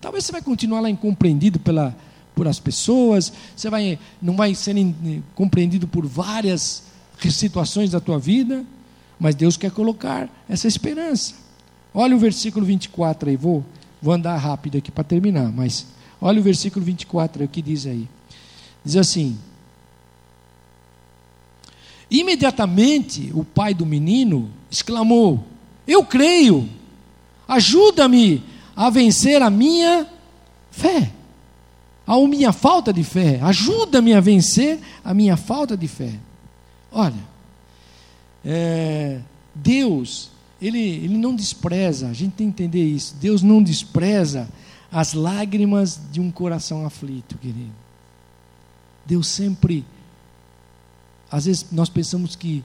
Talvez 0.00 0.24
você 0.24 0.32
vai 0.32 0.42
continuar 0.42 0.80
lá 0.80 0.90
incompreendido 0.90 1.58
pela, 1.58 1.96
por 2.34 2.46
as 2.46 2.60
pessoas, 2.60 3.32
você 3.56 3.68
vai, 3.68 3.98
não 4.22 4.36
vai 4.36 4.54
ser 4.54 4.76
compreendido 5.34 5.88
por 5.88 6.06
várias 6.06 6.84
situações 7.30 7.90
da 7.90 7.98
tua 7.98 8.18
vida, 8.18 8.64
mas 9.18 9.34
Deus 9.34 9.56
quer 9.56 9.70
colocar 9.70 10.28
essa 10.48 10.68
esperança. 10.68 11.34
Olha 11.94 12.14
o 12.14 12.18
versículo 12.18 12.64
24 12.66 13.30
aí, 13.30 13.36
vou, 13.36 13.64
vou 14.06 14.14
andar 14.14 14.36
rápido 14.36 14.78
aqui 14.78 14.92
para 14.92 15.02
terminar, 15.02 15.50
mas 15.50 15.84
olha 16.20 16.38
o 16.38 16.42
versículo 16.42 16.84
24 16.84 17.42
aí, 17.42 17.46
o 17.46 17.48
que 17.48 17.60
diz 17.60 17.86
aí. 17.86 18.08
Diz 18.84 18.96
assim: 18.96 19.36
Imediatamente 22.08 23.32
o 23.34 23.42
pai 23.42 23.74
do 23.74 23.84
menino 23.84 24.48
exclamou: 24.70 25.44
Eu 25.88 26.04
creio, 26.04 26.68
ajuda-me 27.48 28.44
a 28.76 28.88
vencer 28.90 29.42
a 29.42 29.50
minha 29.50 30.06
fé, 30.70 31.10
a 32.06 32.16
minha 32.28 32.52
falta 32.52 32.92
de 32.92 33.02
fé, 33.02 33.40
ajuda-me 33.42 34.14
a 34.14 34.20
vencer 34.20 34.78
a 35.04 35.12
minha 35.12 35.36
falta 35.36 35.76
de 35.76 35.88
fé. 35.88 36.12
Olha, 36.92 37.24
é, 38.44 39.18
Deus, 39.52 40.30
ele, 40.60 40.78
ele 40.78 41.18
não 41.18 41.34
despreza, 41.34 42.08
a 42.08 42.12
gente 42.12 42.32
tem 42.32 42.50
que 42.50 42.62
entender 42.62 42.84
isso, 42.84 43.14
Deus 43.20 43.42
não 43.42 43.62
despreza 43.62 44.48
as 44.90 45.12
lágrimas 45.12 46.00
de 46.10 46.20
um 46.20 46.30
coração 46.30 46.86
aflito, 46.86 47.36
querido. 47.38 47.74
Deus 49.04 49.26
sempre 49.28 49.84
às 51.30 51.46
vezes 51.46 51.66
nós 51.72 51.88
pensamos 51.88 52.36
que 52.36 52.64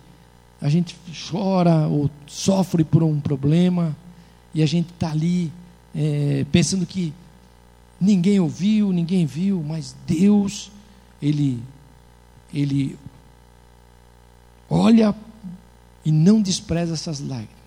a 0.61 0.69
gente 0.69 0.95
chora 1.29 1.87
ou 1.87 2.09
sofre 2.27 2.83
por 2.83 3.01
um 3.01 3.19
problema 3.19 3.95
e 4.53 4.61
a 4.61 4.65
gente 4.65 4.91
está 4.91 5.11
ali 5.11 5.51
é, 5.95 6.45
pensando 6.51 6.85
que 6.85 7.13
ninguém 7.99 8.39
ouviu, 8.39 8.91
ninguém 8.91 9.25
viu, 9.25 9.63
mas 9.63 9.95
Deus, 10.05 10.71
Ele, 11.21 11.61
Ele 12.53 12.97
olha 14.69 15.15
e 16.05 16.11
não 16.11 16.41
despreza 16.41 16.93
essas 16.93 17.19
lágrimas. 17.19 17.60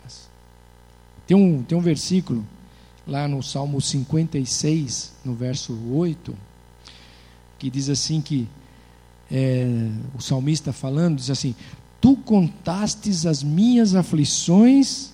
Tem 1.26 1.36
um, 1.36 1.62
tem 1.62 1.76
um 1.76 1.80
versículo 1.80 2.44
lá 3.06 3.26
no 3.28 3.42
Salmo 3.42 3.80
56, 3.80 5.12
no 5.24 5.34
verso 5.34 5.78
8, 5.90 6.34
que 7.58 7.70
diz 7.70 7.88
assim 7.88 8.20
que 8.20 8.48
é, 9.30 9.66
o 10.14 10.20
salmista 10.20 10.72
falando, 10.72 11.16
diz 11.16 11.30
assim: 11.30 11.54
Tu 12.00 12.16
contastes 12.16 13.24
as 13.26 13.42
minhas 13.42 13.94
aflições 13.94 15.12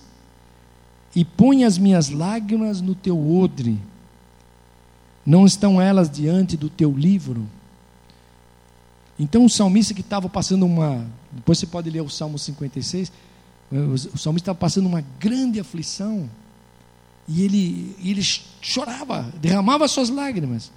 e 1.15 1.23
põe 1.23 1.63
as 1.63 1.77
minhas 1.77 2.09
lágrimas 2.09 2.81
no 2.81 2.95
teu 2.95 3.17
odre. 3.37 3.79
Não 5.25 5.45
estão 5.45 5.81
elas 5.81 6.09
diante 6.09 6.57
do 6.57 6.69
teu 6.69 6.91
livro? 6.91 7.47
Então 9.19 9.45
o 9.45 9.49
salmista 9.49 9.93
que 9.93 10.01
estava 10.01 10.27
passando 10.27 10.65
uma. 10.65 11.05
Depois 11.31 11.59
você 11.59 11.67
pode 11.67 11.89
ler 11.89 12.01
o 12.01 12.09
Salmo 12.09 12.39
56. 12.39 13.11
O 13.71 14.17
salmista 14.17 14.51
estava 14.51 14.57
passando 14.57 14.87
uma 14.87 15.01
grande 15.19 15.59
aflição. 15.59 16.29
E 17.27 17.43
ele, 17.43 17.95
ele 18.03 18.21
chorava, 18.61 19.31
derramava 19.41 19.87
suas 19.87 20.09
lágrimas. 20.09 20.71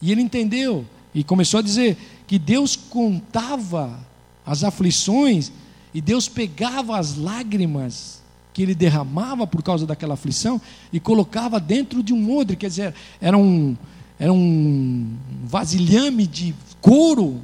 E 0.00 0.12
ele 0.12 0.22
entendeu 0.22 0.84
e 1.14 1.24
começou 1.24 1.58
a 1.58 1.62
dizer 1.62 1.96
que 2.26 2.38
Deus 2.38 2.76
contava 2.76 3.98
as 4.46 4.62
aflições 4.62 5.50
e 5.92 6.00
Deus 6.00 6.28
pegava 6.28 6.98
as 6.98 7.16
lágrimas 7.16 8.22
que 8.52 8.62
ele 8.62 8.74
derramava 8.74 9.46
por 9.46 9.62
causa 9.62 9.86
daquela 9.86 10.14
aflição 10.14 10.60
e 10.92 11.00
colocava 11.00 11.58
dentro 11.58 12.02
de 12.02 12.12
um 12.12 12.36
odre, 12.36 12.56
quer 12.56 12.68
dizer, 12.68 12.94
era 13.20 13.36
um, 13.36 13.76
era 14.18 14.32
um 14.32 15.16
vasilhame 15.44 16.26
de 16.26 16.54
couro, 16.80 17.40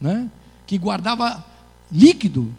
né, 0.00 0.28
que 0.66 0.76
guardava 0.76 1.44
líquido. 1.90 2.52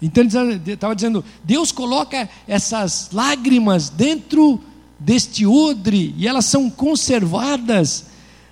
Então 0.00 0.24
ele 0.24 0.72
estava 0.72 0.94
dizendo: 0.94 1.24
Deus 1.44 1.72
coloca 1.72 2.28
essas 2.46 3.10
lágrimas 3.12 3.90
dentro 3.90 4.60
deste 4.98 5.46
odre 5.46 6.14
e 6.16 6.26
elas 6.26 6.44
são 6.44 6.70
conservadas 6.70 8.06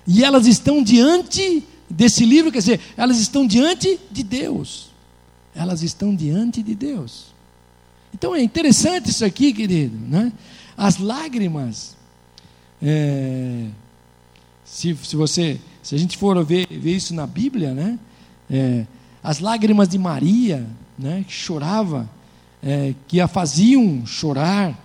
e 0.07 0.23
elas 0.23 0.47
estão 0.47 0.81
diante 0.83 1.63
desse 1.89 2.25
livro, 2.25 2.51
quer 2.51 2.59
dizer, 2.59 2.79
elas 2.95 3.19
estão 3.19 3.45
diante 3.45 3.99
de 4.11 4.23
Deus. 4.23 4.89
Elas 5.55 5.81
estão 5.81 6.15
diante 6.15 6.61
de 6.61 6.75
Deus. 6.75 7.27
Então 8.13 8.35
é 8.35 8.41
interessante 8.41 9.09
isso 9.09 9.25
aqui, 9.25 9.53
querido, 9.53 9.97
né? 10.07 10.31
As 10.77 10.97
lágrimas, 10.97 11.95
é, 12.81 13.65
se, 14.63 14.95
se 15.03 15.15
você, 15.15 15.59
se 15.83 15.95
a 15.95 15.97
gente 15.97 16.17
for 16.17 16.43
ver, 16.43 16.67
ver 16.67 16.95
isso 16.95 17.13
na 17.13 17.27
Bíblia, 17.27 17.73
né? 17.73 17.99
É, 18.49 18.85
as 19.21 19.39
lágrimas 19.39 19.89
de 19.89 19.97
Maria, 19.97 20.65
né? 20.99 21.23
Que 21.25 21.33
chorava, 21.33 22.09
é, 22.61 22.93
que 23.07 23.21
a 23.21 23.27
faziam 23.27 24.05
chorar. 24.05 24.77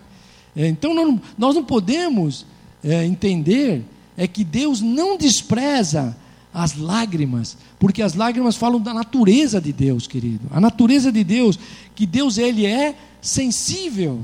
É, 0.56 0.68
então 0.68 1.20
nós 1.36 1.54
não 1.54 1.64
podemos 1.64 2.46
é, 2.82 3.04
entender 3.04 3.84
é 4.16 4.28
que 4.28 4.44
Deus 4.44 4.80
não 4.80 5.16
despreza 5.16 6.16
as 6.52 6.76
lágrimas, 6.76 7.56
porque 7.80 8.00
as 8.00 8.14
lágrimas 8.14 8.54
falam 8.54 8.80
da 8.80 8.94
natureza 8.94 9.60
de 9.60 9.72
Deus, 9.72 10.06
querido. 10.06 10.46
A 10.52 10.60
natureza 10.60 11.10
de 11.10 11.24
Deus, 11.24 11.58
que 11.96 12.06
Deus 12.06 12.38
ele 12.38 12.64
é 12.64 12.94
sensível. 13.20 14.20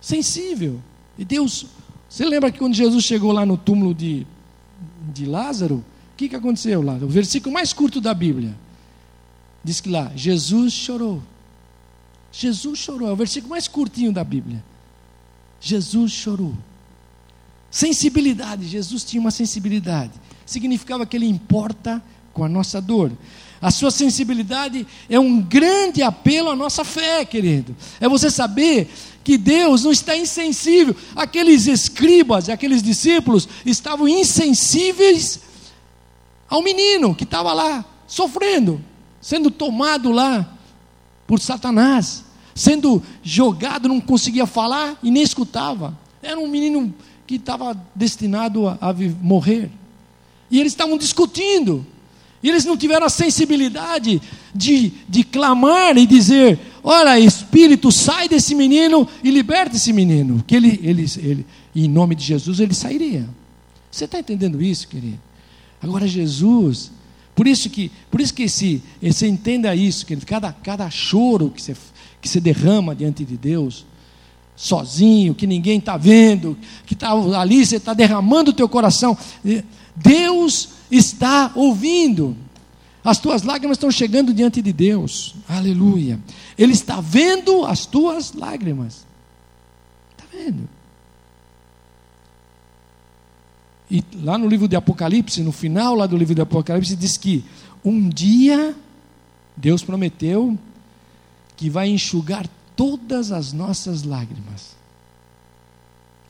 Sensível. 0.00 0.80
E 1.16 1.24
Deus, 1.24 1.66
você 2.08 2.24
lembra 2.24 2.50
que 2.50 2.58
quando 2.58 2.74
Jesus 2.74 3.04
chegou 3.04 3.30
lá 3.30 3.46
no 3.46 3.56
túmulo 3.56 3.94
de, 3.94 4.26
de 5.14 5.26
Lázaro, 5.26 5.76
o 5.76 6.16
que, 6.16 6.28
que 6.28 6.34
aconteceu 6.34 6.82
lá? 6.82 6.94
O 6.94 7.08
versículo 7.08 7.54
mais 7.54 7.72
curto 7.72 8.00
da 8.00 8.12
Bíblia. 8.12 8.56
Diz 9.62 9.80
que 9.80 9.88
lá, 9.88 10.12
Jesus 10.14 10.72
chorou. 10.72 11.22
Jesus 12.30 12.78
chorou, 12.78 13.08
é 13.08 13.12
o 13.12 13.16
versículo 13.16 13.50
mais 13.50 13.66
curtinho 13.66 14.12
da 14.12 14.22
Bíblia. 14.22 14.62
Jesus 15.60 16.12
chorou. 16.12 16.54
Sensibilidade, 17.70 18.66
Jesus 18.66 19.04
tinha 19.04 19.20
uma 19.20 19.30
sensibilidade 19.30 20.12
significava 20.48 21.04
que 21.04 21.16
ele 21.16 21.26
importa 21.26 22.02
com 22.32 22.42
a 22.42 22.48
nossa 22.48 22.80
dor. 22.80 23.12
A 23.60 23.70
sua 23.70 23.90
sensibilidade 23.90 24.86
é 25.10 25.18
um 25.18 25.40
grande 25.40 26.02
apelo 26.02 26.50
à 26.50 26.56
nossa 26.56 26.84
fé, 26.84 27.24
querido. 27.24 27.76
É 28.00 28.08
você 28.08 28.30
saber 28.30 28.88
que 29.22 29.36
Deus 29.36 29.84
não 29.84 29.92
está 29.92 30.16
insensível. 30.16 30.96
Aqueles 31.14 31.66
escribas, 31.66 32.48
aqueles 32.48 32.82
discípulos 32.82 33.48
estavam 33.66 34.08
insensíveis 34.08 35.40
ao 36.48 36.62
menino 36.62 37.14
que 37.14 37.24
estava 37.24 37.52
lá 37.52 37.84
sofrendo, 38.06 38.82
sendo 39.20 39.50
tomado 39.50 40.10
lá 40.10 40.54
por 41.26 41.40
Satanás, 41.40 42.24
sendo 42.54 43.02
jogado, 43.22 43.88
não 43.88 44.00
conseguia 44.00 44.46
falar 44.46 44.98
e 45.02 45.10
nem 45.10 45.22
escutava. 45.22 45.96
Era 46.22 46.38
um 46.38 46.48
menino 46.48 46.92
que 47.26 47.36
estava 47.36 47.80
destinado 47.94 48.66
a, 48.66 48.78
a 48.80 48.94
morrer. 49.20 49.70
E 50.50 50.58
eles 50.58 50.72
estavam 50.72 50.96
discutindo. 50.96 51.86
E 52.42 52.48
eles 52.48 52.64
não 52.64 52.76
tiveram 52.76 53.06
a 53.06 53.10
sensibilidade 53.10 54.22
de, 54.54 54.92
de 55.08 55.24
clamar 55.24 55.96
e 55.96 56.06
dizer: 56.06 56.58
Olha, 56.82 57.18
Espírito, 57.18 57.90
sai 57.90 58.28
desse 58.28 58.54
menino 58.54 59.06
e 59.22 59.30
liberta 59.30 59.76
esse 59.76 59.92
menino. 59.92 60.42
Que 60.46 60.56
ele, 60.56 60.80
ele, 60.82 61.04
ele, 61.18 61.46
em 61.74 61.88
nome 61.88 62.14
de 62.14 62.24
Jesus, 62.24 62.60
ele 62.60 62.74
sairia. 62.74 63.28
Você 63.90 64.04
está 64.04 64.18
entendendo 64.18 64.62
isso, 64.62 64.86
querido? 64.88 65.18
Agora, 65.82 66.06
Jesus, 66.06 66.90
por 67.38 67.46
isso 67.46 67.70
que, 67.70 67.88
por 68.10 68.20
isso 68.20 68.34
que 68.34 68.42
esse, 68.42 68.82
você 69.00 69.28
entenda 69.28 69.72
isso, 69.72 70.04
que 70.04 70.16
cada, 70.16 70.52
cada 70.52 70.90
choro 70.90 71.50
que 71.50 71.62
você, 71.62 71.76
que 72.20 72.28
você 72.28 72.40
derrama 72.40 72.96
diante 72.96 73.24
de 73.24 73.36
Deus, 73.36 73.86
sozinho, 74.56 75.36
que 75.36 75.46
ninguém 75.46 75.78
está 75.78 75.96
vendo, 75.96 76.58
que 76.84 76.94
está 76.94 77.12
ali, 77.12 77.64
você 77.64 77.76
está 77.76 77.94
derramando 77.94 78.50
o 78.50 78.52
teu 78.52 78.68
coração. 78.68 79.16
Deus 79.94 80.70
está 80.90 81.52
ouvindo. 81.54 82.36
As 83.04 83.18
tuas 83.20 83.44
lágrimas 83.44 83.76
estão 83.76 83.92
chegando 83.92 84.34
diante 84.34 84.60
de 84.60 84.72
Deus. 84.72 85.36
Aleluia. 85.48 86.18
Ele 86.58 86.72
está 86.72 87.00
vendo 87.00 87.64
as 87.64 87.86
tuas 87.86 88.32
lágrimas. 88.32 89.06
Está 90.10 90.24
vendo? 90.36 90.68
E 93.90 94.04
lá 94.22 94.36
no 94.36 94.46
livro 94.46 94.68
de 94.68 94.76
Apocalipse, 94.76 95.42
no 95.42 95.52
final 95.52 95.94
lá 95.94 96.06
do 96.06 96.16
livro 96.16 96.34
de 96.34 96.40
Apocalipse, 96.40 96.94
diz 96.94 97.16
que 97.16 97.44
um 97.84 98.08
dia 98.08 98.74
Deus 99.56 99.82
prometeu 99.82 100.58
que 101.56 101.68
vai 101.68 101.88
enxugar 101.88 102.46
todas 102.76 103.32
as 103.32 103.52
nossas 103.52 104.04
lágrimas. 104.04 104.76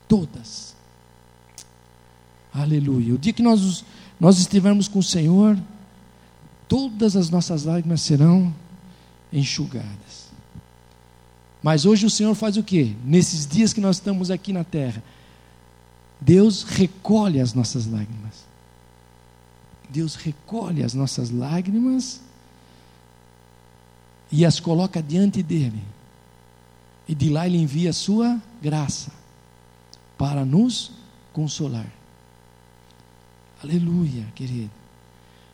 Todas. 0.08 0.74
Aleluia. 2.52 3.14
O 3.14 3.18
dia 3.18 3.32
que 3.32 3.42
nós, 3.42 3.84
nós 4.18 4.38
estivermos 4.38 4.88
com 4.88 5.00
o 5.00 5.02
Senhor, 5.02 5.58
todas 6.66 7.16
as 7.16 7.28
nossas 7.28 7.64
lágrimas 7.64 8.00
serão 8.00 8.54
enxugadas. 9.32 10.28
Mas 11.62 11.84
hoje 11.84 12.06
o 12.06 12.10
Senhor 12.10 12.34
faz 12.34 12.56
o 12.56 12.62
quê? 12.62 12.94
Nesses 13.04 13.46
dias 13.46 13.72
que 13.72 13.80
nós 13.80 13.96
estamos 13.96 14.30
aqui 14.30 14.52
na 14.52 14.64
terra, 14.64 15.02
Deus 16.20 16.62
recolhe 16.64 17.40
as 17.40 17.54
nossas 17.54 17.86
lágrimas. 17.86 18.46
Deus 19.88 20.14
recolhe 20.14 20.82
as 20.82 20.94
nossas 20.94 21.30
lágrimas 21.30 22.20
e 24.30 24.44
as 24.44 24.60
coloca 24.60 25.02
diante 25.02 25.42
dele. 25.42 25.82
E 27.06 27.14
de 27.14 27.30
lá 27.30 27.46
ele 27.46 27.56
envia 27.56 27.90
a 27.90 27.94
sua 27.94 28.40
graça 28.60 29.10
para 30.18 30.44
nos 30.44 30.90
consolar. 31.32 31.90
Aleluia, 33.62 34.26
querido. 34.34 34.70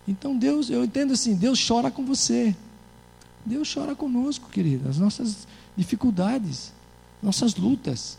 Então 0.07 0.37
Deus, 0.37 0.69
eu 0.69 0.85
entendo 0.85 1.13
assim, 1.13 1.35
Deus 1.37 1.65
chora 1.67 1.91
com 1.91 2.05
você. 2.05 2.55
Deus 3.47 3.73
chora 3.73 3.95
conosco, 3.95 4.49
querido, 4.49 4.89
as 4.89 4.99
nossas 4.99 5.47
dificuldades, 5.77 6.73
nossas 7.23 7.55
lutas. 7.55 8.19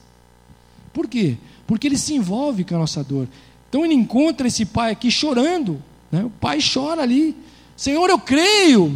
Por 0.95 1.09
quê? 1.09 1.35
Porque 1.67 1.85
ele 1.85 1.97
se 1.97 2.13
envolve 2.13 2.63
com 2.63 2.73
a 2.73 2.79
nossa 2.79 3.03
dor. 3.03 3.27
Então 3.67 3.83
ele 3.83 3.93
encontra 3.93 4.47
esse 4.47 4.65
pai 4.65 4.93
aqui 4.93 5.11
chorando. 5.11 5.83
Né? 6.09 6.23
O 6.23 6.29
pai 6.29 6.59
chora 6.61 7.01
ali. 7.01 7.35
Senhor, 7.75 8.09
eu 8.09 8.17
creio. 8.17 8.87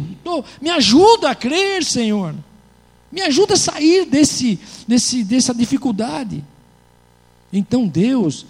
me 0.62 0.70
ajuda 0.70 1.30
a 1.30 1.34
crer, 1.34 1.84
Senhor. 1.84 2.34
Me 3.12 3.20
ajuda 3.20 3.52
a 3.52 3.56
sair 3.58 4.06
desse, 4.06 4.58
desse, 4.88 5.22
dessa 5.22 5.52
dificuldade. 5.52 6.42
Então 7.52 7.86
Deus, 7.86 8.46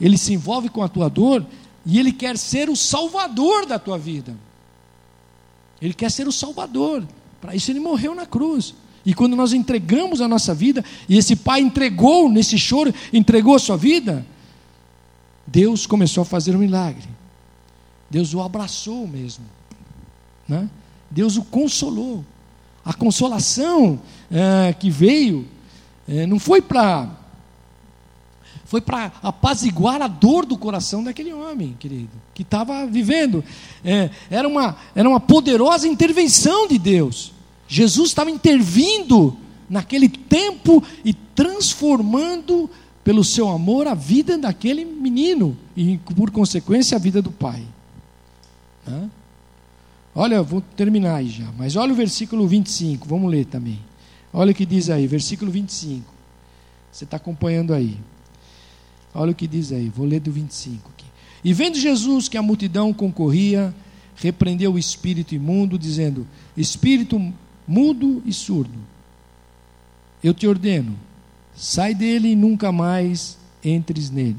Ele 0.00 0.16
se 0.16 0.32
envolve 0.32 0.70
com 0.70 0.82
a 0.82 0.88
tua 0.88 1.10
dor 1.10 1.44
e 1.84 1.98
Ele 1.98 2.10
quer 2.10 2.38
ser 2.38 2.70
o 2.70 2.76
salvador 2.76 3.66
da 3.66 3.78
tua 3.78 3.98
vida. 3.98 4.34
Ele 5.82 5.92
quer 5.92 6.10
ser 6.10 6.26
o 6.26 6.32
salvador. 6.32 7.06
Para 7.38 7.54
isso 7.54 7.70
Ele 7.70 7.80
morreu 7.80 8.14
na 8.14 8.24
cruz. 8.24 8.74
E 9.08 9.14
quando 9.14 9.34
nós 9.34 9.54
entregamos 9.54 10.20
a 10.20 10.28
nossa 10.28 10.54
vida, 10.54 10.84
e 11.08 11.16
esse 11.16 11.34
pai 11.34 11.62
entregou 11.62 12.30
nesse 12.30 12.58
choro, 12.58 12.92
entregou 13.10 13.54
a 13.54 13.58
sua 13.58 13.74
vida, 13.74 14.22
Deus 15.46 15.86
começou 15.86 16.20
a 16.20 16.26
fazer 16.26 16.54
um 16.54 16.58
milagre. 16.58 17.08
Deus 18.10 18.34
o 18.34 18.42
abraçou 18.42 19.08
mesmo. 19.08 19.46
Né? 20.46 20.68
Deus 21.10 21.38
o 21.38 21.42
consolou. 21.42 22.22
A 22.84 22.92
consolação 22.92 23.98
é, 24.30 24.74
que 24.74 24.90
veio 24.90 25.48
é, 26.06 26.26
não 26.26 26.38
foi 26.38 26.60
para 26.60 27.08
foi 28.66 28.82
para 28.82 29.10
apaziguar 29.22 30.02
a 30.02 30.06
dor 30.06 30.44
do 30.44 30.58
coração 30.58 31.02
daquele 31.02 31.32
homem, 31.32 31.74
querido, 31.80 32.10
que 32.34 32.42
estava 32.42 32.86
vivendo. 32.86 33.42
É, 33.82 34.10
era, 34.30 34.46
uma, 34.46 34.76
era 34.94 35.08
uma 35.08 35.18
poderosa 35.18 35.88
intervenção 35.88 36.68
de 36.68 36.78
Deus. 36.78 37.37
Jesus 37.68 38.08
estava 38.08 38.30
intervindo 38.30 39.36
naquele 39.68 40.08
tempo 40.08 40.82
e 41.04 41.12
transformando, 41.12 42.68
pelo 43.04 43.22
seu 43.22 43.48
amor, 43.48 43.86
a 43.86 43.94
vida 43.94 44.36
daquele 44.36 44.84
menino 44.84 45.56
e, 45.76 45.98
por 46.16 46.30
consequência, 46.30 46.96
a 46.96 46.98
vida 46.98 47.22
do 47.22 47.30
pai. 47.30 47.62
Hã? 48.86 49.08
Olha, 50.14 50.42
vou 50.42 50.60
terminar 50.60 51.16
aí 51.16 51.28
já, 51.28 51.52
mas 51.56 51.76
olha 51.76 51.92
o 51.92 51.96
versículo 51.96 52.48
25, 52.48 53.06
vamos 53.06 53.30
ler 53.30 53.44
também. 53.44 53.78
Olha 54.32 54.52
o 54.52 54.54
que 54.54 54.66
diz 54.66 54.90
aí, 54.90 55.06
versículo 55.06 55.50
25. 55.50 56.04
Você 56.90 57.04
está 57.04 57.18
acompanhando 57.18 57.72
aí. 57.72 57.96
Olha 59.14 59.32
o 59.32 59.34
que 59.34 59.46
diz 59.46 59.70
aí, 59.72 59.88
vou 59.88 60.06
ler 60.06 60.20
do 60.20 60.32
25 60.32 60.90
aqui. 60.90 61.06
E 61.44 61.52
vendo 61.52 61.78
Jesus 61.78 62.28
que 62.28 62.36
a 62.36 62.42
multidão 62.42 62.92
concorria, 62.92 63.74
repreendeu 64.16 64.72
o 64.72 64.78
espírito 64.78 65.34
imundo, 65.34 65.78
dizendo: 65.78 66.26
Espírito 66.56 67.32
mudo 67.68 68.22
e 68.24 68.32
surdo, 68.32 68.78
eu 70.24 70.32
te 70.32 70.48
ordeno, 70.48 70.96
sai 71.54 71.94
dele 71.94 72.28
e 72.28 72.36
nunca 72.36 72.72
mais 72.72 73.38
entres 73.62 74.10
nele. 74.10 74.36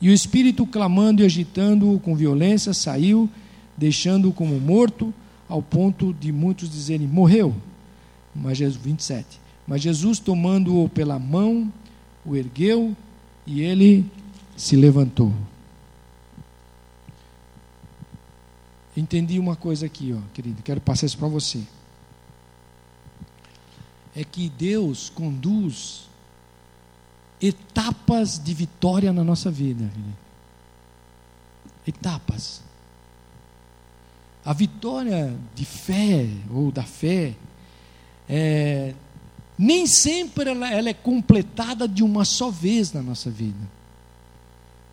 E 0.00 0.08
o 0.08 0.12
espírito, 0.12 0.66
clamando 0.66 1.22
e 1.22 1.26
agitando-o 1.26 2.00
com 2.00 2.16
violência, 2.16 2.74
saiu, 2.74 3.28
deixando-o 3.76 4.32
como 4.32 4.58
morto, 4.58 5.12
ao 5.48 5.62
ponto 5.62 6.12
de 6.12 6.32
muitos 6.32 6.70
dizerem: 6.70 7.06
Morreu. 7.06 7.54
Mas 8.34 8.58
Jesus, 8.58 8.82
27. 8.82 9.40
Mas 9.66 9.82
Jesus, 9.82 10.18
tomando-o 10.18 10.88
pela 10.88 11.18
mão, 11.18 11.72
o 12.24 12.36
ergueu 12.36 12.94
e 13.46 13.62
ele 13.62 14.04
se 14.56 14.76
levantou. 14.76 15.32
Entendi 18.96 19.38
uma 19.38 19.56
coisa 19.56 19.86
aqui, 19.86 20.14
ó, 20.16 20.20
querido, 20.32 20.62
quero 20.62 20.80
passar 20.80 21.06
isso 21.06 21.18
para 21.18 21.28
você. 21.28 21.60
É 24.16 24.24
que 24.24 24.48
Deus 24.48 25.10
conduz 25.10 26.06
etapas 27.40 28.38
de 28.38 28.54
vitória 28.54 29.12
na 29.12 29.22
nossa 29.22 29.50
vida. 29.50 29.88
Etapas. 31.86 32.62
A 34.44 34.52
vitória 34.52 35.36
de 35.54 35.64
fé, 35.64 36.28
ou 36.50 36.72
da 36.72 36.82
fé, 36.82 37.34
é, 38.28 38.94
nem 39.58 39.86
sempre 39.86 40.50
ela, 40.50 40.70
ela, 40.72 40.88
é 40.88 40.94
completada 40.94 41.86
de 41.86 42.02
uma 42.02 42.24
só 42.24 42.50
vez 42.50 42.92
na 42.92 43.02
nossa 43.02 43.30
vida. 43.30 43.76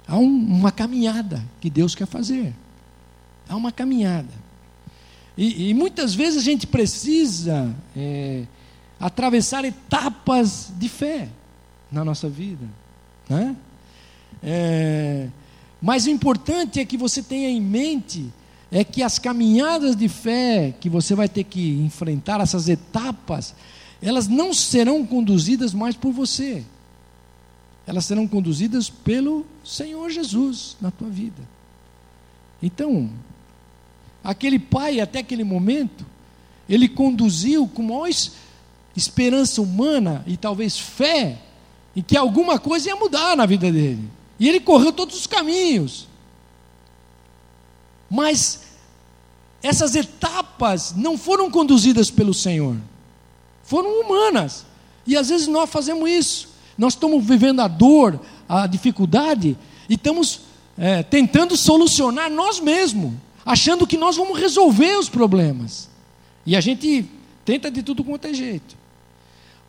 Há 0.07 0.17
um, 0.17 0.25
uma 0.25 0.71
caminhada 0.71 1.43
que 1.61 1.69
Deus 1.69 1.95
quer 1.95 2.07
fazer. 2.07 2.53
Há 3.47 3.55
uma 3.55 3.71
caminhada. 3.71 4.43
E, 5.37 5.69
e 5.69 5.73
muitas 5.73 6.13
vezes 6.13 6.39
a 6.39 6.43
gente 6.43 6.67
precisa 6.67 7.75
é, 7.95 8.43
atravessar 9.03 9.65
etapas 9.65 10.71
de 10.77 10.87
fé 10.87 11.27
na 11.91 12.05
nossa 12.05 12.29
vida. 12.29 12.65
Né? 13.27 13.53
É, 14.41 15.27
mas 15.81 16.05
o 16.05 16.09
importante 16.09 16.79
é 16.79 16.85
que 16.85 16.95
você 16.95 17.21
tenha 17.21 17.49
em 17.49 17.59
mente 17.59 18.31
é 18.71 18.81
que 18.81 19.03
as 19.03 19.19
caminhadas 19.19 19.93
de 19.97 20.07
fé 20.07 20.73
que 20.79 20.89
você 20.89 21.15
vai 21.15 21.27
ter 21.27 21.43
que 21.43 21.73
enfrentar, 21.81 22.39
essas 22.39 22.69
etapas, 22.69 23.53
elas 24.01 24.29
não 24.29 24.53
serão 24.53 25.05
conduzidas 25.05 25.73
mais 25.73 25.97
por 25.97 26.13
você. 26.13 26.63
Elas 27.85 28.05
serão 28.05 28.25
conduzidas 28.25 28.89
pelo 28.89 29.45
Senhor 29.65 30.09
Jesus 30.11 30.77
na 30.79 30.91
tua 30.91 31.09
vida. 31.09 31.43
Então, 32.61 33.09
aquele 34.23 34.57
pai, 34.57 35.01
até 35.01 35.19
aquele 35.19 35.43
momento, 35.43 36.05
ele 36.69 36.87
conduziu 36.87 37.67
com 37.67 37.83
mais 37.83 38.31
esperança 38.95 39.61
humana 39.61 40.23
e 40.27 40.37
talvez 40.37 40.77
fé 40.77 41.39
em 41.95 42.01
que 42.01 42.17
alguma 42.17 42.59
coisa 42.59 42.89
ia 42.89 42.95
mudar 42.95 43.35
na 43.35 43.45
vida 43.45 43.71
dele. 43.71 44.09
E 44.39 44.47
ele 44.47 44.59
correu 44.59 44.91
todos 44.91 45.15
os 45.15 45.27
caminhos. 45.27 46.07
Mas 48.09 48.61
essas 49.61 49.95
etapas 49.95 50.93
não 50.95 51.17
foram 51.17 51.49
conduzidas 51.49 52.09
pelo 52.09 52.33
Senhor 52.33 52.77
foram 53.63 54.01
humanas. 54.01 54.65
E 55.07 55.17
às 55.17 55.29
vezes 55.29 55.47
nós 55.47 55.69
fazemos 55.69 56.09
isso. 56.09 56.49
Nós 56.77 56.93
estamos 56.93 57.25
vivendo 57.25 57.61
a 57.61 57.67
dor, 57.67 58.19
a 58.47 58.67
dificuldade, 58.67 59.57
e 59.89 59.95
estamos 59.95 60.41
é, 60.77 61.01
tentando 61.01 61.55
solucionar 61.55 62.29
nós 62.29 62.59
mesmos, 62.59 63.13
achando 63.45 63.87
que 63.87 63.97
nós 63.97 64.15
vamos 64.15 64.39
resolver 64.39 64.97
os 64.97 65.09
problemas. 65.09 65.89
E 66.45 66.55
a 66.55 66.61
gente 66.61 67.09
tenta 67.45 67.71
de 67.71 67.81
tudo 67.81 68.03
quanto 68.03 68.27
é 68.27 68.33
jeito. 68.33 68.75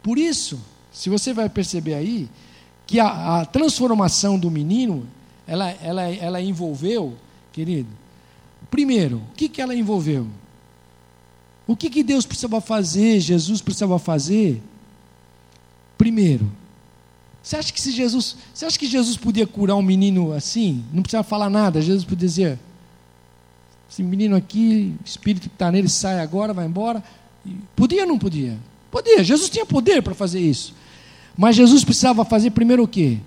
Por 0.04 0.18
isso, 0.18 0.60
se 0.92 1.08
você 1.08 1.32
vai 1.32 1.48
perceber 1.48 1.94
aí, 1.94 2.28
que 2.86 3.00
a, 3.00 3.40
a 3.40 3.46
transformação 3.46 4.38
do 4.38 4.50
menino, 4.50 5.06
ela, 5.46 5.70
ela, 5.82 6.02
ela 6.02 6.42
envolveu, 6.42 7.16
querido, 7.50 7.88
primeiro, 8.70 9.16
o 9.16 9.34
que, 9.34 9.48
que 9.48 9.62
ela 9.62 9.74
envolveu? 9.74 10.26
O 11.66 11.74
que, 11.74 11.88
que 11.88 12.02
Deus 12.02 12.26
precisava 12.26 12.60
fazer, 12.60 13.18
Jesus 13.18 13.62
precisava 13.62 13.98
fazer? 13.98 14.62
Primeiro, 15.96 16.52
você 17.42 17.56
acha 17.56 17.72
que 17.72 17.80
se 17.80 17.90
Jesus, 17.90 18.36
você 18.52 18.66
acha 18.66 18.78
que 18.78 18.86
Jesus 18.86 19.16
podia 19.16 19.46
curar 19.46 19.76
um 19.76 19.82
menino 19.82 20.34
assim? 20.34 20.84
Não 20.92 21.02
precisava 21.02 21.24
falar 21.26 21.48
nada, 21.48 21.80
Jesus 21.80 22.04
podia 22.04 22.28
dizer: 22.28 22.58
esse 23.90 24.02
menino 24.02 24.36
aqui, 24.36 24.94
o 25.00 25.08
espírito 25.08 25.48
que 25.48 25.54
está 25.54 25.72
nele 25.72 25.88
sai 25.88 26.20
agora, 26.20 26.52
vai 26.52 26.66
embora. 26.66 27.02
Podia 27.74 28.02
ou 28.02 28.08
não 28.08 28.18
podia? 28.18 28.58
Podia, 28.94 29.24
Jesus 29.24 29.50
tinha 29.50 29.66
poder 29.66 30.04
para 30.04 30.14
fazer 30.14 30.38
isso. 30.38 30.72
Mas 31.36 31.56
Jesus 31.56 31.82
precisava 31.82 32.24
fazer 32.24 32.50
primeiro 32.50 32.84
o 32.84 32.86
quê? 32.86 33.18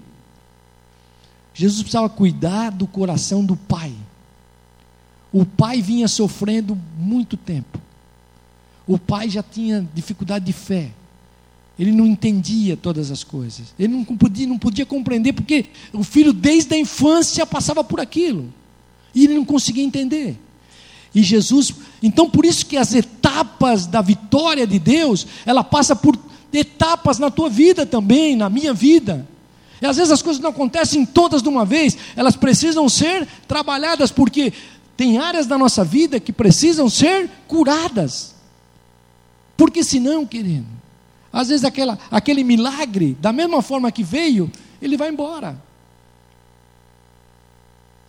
Jesus 1.54 1.82
precisava 1.82 2.08
cuidar 2.08 2.70
do 2.70 2.88
coração 2.88 3.44
do 3.44 3.58
pai. 3.58 3.92
O 5.30 5.46
pai 5.46 5.82
vinha 5.82 6.08
sofrendo 6.08 6.80
muito 6.98 7.36
tempo. 7.36 7.82
O 8.88 8.98
pai 8.98 9.30
já 9.30 9.44
tinha 9.44 9.86
dificuldade 9.94 10.46
de 10.46 10.54
fé. 10.54 10.92
Ele 11.78 11.92
não 11.92 12.08
entendia 12.08 12.78
todas 12.78 13.12
as 13.12 13.26
coisas. 13.26 13.74
Ele 13.78 13.90
não 13.90 14.06
podia, 14.06 14.48
não 14.48 14.58
podia 14.58 14.86
compreender 14.86 15.34
porque 15.34 15.66
o 15.92 16.02
filho 16.02 16.32
desde 16.32 16.76
a 16.76 16.78
infância 16.78 17.46
passava 17.46 17.84
por 17.84 18.00
aquilo. 18.00 18.54
E 19.14 19.26
ele 19.26 19.34
não 19.34 19.44
conseguia 19.44 19.84
entender. 19.84 20.40
E 21.14 21.24
Jesus, 21.24 21.74
então 22.02 22.30
por 22.30 22.46
isso 22.46 22.66
que 22.66 22.78
as 22.78 22.94
etapas 22.94 23.86
da 23.86 24.02
vitória 24.02 24.68
de 24.68 24.78
Deus, 24.78 25.26
ela 25.46 25.64
passa 25.64 25.96
por 25.96 26.18
etapas 26.54 27.20
na 27.20 27.30
tua 27.30 27.50
vida 27.50 27.86
também, 27.86 28.36
na 28.36 28.50
minha 28.50 28.74
vida. 28.74 29.28
E 29.82 29.86
às 29.86 29.98
vezes 29.98 30.12
as 30.12 30.22
coisas 30.22 30.42
não 30.42 30.50
acontecem 30.50 31.06
todas 31.06 31.42
de 31.42 31.50
uma 31.50 31.66
vez, 31.66 31.98
elas 32.16 32.36
precisam 32.36 32.88
ser 32.90 33.28
trabalhadas, 33.48 34.12
porque 34.12 34.52
tem 34.96 35.18
áreas 35.18 35.46
da 35.46 35.58
nossa 35.58 35.84
vida 35.84 36.20
que 36.20 36.34
precisam 36.34 36.90
ser 36.90 37.30
curadas. 37.48 38.36
Porque 39.56 39.84
senão, 39.84 40.26
querido, 40.26 40.66
às 41.32 41.50
vezes 41.50 41.64
aquela, 41.64 41.98
aquele 42.10 42.44
milagre, 42.44 43.18
da 43.20 43.32
mesma 43.32 43.62
forma 43.62 43.92
que 43.92 44.04
veio, 44.04 44.52
ele 44.82 44.98
vai 44.98 45.10
embora. 45.10 45.62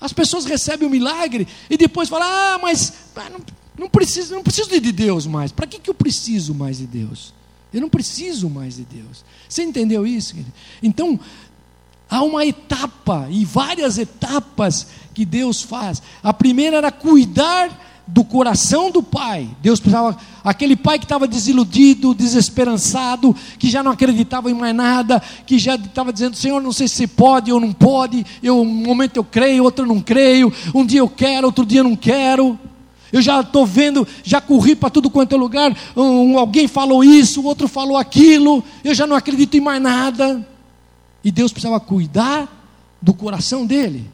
As 0.00 0.12
pessoas 0.12 0.44
recebem 0.44 0.86
o 0.86 0.90
milagre 0.90 1.46
e 1.68 1.76
depois 1.76 2.08
falam: 2.08 2.28
Ah, 2.28 2.58
mas 2.60 2.92
não, 3.30 3.40
não, 3.78 3.88
preciso, 3.88 4.34
não 4.34 4.42
preciso 4.42 4.68
de 4.68 4.92
Deus 4.92 5.26
mais. 5.26 5.50
Para 5.52 5.66
que, 5.66 5.78
que 5.78 5.90
eu 5.90 5.94
preciso 5.94 6.54
mais 6.54 6.78
de 6.78 6.86
Deus? 6.86 7.34
Eu 7.72 7.80
não 7.80 7.88
preciso 7.88 8.48
mais 8.48 8.76
de 8.76 8.84
Deus. 8.84 9.24
Você 9.48 9.62
entendeu 9.62 10.06
isso? 10.06 10.34
Querido? 10.34 10.52
Então, 10.82 11.18
há 12.08 12.22
uma 12.22 12.46
etapa 12.46 13.28
e 13.30 13.44
várias 13.44 13.98
etapas 13.98 14.86
que 15.12 15.24
Deus 15.24 15.62
faz. 15.62 16.02
A 16.22 16.32
primeira 16.32 16.78
era 16.78 16.92
cuidar 16.92 17.87
do 18.08 18.24
coração 18.24 18.90
do 18.90 19.02
pai. 19.02 19.48
Deus 19.60 19.78
precisava, 19.78 20.16
aquele 20.42 20.74
pai 20.74 20.98
que 20.98 21.04
estava 21.04 21.28
desiludido, 21.28 22.14
desesperançado, 22.14 23.36
que 23.58 23.68
já 23.68 23.82
não 23.82 23.92
acreditava 23.92 24.50
em 24.50 24.54
mais 24.54 24.74
nada, 24.74 25.22
que 25.46 25.58
já 25.58 25.74
estava 25.74 26.10
dizendo: 26.12 26.34
Senhor, 26.34 26.60
não 26.62 26.72
sei 26.72 26.88
se 26.88 27.06
pode 27.06 27.52
ou 27.52 27.60
não 27.60 27.72
pode. 27.72 28.24
Eu, 28.42 28.62
um 28.62 28.64
momento 28.64 29.18
eu 29.18 29.24
creio, 29.24 29.62
outro 29.62 29.84
eu 29.84 29.88
não 29.88 30.00
creio. 30.00 30.50
Um 30.74 30.86
dia 30.86 31.00
eu 31.00 31.08
quero, 31.08 31.46
outro 31.46 31.66
dia 31.66 31.80
eu 31.80 31.84
não 31.84 31.94
quero. 31.94 32.58
Eu 33.12 33.20
já 33.20 33.40
estou 33.40 33.66
vendo, 33.66 34.06
já 34.22 34.40
corri 34.40 34.74
para 34.74 34.90
tudo 34.90 35.10
quanto 35.10 35.34
é 35.34 35.38
lugar. 35.38 35.76
Um, 35.94 36.38
alguém 36.38 36.66
falou 36.66 37.04
isso, 37.04 37.44
outro 37.44 37.68
falou 37.68 37.96
aquilo. 37.96 38.64
Eu 38.82 38.94
já 38.94 39.06
não 39.06 39.16
acredito 39.16 39.54
em 39.56 39.60
mais 39.60 39.82
nada. 39.82 40.46
E 41.22 41.30
Deus 41.30 41.52
precisava 41.52 41.78
cuidar 41.78 42.48
do 43.00 43.12
coração 43.12 43.66
dele. 43.66 44.10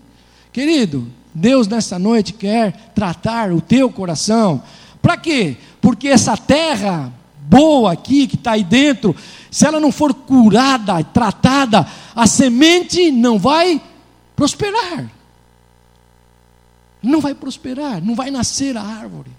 Querido, 0.52 1.06
Deus 1.34 1.66
nessa 1.66 1.98
noite 1.98 2.32
quer 2.32 2.72
tratar 2.94 3.52
o 3.52 3.60
teu 3.60 3.90
coração. 3.90 4.62
Para 5.02 5.16
quê? 5.16 5.56
Porque 5.80 6.08
essa 6.08 6.36
terra 6.36 7.12
boa 7.40 7.92
aqui 7.92 8.26
que 8.26 8.36
está 8.36 8.52
aí 8.52 8.64
dentro, 8.64 9.14
se 9.50 9.66
ela 9.66 9.80
não 9.80 9.92
for 9.92 10.14
curada, 10.14 11.02
tratada, 11.04 11.86
a 12.14 12.26
semente 12.26 13.10
não 13.10 13.38
vai 13.38 13.82
prosperar. 14.36 15.10
Não 17.02 17.20
vai 17.20 17.34
prosperar, 17.34 18.02
não 18.02 18.14
vai 18.14 18.30
nascer 18.30 18.76
a 18.76 18.82
árvore. 18.82 19.30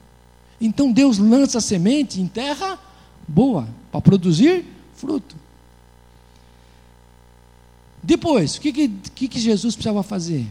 Então 0.59 0.91
Deus 0.91 1.17
lança 1.17 1.57
a 1.57 1.61
semente 1.61 2.21
em 2.21 2.27
terra 2.27 2.77
boa, 3.27 3.67
para 3.91 4.01
produzir 4.01 4.65
fruto. 4.95 5.35
Depois, 8.03 8.55
o 8.55 8.61
que, 8.61 8.87
que, 9.15 9.27
que 9.27 9.39
Jesus 9.39 9.75
precisava 9.75 10.03
fazer? 10.03 10.45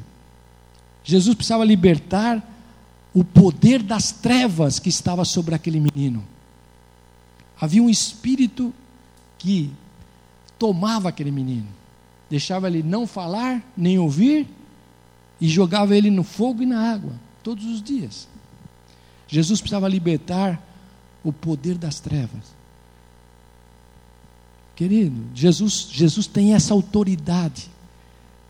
Jesus 1.04 1.36
precisava 1.36 1.64
libertar 1.64 2.42
o 3.12 3.22
poder 3.22 3.82
das 3.82 4.10
trevas 4.10 4.78
que 4.78 4.88
estava 4.88 5.24
sobre 5.24 5.54
aquele 5.54 5.78
menino. 5.78 6.24
Havia 7.60 7.82
um 7.82 7.90
espírito 7.90 8.72
que 9.38 9.70
tomava 10.58 11.10
aquele 11.10 11.30
menino, 11.30 11.68
deixava 12.28 12.66
ele 12.66 12.82
não 12.82 13.06
falar, 13.06 13.62
nem 13.76 13.98
ouvir, 13.98 14.48
e 15.40 15.46
jogava 15.46 15.94
ele 15.94 16.10
no 16.10 16.24
fogo 16.24 16.62
e 16.62 16.66
na 16.66 16.90
água, 16.92 17.12
todos 17.42 17.64
os 17.66 17.82
dias. 17.82 18.26
Jesus 19.28 19.60
precisava 19.60 19.88
libertar 19.88 20.60
o 21.22 21.32
poder 21.32 21.76
das 21.76 22.00
trevas. 22.00 22.54
Querido, 24.74 25.24
Jesus, 25.34 25.88
Jesus 25.90 26.26
tem 26.26 26.54
essa 26.54 26.74
autoridade. 26.74 27.70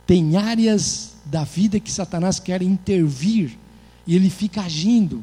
Tem 0.06 0.36
áreas 0.36 1.13
da 1.34 1.42
vida 1.42 1.80
que 1.80 1.90
Satanás 1.90 2.38
quer 2.38 2.62
intervir 2.62 3.58
e 4.06 4.14
ele 4.14 4.30
fica 4.30 4.60
agindo. 4.60 5.20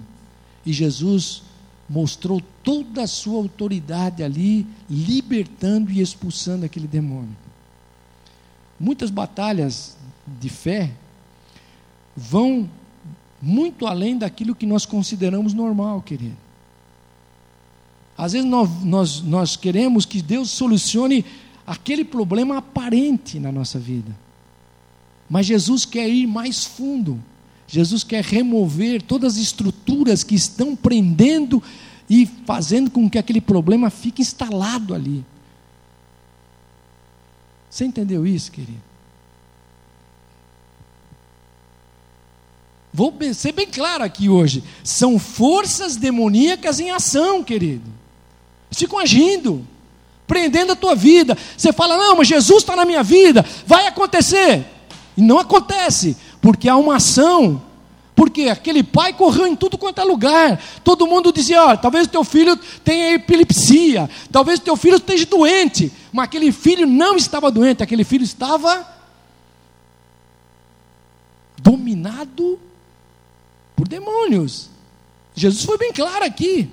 E 0.66 0.74
Jesus 0.74 1.42
mostrou 1.90 2.42
toda 2.62 3.04
a 3.04 3.08
sua 3.08 3.38
autoridade 3.38 4.22
ali, 4.22 4.68
libertando 4.90 5.90
e 5.90 6.02
expulsando 6.02 6.66
aquele 6.66 6.86
demônio. 6.86 7.38
Muitas 8.78 9.10
batalhas 9.10 9.96
de 10.28 10.50
fé 10.50 10.92
vão 12.14 12.70
muito 13.42 13.88
além 13.88 14.18
daquilo 14.18 14.54
que 14.54 14.66
nós 14.66 14.86
consideramos 14.86 15.54
normal, 15.54 16.02
querido. 16.02 16.36
Às 18.18 18.34
vezes 18.34 18.50
nós, 18.50 18.70
nós, 18.84 19.22
nós 19.22 19.56
queremos 19.56 20.06
que 20.06 20.22
Deus 20.22 20.50
solucione 20.50 21.24
aquele 21.66 22.04
problema 22.04 22.58
aparente 22.58 23.40
na 23.40 23.50
nossa 23.50 23.80
vida. 23.80 24.14
Mas 25.32 25.46
Jesus 25.46 25.86
quer 25.86 26.10
ir 26.10 26.28
mais 26.28 26.66
fundo. 26.66 27.18
Jesus 27.66 28.04
quer 28.04 28.22
remover 28.22 29.02
todas 29.02 29.36
as 29.36 29.40
estruturas 29.40 30.26
que 30.26 30.36
estão 30.36 30.76
prendendo 30.76 31.64
e 32.10 32.26
fazendo 32.46 32.92
com 32.92 33.10
que 33.10 33.18
aquele 33.18 33.40
problema 33.40 33.90
fique 33.90 34.22
instalado 34.22 34.94
ali. 34.94 35.24
Você 37.70 37.86
entendeu 37.86 38.28
isso, 38.28 38.52
querido? 38.52 38.84
Vou 42.94 43.18
ser 43.34 43.54
bem 43.54 43.68
claro 43.68 44.04
aqui 44.04 44.28
hoje. 44.28 44.62
São 44.84 45.18
forças 45.18 45.96
demoníacas 45.96 46.82
em 46.82 46.92
ação, 46.92 47.42
querido. 47.42 47.90
Ficam 48.70 49.00
agindo, 49.00 49.66
prendendo 50.28 50.74
a 50.74 50.76
tua 50.76 50.94
vida. 50.94 51.38
Você 51.56 51.72
fala, 51.72 51.96
não, 51.96 52.18
mas 52.18 52.28
Jesus 52.28 52.64
está 52.64 52.76
na 52.76 52.84
minha 52.84 53.02
vida, 53.02 53.46
vai 53.66 53.88
acontecer. 53.88 54.66
E 55.22 55.24
não 55.24 55.38
acontece, 55.38 56.18
porque 56.42 56.68
há 56.68 56.76
uma 56.76 56.96
ação. 56.96 57.62
Porque 58.16 58.50
aquele 58.50 58.82
pai 58.82 59.14
correu 59.14 59.46
em 59.46 59.56
tudo 59.56 59.78
quanto 59.78 60.02
é 60.02 60.04
lugar. 60.04 60.60
Todo 60.84 61.06
mundo 61.06 61.32
dizia: 61.32 61.64
olha, 61.64 61.78
talvez 61.78 62.08
teu 62.08 62.24
filho 62.24 62.58
tenha 62.84 63.14
epilepsia, 63.14 64.10
talvez 64.32 64.60
teu 64.60 64.76
filho 64.76 64.96
esteja 64.96 65.28
doente. 65.28 65.92
Mas 66.12 66.26
aquele 66.26 66.52
filho 66.52 66.88
não 66.88 67.16
estava 67.16 67.52
doente, 67.52 67.84
aquele 67.84 68.04
filho 68.04 68.24
estava 68.24 68.84
dominado 71.60 72.60
por 73.76 73.88
demônios. 73.88 74.72
Jesus 75.36 75.64
foi 75.64 75.78
bem 75.78 75.94
claro 75.94 76.26
aqui. 76.26 76.68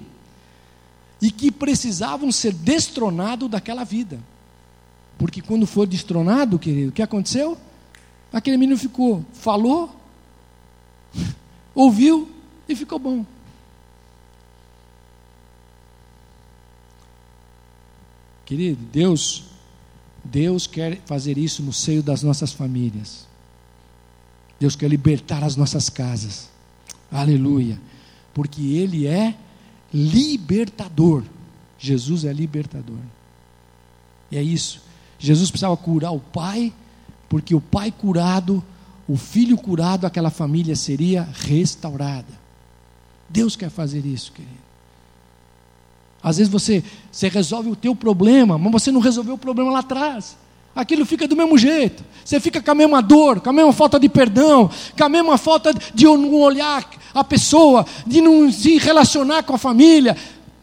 E 1.21 1.31
que 1.31 1.51
precisavam 1.51 2.33
ser 2.33 2.55
destronados 2.55 3.51
daquela 3.51 3.85
vida. 3.85 4.19
Porque 5.19 5.43
quando 5.43 5.67
for 5.67 5.87
destronado, 5.87 6.59
querido, 6.59 6.89
o 6.89 6.93
que 6.93 7.03
aconteceu? 7.03 7.59
Aquele 8.33 8.57
menino 8.57 8.79
ficou, 8.79 9.25
falou, 9.33 9.95
ouviu 11.75 12.29
e 12.69 12.77
ficou 12.77 12.99
bom. 12.99 13.25
Querido, 18.45 18.83
Deus, 18.93 19.45
Deus 20.25 20.67
quer 20.67 21.01
fazer 21.05 21.37
isso 21.39 21.63
no 21.63 21.73
seio 21.73 22.03
das 22.03 22.23
nossas 22.23 22.53
famílias. 22.53 23.27
Deus 24.59 24.75
quer 24.75 24.89
libertar 24.89 25.45
as 25.45 25.55
nossas 25.57 25.89
casas. 25.89 26.51
Aleluia. 27.11 27.81
Porque 28.35 28.61
Ele 28.61 29.07
é 29.07 29.35
libertador. 29.93 31.25
Jesus 31.79 32.25
é 32.25 32.33
libertador. 32.33 32.99
E 34.31 34.37
é 34.37 34.43
isso. 34.43 34.83
Jesus 35.19 35.51
precisava 35.51 35.77
curar 35.77 36.13
o 36.13 36.21
pai 36.21 36.73
porque 37.29 37.55
o 37.55 37.61
pai 37.61 37.93
curado, 37.93 38.63
o 39.09 39.17
filho 39.17 39.57
curado, 39.57 40.07
aquela 40.07 40.31
família 40.31 40.75
seria 40.75 41.29
restaurada. 41.33 42.39
Deus 43.29 43.57
quer 43.57 43.71
fazer 43.71 44.05
isso, 44.07 44.33
querido. 44.33 44.69
Às 46.23 46.39
vezes 46.39 46.51
você, 46.53 46.83
você 47.11 47.29
resolve 47.29 47.71
o 47.71 47.77
teu 47.77 47.95
problema, 47.95 48.59
mas 48.59 48.73
você 48.73 48.91
não 48.91 49.01
resolveu 49.01 49.35
o 49.35 49.39
problema 49.39 49.71
lá 49.71 49.81
atrás. 49.81 50.37
Aquilo 50.75 51.05
fica 51.05 51.27
do 51.27 51.37
mesmo 51.37 51.57
jeito. 51.57 52.05
Você 52.25 52.39
fica 52.41 52.61
com 52.61 52.71
a 52.71 52.75
mesma 52.75 53.01
dor, 53.01 53.41
com 53.41 53.51
a 53.51 53.53
mesma 53.53 53.73
falta 53.73 53.99
de 53.99 54.09
perdão, 54.09 54.71
com 54.97 55.05
a 55.05 55.09
mesma 55.09 55.39
falta 55.39 55.73
de 55.95 56.05
não 56.05 56.35
olhar 56.35 56.89
a 57.15 57.25
pessoa, 57.25 57.85
de 58.07 58.21
não 58.21 58.51
se 58.51 58.79
relacionar 58.79 59.43
com 59.43 59.55
a 59.55 59.59
família. 59.59 60.17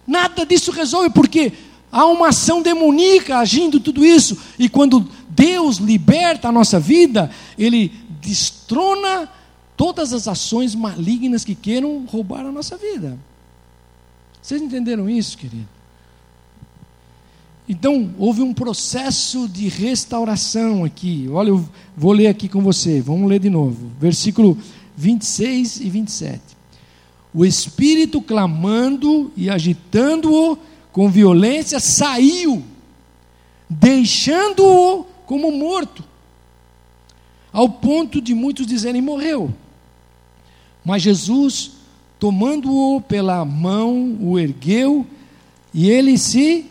Nada 0.06 0.46
disso 0.46 0.72
resolve, 0.72 1.10
porque 1.10 1.52
há 1.92 2.06
uma 2.06 2.30
ação 2.30 2.62
demoníaca 2.62 3.38
agindo 3.38 3.80
tudo 3.80 4.06
isso. 4.06 4.38
E 4.60 4.70
quando 4.70 5.08
Deus 5.36 5.78
liberta 5.78 6.48
a 6.48 6.52
nossa 6.52 6.80
vida, 6.80 7.30
Ele 7.58 7.92
destrona 8.22 9.30
todas 9.76 10.14
as 10.14 10.28
ações 10.28 10.74
malignas 10.74 11.44
que 11.44 11.54
queiram 11.54 12.06
roubar 12.06 12.46
a 12.46 12.52
nossa 12.52 12.78
vida. 12.78 13.18
Vocês 14.42 14.62
entenderam 14.62 15.10
isso, 15.10 15.38
querido? 15.38 15.68
Então, 17.68 18.14
houve 18.20 18.42
um 18.42 18.54
processo 18.54 19.48
de 19.48 19.68
restauração 19.68 20.84
aqui. 20.84 21.28
Olha, 21.32 21.50
eu 21.50 21.68
vou 21.98 22.12
ler 22.12 22.28
aqui 22.28 22.48
com 22.48 22.62
você. 22.62 23.02
Vamos 23.02 23.28
ler 23.28 23.40
de 23.40 23.50
novo. 23.50 23.90
Versículo 24.00 24.56
26 24.96 25.80
e 25.82 25.90
27. 25.90 26.42
O 27.34 27.44
espírito 27.44 28.22
clamando 28.22 29.32
e 29.36 29.50
agitando-o 29.50 30.58
com 30.92 31.10
violência 31.10 31.80
saiu, 31.80 32.64
deixando-o 33.70 35.06
como 35.26 35.52
morto. 35.52 36.04
ao 37.56 37.70
ponto 37.70 38.20
de 38.20 38.34
muitos 38.34 38.68
dizerem 38.68 39.02
morreu. 39.02 39.50
Mas 40.84 41.02
Jesus, 41.02 41.72
tomando-o 42.20 43.00
pela 43.00 43.46
mão, 43.46 44.18
o 44.20 44.38
ergueu 44.38 45.08
e 45.74 45.90
ele 45.90 46.18
se 46.18 46.66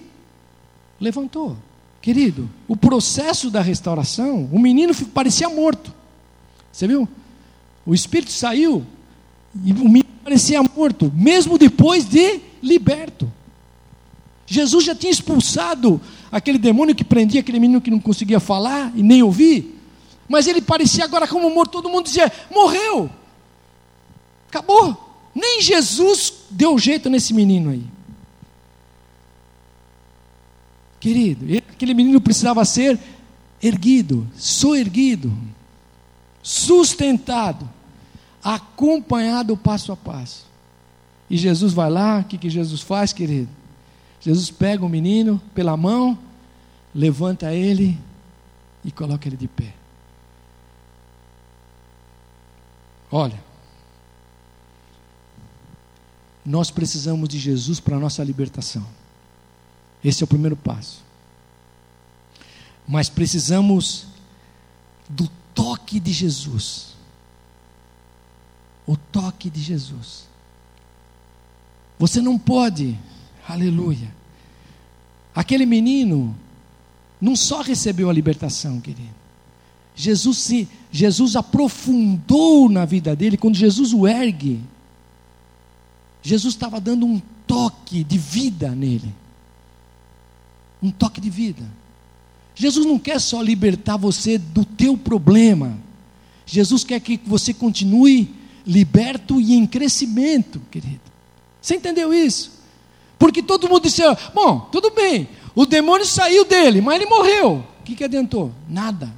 levantou. 1.01 1.57
Querido, 2.03 2.51
o 2.69 2.77
processo 2.77 3.51
da 3.51 3.63
restauração, 3.63 4.47
o 4.53 4.59
menino 4.59 4.95
parecia 5.07 5.49
morto. 5.49 5.91
Você 6.71 6.87
viu? 6.87 7.09
O 7.87 7.95
espírito 7.95 8.31
saiu 8.31 8.85
e 9.65 9.73
o 9.73 9.89
menino 9.89 10.05
parecia 10.23 10.63
morto, 10.63 11.11
mesmo 11.17 11.57
depois 11.57 12.05
de 12.07 12.41
liberto. 12.63 13.33
Jesus 14.47 14.85
já 14.85 14.95
tinha 14.95 15.11
expulsado 15.11 15.99
aquele 16.35 16.59
demônio 16.59 16.97
que 16.97 17.05
prendia 17.05 17.41
aquele 17.41 17.61
menino 17.61 17.81
que 17.81 17.93
não 17.93 18.01
conseguia 18.01 18.41
falar 18.41 18.93
e 18.97 19.05
nem 19.05 19.23
ouvir. 19.23 19.81
Mas 20.29 20.49
ele 20.49 20.61
parecia 20.61 21.05
agora 21.05 21.29
como 21.29 21.49
morto, 21.49 21.71
todo 21.71 21.89
mundo 21.89 22.07
dizia: 22.07 22.31
morreu, 22.53 23.09
acabou. 24.49 25.01
Nem 25.33 25.61
Jesus 25.63 26.33
deu 26.51 26.77
jeito 26.77 27.09
nesse 27.09 27.33
menino 27.33 27.71
aí. 27.71 27.85
Querido, 30.99 31.47
aquele 31.71 31.95
menino 31.95 32.21
precisava 32.21 32.65
ser 32.65 32.99
erguido, 33.63 34.27
soerguido, 34.37 35.33
sustentado, 36.43 37.69
acompanhado 38.43 39.57
passo 39.57 39.93
a 39.93 39.97
passo. 39.97 40.47
E 41.31 41.37
Jesus 41.37 41.73
vai 41.73 41.91
lá, 41.91 42.21
o 42.21 42.25
que, 42.25 42.39
que 42.39 42.51
Jesus 42.51 42.81
faz, 42.81 43.13
querido? 43.13 43.49
Jesus 44.25 44.51
pega 44.51 44.83
o 44.83 44.89
menino 44.89 45.39
pela 45.55 45.77
mão, 45.77 46.19
levanta 46.95 47.53
ele 47.53 48.01
e 48.83 48.91
coloca 48.91 49.29
ele 49.29 49.37
de 49.37 49.47
pé. 49.47 49.75
Olha, 53.13 53.39
nós 56.43 56.71
precisamos 56.71 57.29
de 57.29 57.39
Jesus 57.39 57.81
para 57.81 57.97
a 57.97 58.01
nossa 58.01 58.25
libertação. 58.25 58.87
Esse 60.03 60.23
é 60.23 60.25
o 60.25 60.29
primeiro 60.29 60.57
passo. 60.57 61.05
Mas 62.89 63.11
precisamos 63.11 64.07
do 65.07 65.29
toque 65.55 66.01
de 66.01 66.13
Jesus. 66.13 66.95
O 68.87 68.97
toque 68.97 69.51
de 69.51 69.61
Jesus. 69.61 70.27
Você 71.99 72.23
não 72.23 72.39
pode 72.39 72.99
Aleluia. 73.49 74.13
Aquele 75.35 75.67
menino 75.67 76.35
não 77.21 77.35
só 77.35 77.61
recebeu 77.61 78.09
a 78.09 78.13
libertação, 78.13 78.81
querido. 78.81 79.25
Jesus 79.97 80.39
se 80.39 80.69
Jesus 80.91 81.37
aprofundou 81.37 82.69
na 82.69 82.85
vida 82.85 83.15
dele 83.15 83.37
quando 83.37 83.57
Jesus 83.57 83.93
o 83.93 84.07
ergue. 84.07 84.61
Jesus 86.23 86.55
estava 86.55 86.81
dando 86.81 87.07
um 87.07 87.21
toque 87.47 88.03
de 88.03 88.19
vida 88.19 88.71
nele. 88.71 89.15
Um 90.83 90.91
toque 90.91 91.21
de 91.21 91.31
vida. 91.31 91.63
Jesus 92.55 92.87
não 92.87 92.99
quer 92.99 93.21
só 93.21 93.43
libertar 93.43 93.97
você 93.97 94.39
do 94.39 94.65
teu 94.65 94.97
problema. 94.97 95.77
Jesus 96.47 96.85
quer 96.85 97.01
que 97.01 97.21
você 97.25 97.53
continue 97.53 98.35
liberto 98.67 99.41
e 99.41 99.55
em 99.55 99.67
crescimento, 99.67 100.61
querido. 100.71 101.01
Você 101.61 101.77
entendeu 101.77 102.13
isso? 102.13 102.54
Porque 103.25 103.43
todo 103.43 103.71
mundo 103.71 103.85
disse: 103.85 104.03
bom, 104.35 104.69
tudo 104.71 104.91
bem, 104.91 105.31
o 105.55 105.65
demônio 105.65 106.05
saiu 106.05 106.45
dele, 106.45 106.83
mas 106.83 106.97
ele 106.97 107.07
morreu. 107.07 107.65
O 107.81 107.83
que, 107.83 107.97
que 107.97 108.05
adiantou? 108.05 108.53
Nada. 108.69 109.11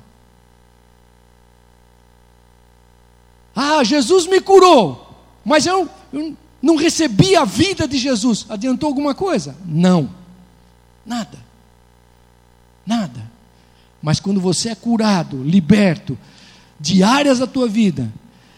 Ah, 3.52 3.82
Jesus 3.82 4.28
me 4.28 4.40
curou, 4.40 5.12
mas 5.44 5.66
eu, 5.66 5.90
eu 6.12 6.36
não 6.62 6.76
recebi 6.76 7.34
a 7.34 7.44
vida 7.44 7.88
de 7.88 7.98
Jesus. 7.98 8.46
Adiantou 8.48 8.86
alguma 8.86 9.12
coisa? 9.12 9.56
Não. 9.66 10.08
Nada. 11.04 11.38
Nada. 12.86 13.28
Mas 14.00 14.20
quando 14.20 14.40
você 14.40 14.68
é 14.68 14.76
curado, 14.76 15.42
liberto 15.42 16.16
de 16.78 17.02
áreas 17.02 17.40
da 17.40 17.46
tua 17.48 17.66
vida, 17.66 18.08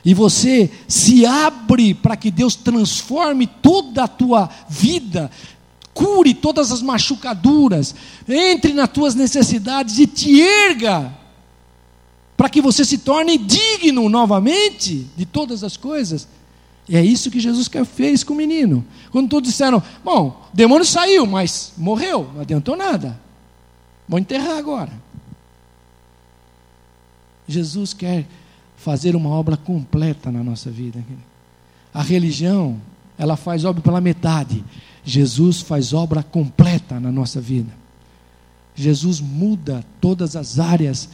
e 0.08 0.14
você 0.14 0.70
se 0.88 1.26
abre 1.26 1.92
para 1.92 2.16
que 2.16 2.30
Deus 2.30 2.54
transforme 2.54 3.46
toda 3.46 4.04
a 4.04 4.08
tua 4.08 4.48
vida, 4.66 5.30
cure 5.92 6.32
todas 6.32 6.72
as 6.72 6.80
machucaduras, 6.80 7.94
entre 8.26 8.72
nas 8.72 8.88
tuas 8.88 9.14
necessidades 9.14 9.98
e 9.98 10.06
te 10.06 10.40
erga, 10.40 11.14
para 12.38 12.48
que 12.48 12.62
você 12.62 12.86
se 12.86 12.96
torne 12.96 13.36
digno 13.36 14.08
novamente 14.08 15.06
de 15.14 15.26
todas 15.26 15.62
as 15.62 15.76
coisas. 15.76 16.26
E 16.88 16.96
é 16.96 17.04
isso 17.04 17.30
que 17.30 17.38
Jesus 17.38 17.68
fez 17.94 18.24
com 18.24 18.32
o 18.32 18.36
menino. 18.38 18.86
Quando 19.10 19.28
todos 19.28 19.50
disseram: 19.50 19.82
Bom, 20.02 20.42
o 20.50 20.56
demônio 20.56 20.86
saiu, 20.86 21.26
mas 21.26 21.74
morreu, 21.76 22.30
não 22.32 22.40
adiantou 22.40 22.78
nada. 22.78 23.20
Vou 24.08 24.18
enterrar 24.18 24.56
agora. 24.56 24.92
Jesus 27.46 27.92
quer 27.92 28.26
fazer 28.88 29.14
uma 29.14 29.28
obra 29.28 29.54
completa 29.54 30.32
na 30.32 30.42
nossa 30.42 30.70
vida. 30.70 31.04
A 31.92 32.02
religião, 32.02 32.80
ela 33.18 33.36
faz 33.36 33.66
obra 33.66 33.82
pela 33.82 34.00
metade. 34.00 34.64
Jesus 35.04 35.60
faz 35.60 35.92
obra 35.92 36.22
completa 36.22 36.98
na 36.98 37.12
nossa 37.12 37.38
vida. 37.38 37.70
Jesus 38.74 39.20
muda 39.20 39.84
todas 40.00 40.34
as 40.36 40.58
áreas 40.58 41.06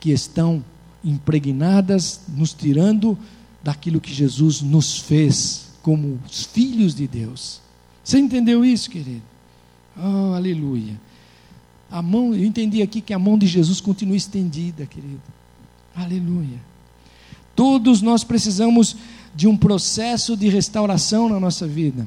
que 0.00 0.10
estão 0.10 0.64
impregnadas, 1.04 2.22
nos 2.36 2.52
tirando 2.52 3.16
daquilo 3.62 4.00
que 4.00 4.12
Jesus 4.12 4.60
nos 4.60 4.98
fez 4.98 5.68
como 5.80 6.18
os 6.28 6.42
filhos 6.42 6.92
de 6.92 7.06
Deus. 7.06 7.60
Você 8.02 8.18
entendeu 8.18 8.64
isso, 8.64 8.90
querido? 8.90 9.22
Oh, 9.96 10.34
aleluia. 10.34 11.00
A 11.88 12.02
mão, 12.02 12.34
eu 12.34 12.44
entendi 12.44 12.82
aqui 12.82 13.00
que 13.00 13.14
a 13.14 13.18
mão 13.18 13.38
de 13.38 13.46
Jesus 13.46 13.80
continua 13.80 14.16
estendida, 14.16 14.84
querido. 14.86 15.22
Aleluia. 15.94 16.71
Todos 17.54 18.00
nós 18.00 18.24
precisamos 18.24 18.96
de 19.34 19.46
um 19.46 19.56
processo 19.56 20.36
de 20.36 20.48
restauração 20.48 21.28
na 21.28 21.40
nossa 21.40 21.66
vida. 21.66 22.06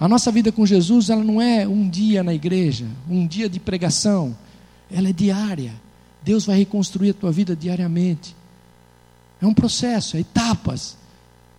A 0.00 0.08
nossa 0.08 0.30
vida 0.30 0.52
com 0.52 0.64
Jesus, 0.64 1.10
ela 1.10 1.24
não 1.24 1.42
é 1.42 1.66
um 1.66 1.88
dia 1.88 2.22
na 2.22 2.32
igreja, 2.32 2.86
um 3.10 3.26
dia 3.26 3.48
de 3.48 3.58
pregação, 3.58 4.36
ela 4.90 5.08
é 5.08 5.12
diária. 5.12 5.72
Deus 6.22 6.46
vai 6.46 6.58
reconstruir 6.58 7.10
a 7.10 7.14
tua 7.14 7.32
vida 7.32 7.56
diariamente. 7.56 8.36
É 9.40 9.46
um 9.46 9.54
processo, 9.54 10.16
é 10.16 10.20
etapas. 10.20 10.96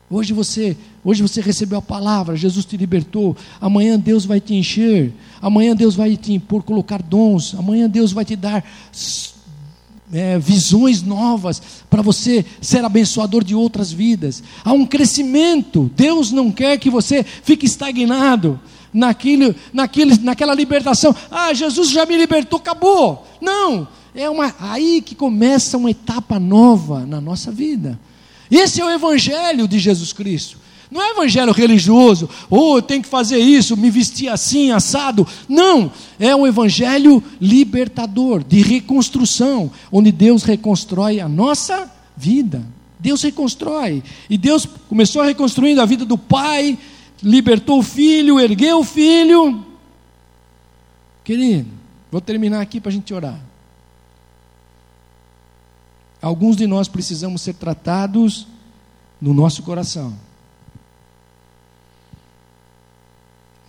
Hoje 0.10 0.34
você, 0.34 0.76
hoje 1.04 1.22
você 1.22 1.40
recebeu 1.40 1.78
a 1.78 1.82
palavra, 1.82 2.36
Jesus 2.36 2.66
te 2.66 2.76
libertou. 2.78 3.36
Amanhã 3.62 4.00
Deus 4.00 4.26
vai 4.26 4.40
te 4.40 4.56
encher. 4.56 5.14
Amanhã 5.42 5.76
Deus 5.76 5.96
vai 5.96 6.18
te 6.18 6.34
impor, 6.34 6.64
colocar 6.64 7.02
dons. 7.02 7.54
Amanhã 7.54 7.90
Deus 7.90 8.12
vai 8.12 8.26
te 8.26 8.36
dar 8.36 8.64
é, 10.12 10.38
visões 10.40 11.02
novas 11.02 11.62
para 11.90 12.02
você 12.02 12.46
ser 12.62 12.84
abençoador 12.84 13.44
de 13.44 13.56
outras 13.56 13.92
vidas. 13.92 14.44
Há 14.64 14.74
um 14.74 14.86
crescimento. 14.86 15.92
Deus 15.96 16.32
não 16.32 16.52
quer 16.52 16.78
que 16.78 16.90
você 16.90 17.24
fique 17.24 17.66
estagnado 17.66 18.60
naquilo, 18.94 19.56
naquele, 19.72 20.18
naquela 20.18 20.54
libertação. 20.54 21.16
Ah, 21.30 21.54
Jesus 21.54 21.90
já 21.90 22.06
me 22.06 22.18
libertou, 22.18 22.60
acabou. 22.60 23.28
Não, 23.42 23.88
é 24.14 24.30
uma 24.30 24.54
aí 24.60 25.02
que 25.02 25.16
começa 25.16 25.78
uma 25.78 25.92
etapa 25.92 26.40
nova 26.40 27.06
na 27.06 27.22
nossa 27.22 27.52
vida. 27.52 28.00
Esse 28.52 28.82
é 28.82 28.86
o 28.86 28.90
evangelho 28.90 29.68
de 29.68 29.78
Jesus 29.78 30.12
Cristo. 30.12 30.59
Não 30.92 31.02
é 31.02 31.12
evangelho 31.12 31.52
religioso, 31.52 32.28
ou 32.50 32.74
oh, 32.74 32.78
eu 32.78 32.82
tenho 32.82 33.04
que 33.04 33.08
fazer 33.08 33.38
isso, 33.38 33.78
me 33.78 33.92
vestir 33.92 34.28
assim, 34.28 34.72
assado. 34.72 35.28
Não, 35.48 35.92
é 36.20 36.36
um 36.36 36.48
evangelho 36.48 37.24
libertador, 37.40 38.44
de 38.44 38.62
reconstrução, 38.62 39.72
onde 39.92 40.12
Deus 40.12 40.44
reconstrói 40.44 41.20
a 41.20 41.30
nossa 41.30 41.92
vida. 42.18 42.66
Deus 43.00 43.22
reconstrói. 43.22 44.04
E 44.30 44.38
Deus 44.38 44.66
começou 44.66 45.24
reconstruindo 45.24 45.80
a 45.80 45.86
vida 45.86 46.06
do 46.06 46.18
pai, 46.18 46.78
libertou 47.22 47.80
o 47.80 47.84
filho, 47.84 48.40
ergueu 48.40 48.80
o 48.80 48.84
filho. 48.84 49.64
Querido, 51.24 51.70
vou 52.12 52.20
terminar 52.20 52.62
aqui 52.62 52.82
para 52.82 52.90
a 52.90 52.94
gente 52.94 53.14
orar. 53.14 53.40
Alguns 56.20 56.58
de 56.58 56.66
nós 56.66 56.88
precisamos 56.88 57.44
ser 57.44 57.54
tratados 57.54 58.48
no 59.22 59.34
nosso 59.36 59.62
coração. 59.62 60.14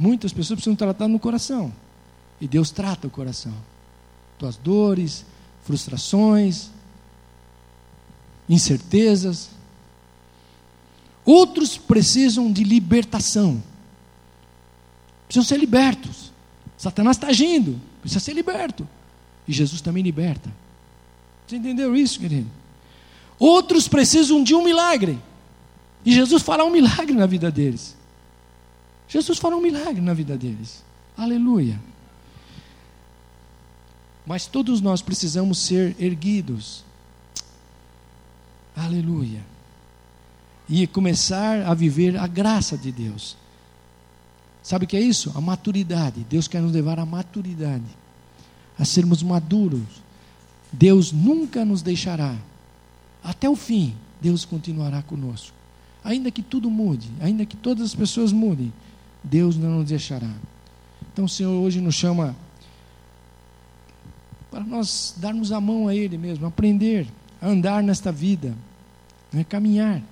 Muitas 0.00 0.32
pessoas 0.32 0.56
precisam 0.56 0.74
tratar 0.74 1.08
no 1.08 1.18
coração. 1.18 1.70
E 2.40 2.48
Deus 2.48 2.70
trata 2.70 3.06
o 3.06 3.10
coração. 3.10 3.52
Tuas 4.38 4.56
dores, 4.56 5.26
frustrações, 5.62 6.70
incertezas. 8.48 9.50
Outros 11.22 11.76
precisam 11.76 12.50
de 12.50 12.64
libertação. 12.64 13.62
Precisam 15.26 15.46
ser 15.46 15.58
libertos. 15.58 16.32
Satanás 16.78 17.18
está 17.18 17.26
agindo, 17.26 17.78
precisa 18.00 18.20
ser 18.20 18.32
liberto. 18.32 18.88
E 19.46 19.52
Jesus 19.52 19.82
também 19.82 20.02
liberta. 20.02 20.50
Você 21.46 21.56
entendeu 21.56 21.94
isso, 21.94 22.18
querido? 22.18 22.50
Outros 23.38 23.86
precisam 23.86 24.42
de 24.42 24.54
um 24.54 24.64
milagre. 24.64 25.18
E 26.06 26.10
Jesus 26.10 26.42
fará 26.42 26.64
um 26.64 26.70
milagre 26.70 27.12
na 27.12 27.26
vida 27.26 27.50
deles. 27.50 27.99
Jesus 29.10 29.38
fará 29.38 29.56
um 29.56 29.60
milagre 29.60 30.00
na 30.00 30.14
vida 30.14 30.38
deles. 30.38 30.84
Aleluia. 31.16 31.78
Mas 34.24 34.46
todos 34.46 34.80
nós 34.80 35.02
precisamos 35.02 35.58
ser 35.58 35.96
erguidos. 35.98 36.84
Aleluia. 38.76 39.44
E 40.68 40.86
começar 40.86 41.66
a 41.66 41.74
viver 41.74 42.16
a 42.16 42.28
graça 42.28 42.78
de 42.78 42.92
Deus. 42.92 43.36
Sabe 44.62 44.84
o 44.84 44.88
que 44.88 44.96
é 44.96 45.00
isso? 45.00 45.32
A 45.34 45.40
maturidade. 45.40 46.24
Deus 46.30 46.46
quer 46.46 46.62
nos 46.62 46.70
levar 46.70 47.00
à 47.00 47.04
maturidade, 47.04 47.82
a 48.78 48.84
sermos 48.84 49.24
maduros. 49.24 49.82
Deus 50.72 51.10
nunca 51.10 51.64
nos 51.64 51.82
deixará. 51.82 52.36
Até 53.24 53.50
o 53.50 53.56
fim, 53.56 53.96
Deus 54.20 54.44
continuará 54.44 55.02
conosco. 55.02 55.56
Ainda 56.04 56.30
que 56.30 56.42
tudo 56.42 56.70
mude, 56.70 57.10
ainda 57.20 57.44
que 57.44 57.56
todas 57.56 57.86
as 57.86 57.94
pessoas 57.94 58.32
mudem, 58.32 58.72
Deus 59.22 59.56
não 59.56 59.78
nos 59.78 59.88
deixará. 59.88 60.30
Então 61.12 61.24
o 61.24 61.28
Senhor 61.28 61.52
hoje 61.52 61.80
nos 61.80 61.94
chama 61.94 62.36
para 64.50 64.64
nós 64.64 65.14
darmos 65.16 65.52
a 65.52 65.60
mão 65.60 65.86
a 65.86 65.94
Ele 65.94 66.18
mesmo, 66.18 66.46
aprender 66.46 67.06
a 67.40 67.48
andar 67.48 67.82
nesta 67.82 68.10
vida, 68.10 68.54
né, 69.32 69.44
caminhar. 69.44 70.02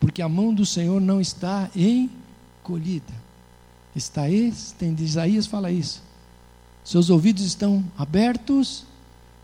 Porque 0.00 0.20
a 0.20 0.28
mão 0.28 0.52
do 0.52 0.66
Senhor 0.66 1.00
não 1.00 1.20
está 1.20 1.70
encolhida, 1.74 3.12
está 3.94 4.28
estendida. 4.28 5.02
Isaías 5.02 5.46
fala 5.46 5.70
isso. 5.70 6.02
Seus 6.84 7.10
ouvidos 7.10 7.44
estão 7.44 7.84
abertos 7.96 8.84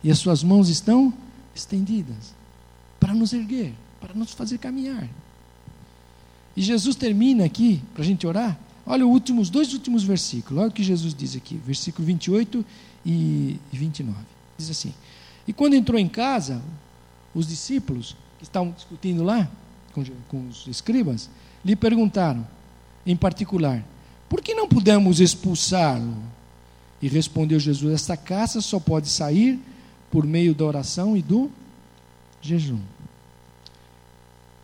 e 0.02 0.10
as 0.10 0.18
suas 0.18 0.42
mãos 0.42 0.68
estão 0.68 1.12
estendidas 1.54 2.34
para 2.98 3.14
nos 3.14 3.32
erguer, 3.32 3.74
para 4.00 4.14
nos 4.14 4.32
fazer 4.32 4.58
caminhar. 4.58 5.08
E 6.56 6.62
Jesus 6.62 6.96
termina 6.96 7.44
aqui, 7.44 7.82
para 7.94 8.02
a 8.02 8.06
gente 8.06 8.26
orar. 8.26 8.58
Olha 8.84 9.06
os 9.06 9.48
dois 9.48 9.72
últimos 9.72 10.02
versículos. 10.02 10.60
Olha 10.60 10.68
o 10.68 10.72
que 10.72 10.82
Jesus 10.82 11.14
diz 11.14 11.36
aqui, 11.36 11.56
versículo 11.56 12.06
28 12.06 12.64
e 13.06 13.58
29. 13.72 14.16
Diz 14.58 14.70
assim: 14.70 14.92
E 15.46 15.52
quando 15.52 15.74
entrou 15.74 15.98
em 15.98 16.08
casa, 16.08 16.60
os 17.34 17.46
discípulos 17.46 18.16
que 18.38 18.44
estavam 18.44 18.72
discutindo 18.72 19.22
lá 19.22 19.48
com, 19.94 20.04
com 20.28 20.48
os 20.48 20.66
escribas, 20.66 21.30
lhe 21.64 21.76
perguntaram, 21.76 22.46
em 23.06 23.16
particular, 23.16 23.84
por 24.28 24.40
que 24.40 24.54
não 24.54 24.68
pudemos 24.68 25.20
expulsá-lo? 25.20 26.16
E 27.00 27.08
respondeu 27.08 27.58
Jesus: 27.58 27.94
Esta 27.94 28.16
caça 28.16 28.60
só 28.60 28.78
pode 28.78 29.08
sair 29.08 29.60
por 30.10 30.26
meio 30.26 30.54
da 30.54 30.64
oração 30.64 31.16
e 31.16 31.22
do 31.22 31.50
jejum. 32.40 32.80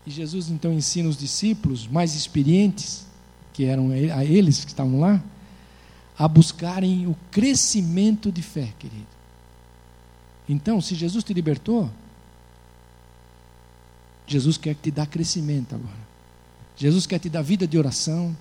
E 0.09 0.11
Jesus 0.11 0.49
então 0.49 0.73
ensina 0.73 1.07
os 1.07 1.15
discípulos 1.15 1.85
mais 1.85 2.15
experientes, 2.15 3.05
que 3.53 3.65
eram 3.65 3.91
a 3.91 4.25
eles 4.25 4.65
que 4.65 4.71
estavam 4.71 4.99
lá, 4.99 5.23
a 6.17 6.27
buscarem 6.27 7.05
o 7.05 7.15
crescimento 7.29 8.31
de 8.31 8.41
fé, 8.41 8.73
querido. 8.79 9.05
Então, 10.49 10.81
se 10.81 10.95
Jesus 10.95 11.23
te 11.23 11.31
libertou, 11.31 11.91
Jesus 14.25 14.57
quer 14.57 14.73
te 14.73 14.89
dar 14.89 15.05
crescimento 15.05 15.75
agora. 15.75 16.09
Jesus 16.75 17.05
quer 17.05 17.19
te 17.19 17.29
dar 17.29 17.43
vida 17.43 17.67
de 17.67 17.77
oração. 17.77 18.35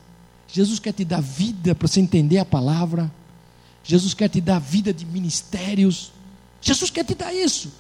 Jesus 0.47 0.79
quer 0.79 0.95
te 0.95 1.05
dar 1.05 1.21
vida 1.21 1.75
para 1.75 1.87
você 1.87 2.01
entender 2.01 2.39
a 2.39 2.47
palavra. 2.47 3.13
Jesus 3.85 4.15
quer 4.15 4.31
te 4.31 4.41
dar 4.41 4.59
vida 4.59 4.91
de 4.91 5.05
ministérios. 5.05 6.13
Jesus 6.63 6.89
quer 6.89 7.05
te 7.05 7.15
dar 7.15 7.35
isso. 7.35 7.71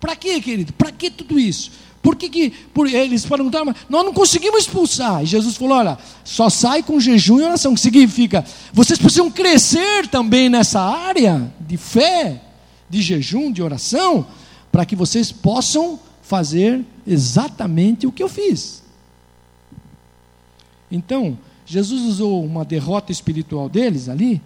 Para 0.00 0.16
quê, 0.16 0.40
querido? 0.40 0.72
Para 0.72 0.90
que 0.90 1.10
tudo 1.10 1.38
isso? 1.38 1.70
Por 2.02 2.16
que, 2.16 2.30
que 2.30 2.50
por, 2.72 2.88
eles 2.88 3.26
perguntaram, 3.26 3.66
mas 3.66 3.76
nós 3.88 4.04
não 4.04 4.12
conseguimos 4.12 4.60
expulsar? 4.60 5.22
E 5.22 5.26
Jesus 5.26 5.56
falou: 5.56 5.76
olha, 5.76 5.98
só 6.24 6.48
sai 6.48 6.82
com 6.82 6.98
jejum 6.98 7.38
e 7.40 7.42
oração, 7.42 7.74
que 7.74 7.80
significa, 7.80 8.44
vocês 8.72 8.98
precisam 8.98 9.30
crescer 9.30 10.08
também 10.08 10.48
nessa 10.48 10.80
área 10.80 11.52
de 11.60 11.76
fé, 11.76 12.40
de 12.88 13.02
jejum, 13.02 13.52
de 13.52 13.62
oração, 13.62 14.26
para 14.72 14.86
que 14.86 14.96
vocês 14.96 15.30
possam 15.30 16.00
fazer 16.22 16.82
exatamente 17.06 18.06
o 18.06 18.12
que 18.12 18.22
eu 18.22 18.28
fiz. 18.28 18.82
Então, 20.90 21.38
Jesus 21.66 22.02
usou 22.02 22.42
uma 22.44 22.64
derrota 22.64 23.12
espiritual 23.12 23.68
deles 23.68 24.08
ali 24.08 24.40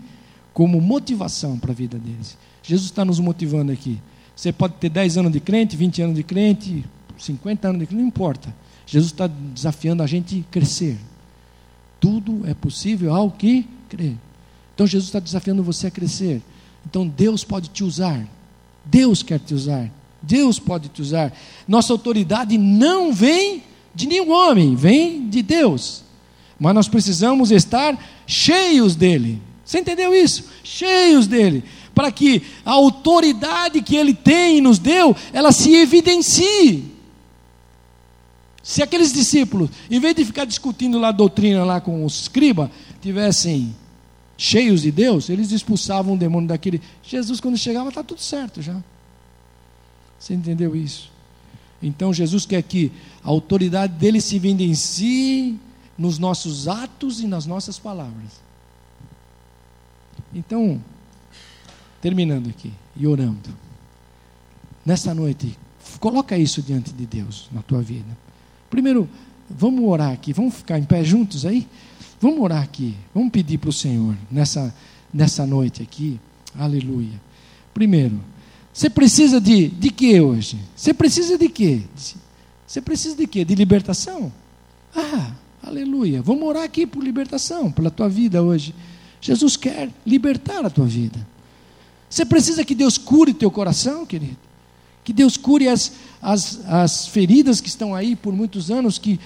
como 0.53 0.81
motivação 0.81 1.59
para 1.59 1.73
a 1.73 1.75
vida 1.75 1.99
deles. 1.99 2.37
Jesus 2.63 2.91
está 2.91 3.05
nos 3.05 3.21
motivando 3.21 3.71
aqui. 3.71 4.01
Você 4.35 4.53
pode 4.53 4.75
ter 4.75 4.89
10 4.89 5.19
anos 5.19 5.33
de 5.33 5.41
crente, 5.41 5.77
20 5.77 6.03
anos 6.03 6.17
de 6.17 6.23
crente, 6.23 6.85
50 7.19 7.69
anos 7.69 7.81
de 7.81 7.87
crente, 7.87 8.01
não 8.01 8.09
importa. 8.09 8.55
Jesus 8.87 9.13
está 9.13 9.27
desafiando 9.27 10.03
a 10.03 10.07
gente 10.07 10.45
crescer. 10.51 10.99
Tudo 12.01 12.43
é 12.47 12.53
possível 12.53 13.15
ao 13.15 13.31
que 13.31 13.67
crer. 13.89 14.17
Então 14.75 14.87
Jesus 14.87 15.09
está 15.09 15.21
desafiando 15.21 15.63
você 15.63 15.87
a 15.87 15.91
crescer. 15.91 16.43
Então 16.85 17.07
Deus 17.07 17.45
pode 17.45 17.69
te 17.69 17.85
usar. 17.85 18.27
Deus 18.85 19.23
quer 19.23 19.39
te 19.39 19.55
usar. 19.55 19.91
Deus 20.21 20.59
pode 20.59 20.89
te 20.89 21.01
usar. 21.01 21.33
Nossa 21.67 21.93
autoridade 21.93 22.59
não 22.59 23.13
vem 23.13 23.63
de 23.95 24.07
nenhum 24.07 24.33
homem, 24.33 24.75
vem 24.75 25.29
de 25.29 25.43
Deus. 25.43 26.03
Mas 26.59 26.75
nós 26.75 26.89
precisamos 26.89 27.51
estar 27.51 27.99
cheios 28.27 28.97
dele. 28.97 29.41
Você 29.65 29.79
entendeu 29.79 30.15
isso? 30.15 30.45
Cheios 30.63 31.27
dele 31.27 31.65
para 31.95 32.11
que 32.11 32.43
a 32.65 32.73
autoridade 32.73 33.81
que 33.83 33.97
ele 33.97 34.13
tem 34.13 34.59
e 34.59 34.61
nos 34.61 34.79
deu, 34.79 35.15
ela 35.33 35.53
se 35.53 35.75
evidencie. 35.75 36.93
Se 38.63 38.83
aqueles 38.83 39.13
discípulos, 39.13 39.71
em 39.91 40.01
vez 40.01 40.15
de 40.15 40.25
ficar 40.25 40.45
discutindo 40.45 40.99
lá 40.99 41.09
a 41.09 41.13
doutrina 41.13 41.65
lá 41.65 41.81
com 41.81 42.05
os 42.05 42.23
escriba, 42.23 42.71
tivessem 43.01 43.75
cheios 44.37 44.83
de 44.83 44.91
Deus, 44.91 45.29
eles 45.29 45.53
expulsavam 45.53 46.15
o 46.15 46.19
demônio 46.19 46.49
daquele. 46.49 46.81
Jesus, 47.03 47.41
quando 47.41 47.57
chegava, 47.57 47.91
está 47.91 48.03
tudo 48.03 48.21
certo 48.21 48.63
já. 48.63 48.83
Você 50.19 50.35
entendeu 50.35 50.75
isso? 50.75 51.13
Então 51.83 52.15
Jesus 52.15 52.47
quer 52.47 52.63
que 52.63 52.91
a 53.23 53.29
autoridade 53.29 53.93
dele 53.93 54.21
se 54.21 54.37
evidencie 54.37 55.61
nos 55.99 56.19
nossos 56.19 56.67
atos 56.67 57.21
e 57.21 57.27
nas 57.27 57.45
nossas 57.45 57.79
palavras. 57.79 58.43
Então, 60.35 60.83
terminando 62.05 62.51
aqui 62.51 62.71
e 62.95 63.07
orando. 63.07 63.49
Nessa 64.85 65.15
noite, 65.15 65.57
coloca 65.99 66.37
isso 66.37 66.61
diante 66.61 66.93
de 66.93 67.07
Deus 67.07 67.49
na 67.51 67.63
tua 67.63 67.81
vida. 67.81 68.15
Primeiro, 68.69 69.09
vamos 69.49 69.83
orar 69.89 70.13
aqui, 70.13 70.31
vamos 70.31 70.57
ficar 70.57 70.79
em 70.79 70.85
pé 70.85 71.03
juntos 71.03 71.47
aí? 71.47 71.67
Vamos 72.21 72.41
orar 72.41 72.63
aqui, 72.63 72.95
vamos 73.15 73.31
pedir 73.33 73.57
para 73.57 73.71
o 73.71 73.73
Senhor 73.73 74.15
nessa, 74.31 74.75
nessa 75.15 75.47
noite 75.47 75.83
aqui, 75.83 76.21
aleluia. 76.55 77.19
Primeiro, 77.73 78.21
você 78.71 78.91
precisa 78.91 79.41
de, 79.41 79.69
de 79.69 79.89
que 79.89 80.21
hoje? 80.21 80.59
Você 80.77 80.93
precisa 80.93 81.39
de 81.39 81.49
quê? 81.49 81.81
Você 82.67 82.83
precisa 82.83 83.17
de 83.17 83.27
quê? 83.27 83.47
De 83.47 83.55
libertação? 83.55 84.31
Ah, 84.95 85.33
aleluia. 85.63 86.21
Vamos 86.21 86.47
orar 86.47 86.65
aqui 86.65 86.87
por 86.87 87.03
libertação, 87.03 87.73
pela 87.73 87.91
tua 87.91 88.11
vida 88.11 88.43
hoje. 88.43 88.75
Jesus 89.23 89.57
quer 89.57 89.89
libertar 90.05 90.67
a 90.67 90.69
tua 90.69 90.85
vida. 90.85 91.33
Você 92.15 92.25
precisa 92.25 92.65
que 92.65 92.77
Deus 92.77 92.97
cure 92.97 93.35
teu 93.35 93.51
coração, 93.51 94.07
querido. 94.07 94.37
Que 95.03 95.13
Deus 95.13 95.37
cure 95.37 95.67
as, 95.67 95.95
as, 96.23 96.65
as 96.65 97.09
feridas 97.09 97.61
que 97.61 97.67
estão 97.67 97.93
aí 97.93 98.15
por 98.15 98.33
muitos 98.33 98.71
anos, 98.71 98.99
que 99.01 99.19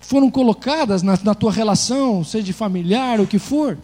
foram 0.00 0.28
colocadas 0.28 1.04
na, 1.04 1.16
na 1.22 1.36
tua 1.36 1.52
relação, 1.52 2.24
seja 2.24 2.52
familiar, 2.52 3.20
o 3.20 3.28
que 3.28 3.38
for. 3.38 3.78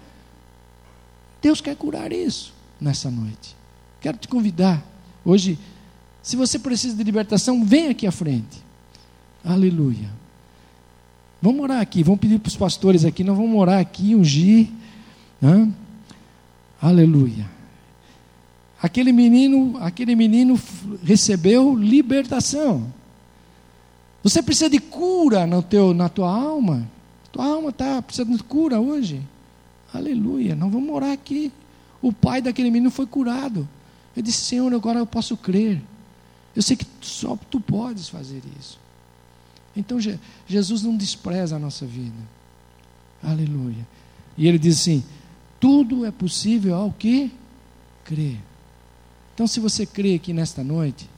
Deus 1.40 1.60
quer 1.60 1.76
curar 1.76 2.12
isso 2.12 2.52
nessa 2.80 3.08
noite. 3.08 3.54
Quero 4.00 4.18
te 4.18 4.26
convidar. 4.26 4.84
Hoje, 5.24 5.56
se 6.20 6.34
você 6.34 6.58
precisa 6.58 6.96
de 6.96 7.04
libertação, 7.04 7.64
vem 7.64 7.90
aqui 7.90 8.08
à 8.08 8.12
frente. 8.12 8.60
Aleluia. 9.44 10.10
Vamos 11.40 11.60
orar 11.60 11.80
aqui, 11.80 12.02
vamos 12.02 12.18
pedir 12.18 12.40
para 12.40 12.48
os 12.48 12.56
pastores 12.56 13.04
aqui, 13.04 13.22
nós 13.22 13.36
vamos 13.36 13.56
orar 13.56 13.78
aqui, 13.78 14.16
ungir. 14.16 14.68
Né? 15.40 15.72
Aleluia. 16.82 17.57
Aquele 18.80 19.12
menino, 19.12 19.76
aquele 19.80 20.14
menino 20.14 20.58
recebeu 21.02 21.74
libertação. 21.74 22.92
Você 24.22 24.42
precisa 24.42 24.70
de 24.70 24.78
cura 24.78 25.46
no 25.46 25.62
teu, 25.62 25.92
na 25.92 26.08
tua 26.08 26.30
alma. 26.30 26.88
Tua 27.32 27.44
alma 27.46 27.70
está 27.70 28.00
precisando 28.00 28.36
de 28.36 28.42
cura 28.42 28.80
hoje. 28.80 29.20
Aleluia. 29.92 30.54
Nós 30.54 30.70
vamos 30.70 30.94
orar 30.94 31.12
aqui. 31.12 31.52
O 32.00 32.12
pai 32.12 32.40
daquele 32.40 32.70
menino 32.70 32.90
foi 32.90 33.06
curado. 33.06 33.68
Eu 34.16 34.22
disse, 34.22 34.42
Senhor, 34.42 34.72
agora 34.72 34.98
eu 34.98 35.06
posso 35.06 35.36
crer. 35.36 35.82
Eu 36.54 36.62
sei 36.62 36.76
que 36.76 36.86
só 37.00 37.36
tu 37.50 37.60
podes 37.60 38.08
fazer 38.08 38.42
isso. 38.58 38.78
Então 39.76 39.98
Jesus 40.46 40.82
não 40.82 40.96
despreza 40.96 41.56
a 41.56 41.58
nossa 41.58 41.86
vida. 41.86 42.16
Aleluia. 43.22 43.86
E 44.36 44.46
ele 44.46 44.58
diz 44.58 44.80
assim: 44.80 45.04
tudo 45.60 46.04
é 46.04 46.10
possível 46.10 46.74
ao 46.74 46.92
que 46.92 47.30
crer. 48.04 48.38
Então, 49.38 49.46
se 49.46 49.60
você 49.60 49.86
crê 49.86 50.16
aqui 50.16 50.32
nesta 50.32 50.64
noite, 50.64 51.08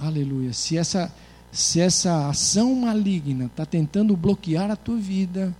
Aleluia. 0.00 0.54
Se 0.54 0.78
essa, 0.78 1.14
se 1.52 1.78
essa 1.78 2.28
ação 2.28 2.74
maligna 2.74 3.44
está 3.44 3.66
tentando 3.66 4.16
bloquear 4.16 4.70
a 4.70 4.76
tua 4.76 4.96
vida, 4.96 5.54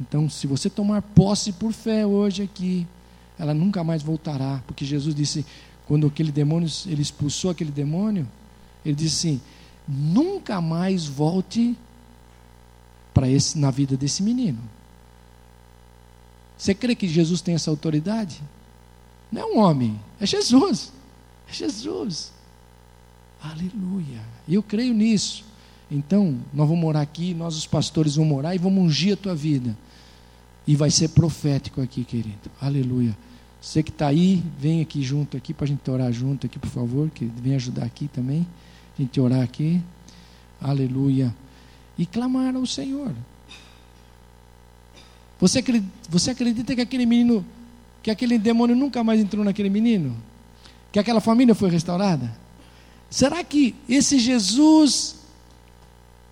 então 0.00 0.30
se 0.30 0.46
você 0.46 0.70
tomar 0.70 1.02
posse 1.02 1.50
por 1.50 1.72
fé 1.72 2.06
hoje 2.06 2.44
aqui, 2.44 2.86
ela 3.36 3.52
nunca 3.52 3.82
mais 3.82 4.00
voltará, 4.00 4.62
porque 4.64 4.84
Jesus 4.84 5.12
disse, 5.12 5.44
quando 5.88 6.06
aquele 6.06 6.30
demônio, 6.30 6.68
ele 6.86 7.02
expulsou 7.02 7.50
aquele 7.50 7.72
demônio, 7.72 8.28
ele 8.86 8.94
disse 8.94 9.28
assim: 9.28 9.40
nunca 9.88 10.60
mais 10.60 11.04
volte 11.04 11.76
para 13.12 13.28
esse 13.28 13.58
na 13.58 13.72
vida 13.72 13.96
desse 13.96 14.22
menino. 14.22 14.60
Você 16.56 16.72
crê 16.72 16.94
que 16.94 17.08
Jesus 17.08 17.40
tem 17.40 17.56
essa 17.56 17.70
autoridade? 17.70 18.40
Não 19.32 19.40
é 19.40 19.44
um 19.46 19.58
homem, 19.58 19.98
é 20.20 20.26
Jesus. 20.26 20.92
É 21.48 21.52
Jesus. 21.52 22.32
Aleluia. 23.42 24.20
Eu 24.46 24.62
creio 24.62 24.92
nisso. 24.92 25.44
Então, 25.90 26.38
nós 26.52 26.68
vamos 26.68 26.82
morar 26.82 27.00
aqui, 27.00 27.34
nós 27.34 27.56
os 27.56 27.66
pastores 27.66 28.16
vamos 28.16 28.30
morar 28.30 28.54
e 28.54 28.58
vamos 28.58 28.84
ungir 28.84 29.14
a 29.14 29.16
tua 29.16 29.34
vida. 29.34 29.76
E 30.66 30.76
vai 30.76 30.90
ser 30.90 31.08
profético 31.08 31.80
aqui, 31.80 32.04
querido. 32.04 32.50
Aleluia. 32.60 33.16
Você 33.60 33.82
que 33.82 33.90
está 33.90 34.08
aí, 34.08 34.42
vem 34.58 34.80
aqui 34.80 35.02
junto 35.02 35.36
aqui 35.36 35.54
para 35.54 35.64
a 35.64 35.68
gente 35.68 35.88
orar 35.90 36.12
junto 36.12 36.46
aqui, 36.46 36.58
por 36.58 36.70
favor, 36.70 37.10
que 37.10 37.24
vem 37.24 37.54
ajudar 37.54 37.84
aqui 37.84 38.08
também. 38.08 38.46
A 38.98 39.02
gente 39.02 39.20
orar 39.20 39.40
aqui. 39.40 39.80
Aleluia. 40.60 41.34
E 41.98 42.06
clamar 42.06 42.54
ao 42.54 42.66
Senhor. 42.66 43.12
Você 45.38 45.58
acredita, 45.58 45.92
você 46.08 46.30
acredita 46.30 46.74
que 46.74 46.80
aquele 46.80 47.04
menino, 47.04 47.44
que 48.02 48.10
aquele 48.10 48.38
demônio 48.38 48.74
nunca 48.74 49.04
mais 49.04 49.20
entrou 49.20 49.44
naquele 49.44 49.70
menino? 49.70 50.16
Que 50.90 50.98
aquela 50.98 51.20
família 51.20 51.54
foi 51.54 51.70
restaurada? 51.70 52.30
Será 53.08 53.44
que 53.44 53.74
esse 53.88 54.18
Jesus 54.18 55.16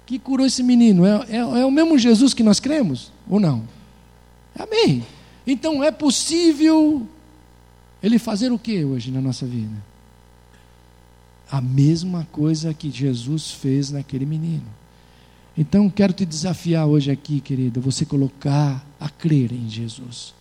que 0.06 0.18
curou 0.18 0.46
esse 0.46 0.62
menino 0.62 1.06
é, 1.06 1.26
é, 1.28 1.36
é 1.36 1.64
o 1.64 1.70
mesmo 1.70 1.96
Jesus 1.96 2.34
que 2.34 2.42
nós 2.42 2.58
cremos? 2.58 3.12
Ou 3.28 3.38
não? 3.38 3.62
Amém. 4.58 5.04
Então 5.46 5.84
é 5.84 5.90
possível 5.90 7.06
ele 8.02 8.18
fazer 8.18 8.50
o 8.50 8.58
que 8.58 8.84
hoje 8.84 9.10
na 9.10 9.20
nossa 9.20 9.46
vida? 9.46 9.76
A 11.50 11.60
mesma 11.60 12.26
coisa 12.32 12.74
que 12.74 12.90
Jesus 12.90 13.50
fez 13.50 13.90
naquele 13.90 14.26
menino. 14.26 14.66
Então 15.56 15.90
quero 15.90 16.12
te 16.12 16.24
desafiar 16.24 16.86
hoje 16.86 17.10
aqui, 17.10 17.40
querida, 17.40 17.80
você 17.80 18.04
colocar 18.04 18.84
a 18.98 19.08
crer 19.08 19.52
em 19.52 19.68
Jesus. 19.68 20.34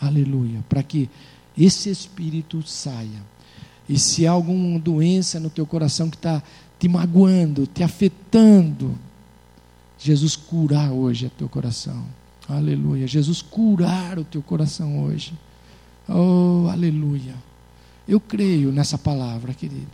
Aleluia. 0.00 0.64
Para 0.68 0.82
que 0.82 1.08
esse 1.56 1.90
espírito 1.90 2.62
saia. 2.66 3.22
E 3.88 3.98
se 3.98 4.26
há 4.26 4.30
alguma 4.30 4.78
doença 4.78 5.40
no 5.40 5.50
teu 5.50 5.66
coração 5.66 6.10
que 6.10 6.16
está 6.16 6.42
te 6.78 6.88
magoando, 6.88 7.66
te 7.66 7.82
afetando, 7.82 8.96
Jesus 9.98 10.36
curar 10.36 10.92
hoje 10.92 11.26
o 11.26 11.30
teu 11.30 11.48
coração. 11.48 12.04
Aleluia. 12.48 13.06
Jesus 13.06 13.42
curar 13.42 14.18
o 14.18 14.24
teu 14.24 14.42
coração 14.42 15.04
hoje. 15.04 15.32
Oh, 16.08 16.68
aleluia. 16.70 17.34
Eu 18.06 18.20
creio 18.20 18.70
nessa 18.70 18.96
palavra, 18.96 19.52
querido. 19.52 19.88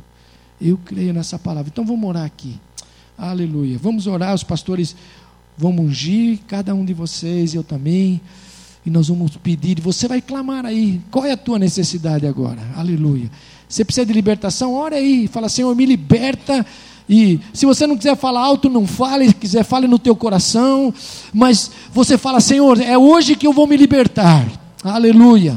Eu 0.61 0.78
creio 0.78 1.12
nessa 1.12 1.38
palavra. 1.38 1.70
Então 1.72 1.84
vamos 1.84 2.09
orar 2.09 2.24
aqui. 2.24 2.61
Aleluia. 3.16 3.78
Vamos 3.78 4.07
orar, 4.07 4.34
os 4.34 4.44
pastores 4.44 4.94
vão 5.57 5.72
ungir, 5.72 6.40
cada 6.46 6.74
um 6.74 6.84
de 6.84 6.92
vocês, 6.92 7.55
eu 7.55 7.64
também. 7.64 8.20
E 8.87 8.91
nós 8.91 9.09
vamos 9.09 9.37
pedir, 9.37 9.80
você 9.80 10.07
vai 10.07 10.20
clamar 10.20 10.66
aí. 10.66 11.01
Qual 11.11 11.24
é 11.24 11.32
a 11.32 11.37
tua 11.37 11.59
necessidade 11.59 12.26
agora? 12.26 12.61
Aleluia. 12.76 13.30
Você 13.66 13.85
precisa 13.85 14.05
de 14.05 14.12
libertação? 14.12 14.74
Ora 14.74 14.97
aí, 14.97 15.26
fala, 15.26 15.49
Senhor, 15.49 15.74
me 15.74 15.87
liberta. 15.87 16.64
E 17.09 17.41
se 17.53 17.64
você 17.64 17.87
não 17.87 17.97
quiser 17.97 18.16
falar 18.16 18.41
alto, 18.41 18.68
não 18.68 18.87
fale, 18.87 19.28
se 19.28 19.35
quiser, 19.35 19.64
fale 19.64 19.87
no 19.87 19.99
teu 19.99 20.14
coração. 20.14 20.93
Mas 21.32 21.70
você 21.93 22.18
fala, 22.18 22.41
Senhor, 22.41 22.80
é 22.80 22.97
hoje 22.97 23.37
que 23.37 23.47
eu 23.47 23.53
vou 23.53 23.66
me 23.66 23.76
libertar. 23.76 24.47
Aleluia. 24.82 25.57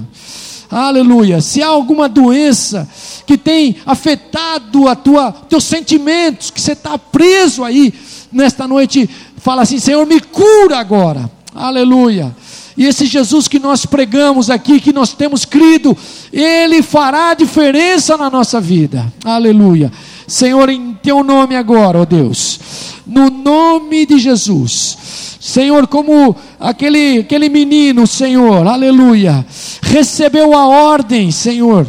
Aleluia. 0.70 1.42
Se 1.42 1.62
há 1.62 1.68
alguma 1.68 2.10
doença 2.10 2.88
que 3.26 3.38
tem 3.38 3.76
afetado 3.86 4.88
a 4.88 4.96
tua 4.96 5.32
teus 5.32 5.66
sentimentos, 5.66 6.50
que 6.50 6.62
você 6.62 6.74
está 6.74 6.98
preso 6.98 7.64
aí 7.64 7.94
nesta 8.32 8.68
noite, 8.68 9.10
fala 9.38 9.62
assim, 9.62 9.80
Senhor, 9.80 10.06
me 10.06 10.20
cura 10.20 10.78
agora. 10.78 11.30
Aleluia. 11.54 12.36
E 12.78 12.86
esse 12.86 13.08
Jesus 13.08 13.48
que 13.48 13.58
nós 13.58 13.86
pregamos 13.86 14.52
aqui, 14.52 14.80
que 14.80 14.94
nós 14.94 15.12
temos 15.12 15.46
crido, 15.46 15.98
ele 16.32 16.84
fará 16.84 17.34
diferença 17.34 18.16
na 18.16 18.30
nossa 18.30 18.62
vida. 18.62 19.12
Aleluia. 19.26 19.92
Senhor, 20.28 20.70
em 20.70 20.94
teu 21.02 21.24
nome 21.24 21.56
agora, 21.56 22.02
ó 22.02 22.06
Deus, 22.06 22.60
no 23.06 23.32
nome 23.32 24.06
de 24.06 24.20
Jesus. 24.20 24.98
Senhor, 25.40 25.88
como 25.88 26.36
aquele, 26.60 27.20
aquele 27.20 27.50
menino, 27.50 28.06
Senhor, 28.06 28.68
aleluia, 28.68 29.46
recebeu 29.82 30.56
a 30.56 30.68
ordem, 30.68 31.32
Senhor, 31.32 31.88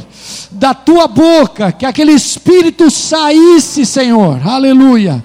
da 0.58 0.74
tua 0.74 1.06
boca, 1.06 1.70
que 1.70 1.86
aquele 1.86 2.12
espírito 2.12 2.90
saísse, 2.90 3.86
Senhor, 3.86 4.40
aleluia, 4.44 5.22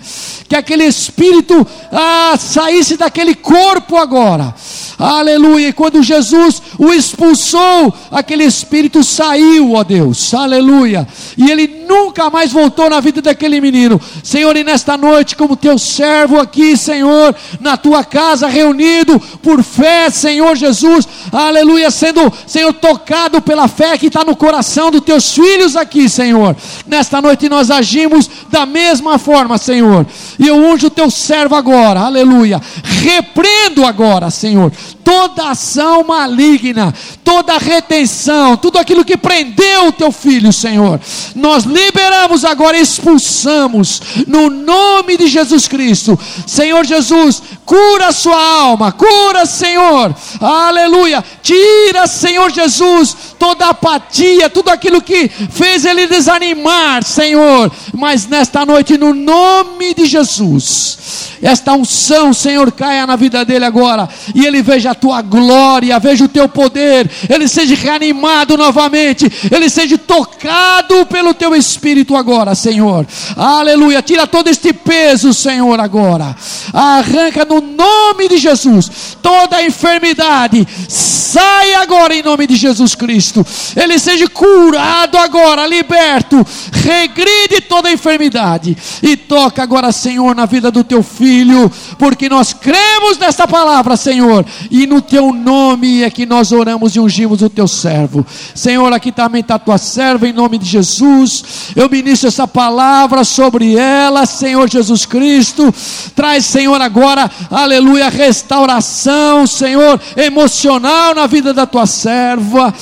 que 0.47 0.55
aquele 0.55 0.85
espírito 0.85 1.65
ah, 1.91 2.35
saísse 2.37 2.97
daquele 2.97 3.33
corpo 3.33 3.97
agora, 3.97 4.53
aleluia. 4.99 5.69
E 5.69 5.73
quando 5.73 6.03
Jesus 6.03 6.61
o 6.77 6.93
expulsou, 6.93 7.91
aquele 8.11 8.43
espírito 8.43 9.03
saiu, 9.03 9.73
ó 9.73 9.83
Deus, 9.83 10.31
aleluia. 10.35 11.07
E 11.35 11.49
ele 11.49 11.83
nunca 11.87 12.29
mais 12.29 12.51
voltou 12.51 12.87
na 12.87 12.99
vida 12.99 13.19
daquele 13.19 13.59
menino. 13.59 13.99
Senhor, 14.23 14.55
e 14.55 14.63
nesta 14.63 14.95
noite, 14.95 15.35
como 15.35 15.55
teu 15.55 15.79
servo 15.79 16.39
aqui, 16.39 16.77
Senhor, 16.77 17.35
na 17.59 17.75
tua 17.75 18.03
casa, 18.03 18.47
reunido 18.47 19.19
por 19.41 19.63
fé, 19.63 20.11
Senhor 20.11 20.55
Jesus, 20.55 21.07
aleluia, 21.31 21.89
sendo, 21.89 22.31
Senhor, 22.45 22.71
tocado 22.73 23.41
pela 23.41 23.67
fé 23.67 23.97
que 23.97 24.07
está 24.07 24.23
no 24.23 24.35
coração 24.35 24.91
dos 24.91 25.01
teus 25.23 25.31
filhos 25.31 25.75
aqui, 25.75 26.09
Senhor. 26.09 26.55
Nesta 26.85 27.21
noite 27.21 27.47
nós 27.47 27.71
agimos 27.71 28.29
da 28.49 28.65
mesma 28.65 29.17
forma, 29.17 29.57
Senhor. 29.57 30.05
E 30.37 30.47
eu 30.47 30.57
unjo 30.57 30.87
o 30.87 30.89
teu 30.89 31.09
servo 31.09 31.55
agora, 31.55 32.01
aleluia. 32.01 32.61
Repreendo 32.83 33.85
agora, 33.85 34.29
Senhor, 34.29 34.71
toda 35.03 35.49
ação 35.49 36.03
maligna, 36.03 36.93
toda 37.23 37.57
retenção, 37.57 38.57
tudo 38.57 38.77
aquilo 38.77 39.05
que 39.05 39.15
prendeu 39.15 39.87
o 39.87 39.91
teu 39.91 40.11
filho, 40.11 40.51
Senhor. 40.51 40.99
Nós 41.35 41.63
liberamos 41.63 42.43
agora, 42.43 42.77
expulsamos, 42.77 44.01
no 44.27 44.49
nome 44.49 45.17
de 45.17 45.27
Jesus 45.27 45.67
Cristo. 45.67 46.19
Senhor 46.45 46.85
Jesus, 46.85 47.41
cura 47.65 48.07
a 48.07 48.11
sua 48.11 48.37
alma, 48.37 48.91
cura, 48.91 49.45
Senhor, 49.45 50.13
aleluia. 50.39 51.23
Tira, 51.41 52.07
Senhor 52.07 52.51
Jesus, 52.51 53.15
toda 53.43 53.67
apatia, 53.67 54.49
tudo 54.49 54.69
aquilo 54.69 55.01
que 55.01 55.27
fez 55.27 55.83
ele 55.83 56.07
desanimar, 56.07 57.03
Senhor. 57.03 57.69
Mas 57.93 58.25
nesta 58.25 58.65
noite, 58.65 58.97
no 58.97 59.13
nome 59.13 59.93
de 59.93 60.05
Jesus, 60.05 60.97
esta 61.41 61.73
unção, 61.73 62.33
Senhor, 62.33 62.71
caia 62.71 63.05
na 63.05 63.17
vida 63.17 63.43
dele 63.43 63.65
agora 63.65 64.07
e 64.33 64.45
ele 64.45 64.61
veja 64.61 64.91
a 64.91 64.95
tua 64.95 65.21
glória, 65.21 65.99
veja 65.99 66.23
o 66.23 66.29
teu 66.29 66.47
poder, 66.47 67.11
ele 67.29 67.49
seja 67.49 67.75
reanimado 67.75 68.55
novamente, 68.55 69.29
ele 69.51 69.69
seja 69.69 69.97
tocado 69.97 71.05
pelo 71.07 71.33
teu 71.33 71.53
espírito 71.53 72.15
agora, 72.15 72.55
Senhor. 72.55 73.05
Aleluia. 73.35 74.01
Tira 74.01 74.25
todo 74.25 74.47
este 74.47 74.71
peso, 74.71 75.33
Senhor, 75.33 75.81
agora. 75.81 76.33
Arranca 76.71 77.43
no 77.43 77.59
nome 77.59 78.29
de 78.29 78.37
Jesus 78.37 79.17
toda 79.21 79.57
a 79.57 79.65
enfermidade. 79.65 80.65
Sai 80.87 81.73
agora 81.73 82.15
em 82.15 82.21
nome 82.21 82.47
de 82.47 82.55
Jesus 82.55 82.95
Cristo. 82.95 83.32
Ele 83.75 83.97
seja 83.97 84.27
curado 84.27 85.17
agora, 85.17 85.65
liberto. 85.65 86.45
Regride 86.71 87.61
toda 87.61 87.91
enfermidade 87.91 88.75
e 89.01 89.15
toca 89.15 89.63
agora, 89.63 89.91
Senhor, 89.91 90.35
na 90.35 90.45
vida 90.45 90.69
do 90.69 90.83
teu 90.83 91.01
filho, 91.01 91.71
porque 91.97 92.27
nós 92.27 92.53
cremos 92.53 93.17
nesta 93.17 93.47
palavra, 93.47 93.95
Senhor, 93.95 94.45
e 94.69 94.85
no 94.85 95.01
teu 95.01 95.31
nome 95.31 96.03
é 96.03 96.09
que 96.09 96.25
nós 96.25 96.51
oramos 96.51 96.95
e 96.95 96.99
ungimos 96.99 97.41
o 97.41 97.49
teu 97.49 97.67
servo. 97.67 98.25
Senhor, 98.53 98.91
aqui 98.93 99.11
também 99.11 99.41
está 99.41 99.55
a 99.55 99.59
tua 99.59 99.77
serva, 99.77 100.27
em 100.27 100.33
nome 100.33 100.57
de 100.57 100.65
Jesus. 100.65 101.71
Eu 101.75 101.89
ministro 101.89 102.27
essa 102.27 102.47
palavra 102.47 103.23
sobre 103.23 103.75
ela, 103.75 104.25
Senhor 104.25 104.69
Jesus 104.69 105.05
Cristo. 105.05 105.73
Traz, 106.15 106.45
Senhor, 106.45 106.81
agora, 106.81 107.29
aleluia, 107.49 108.09
restauração, 108.09 109.47
Senhor, 109.47 109.99
emocional 110.15 111.15
na 111.15 111.27
vida 111.27 111.53
da 111.53 111.65
tua 111.65 111.85
serva. 111.85 112.73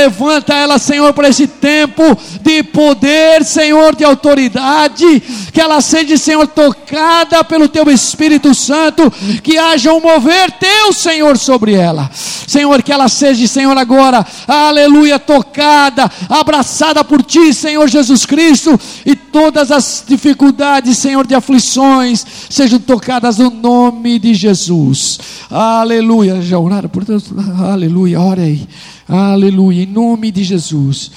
Levanta 0.00 0.54
ela, 0.54 0.78
Senhor, 0.78 1.12
para 1.12 1.28
esse 1.28 1.46
tempo 1.46 2.02
de 2.40 2.62
poder, 2.62 3.44
Senhor, 3.44 3.94
de 3.94 4.02
autoridade, 4.02 5.22
que 5.52 5.60
ela 5.60 5.82
seja, 5.82 6.16
Senhor, 6.16 6.46
tocada 6.46 7.44
pelo 7.44 7.68
Teu 7.68 7.90
Espírito 7.90 8.54
Santo, 8.54 9.12
que 9.42 9.58
haja 9.58 9.92
um 9.92 10.00
mover 10.00 10.52
Teu, 10.52 10.92
Senhor, 10.94 11.36
sobre 11.36 11.74
ela. 11.74 12.10
Senhor, 12.14 12.82
que 12.82 12.90
ela 12.90 13.08
seja, 13.08 13.46
Senhor, 13.46 13.76
agora, 13.76 14.26
aleluia, 14.48 15.18
tocada, 15.18 16.10
abraçada 16.30 17.04
por 17.04 17.22
Ti, 17.22 17.52
Senhor 17.52 17.86
Jesus 17.86 18.24
Cristo, 18.24 18.80
e 19.04 19.14
todas 19.14 19.70
as 19.70 20.02
dificuldades, 20.06 20.96
Senhor, 20.96 21.26
de 21.26 21.34
aflições, 21.34 22.24
sejam 22.48 22.78
tocadas 22.78 23.36
no 23.36 23.50
nome 23.50 24.18
de 24.18 24.32
Jesus. 24.32 25.18
Aleluia. 25.50 26.40
Já 26.40 26.58
oraram 26.58 26.88
por 26.88 27.04
Deus? 27.04 27.24
Aleluia. 27.60 28.18
Ora 28.18 28.42
aí. 28.42 28.66
Aleluia. 29.10 29.82
Em 29.82 29.86
nome 29.86 30.30
de 30.30 30.44
Jesus. 30.44 31.10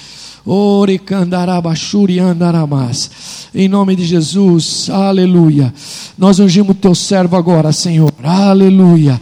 Ore 0.46 0.98
candarabachuri 0.98 2.18
andaramas. 2.18 3.10
Em 3.54 3.66
nome 3.66 3.96
de 3.96 4.04
Jesus, 4.04 4.90
aleluia. 4.90 5.72
Nós 6.18 6.38
ungimos 6.38 6.76
teu 6.76 6.94
servo 6.94 7.34
agora, 7.34 7.72
Senhor, 7.72 8.12
aleluia. 8.22 9.18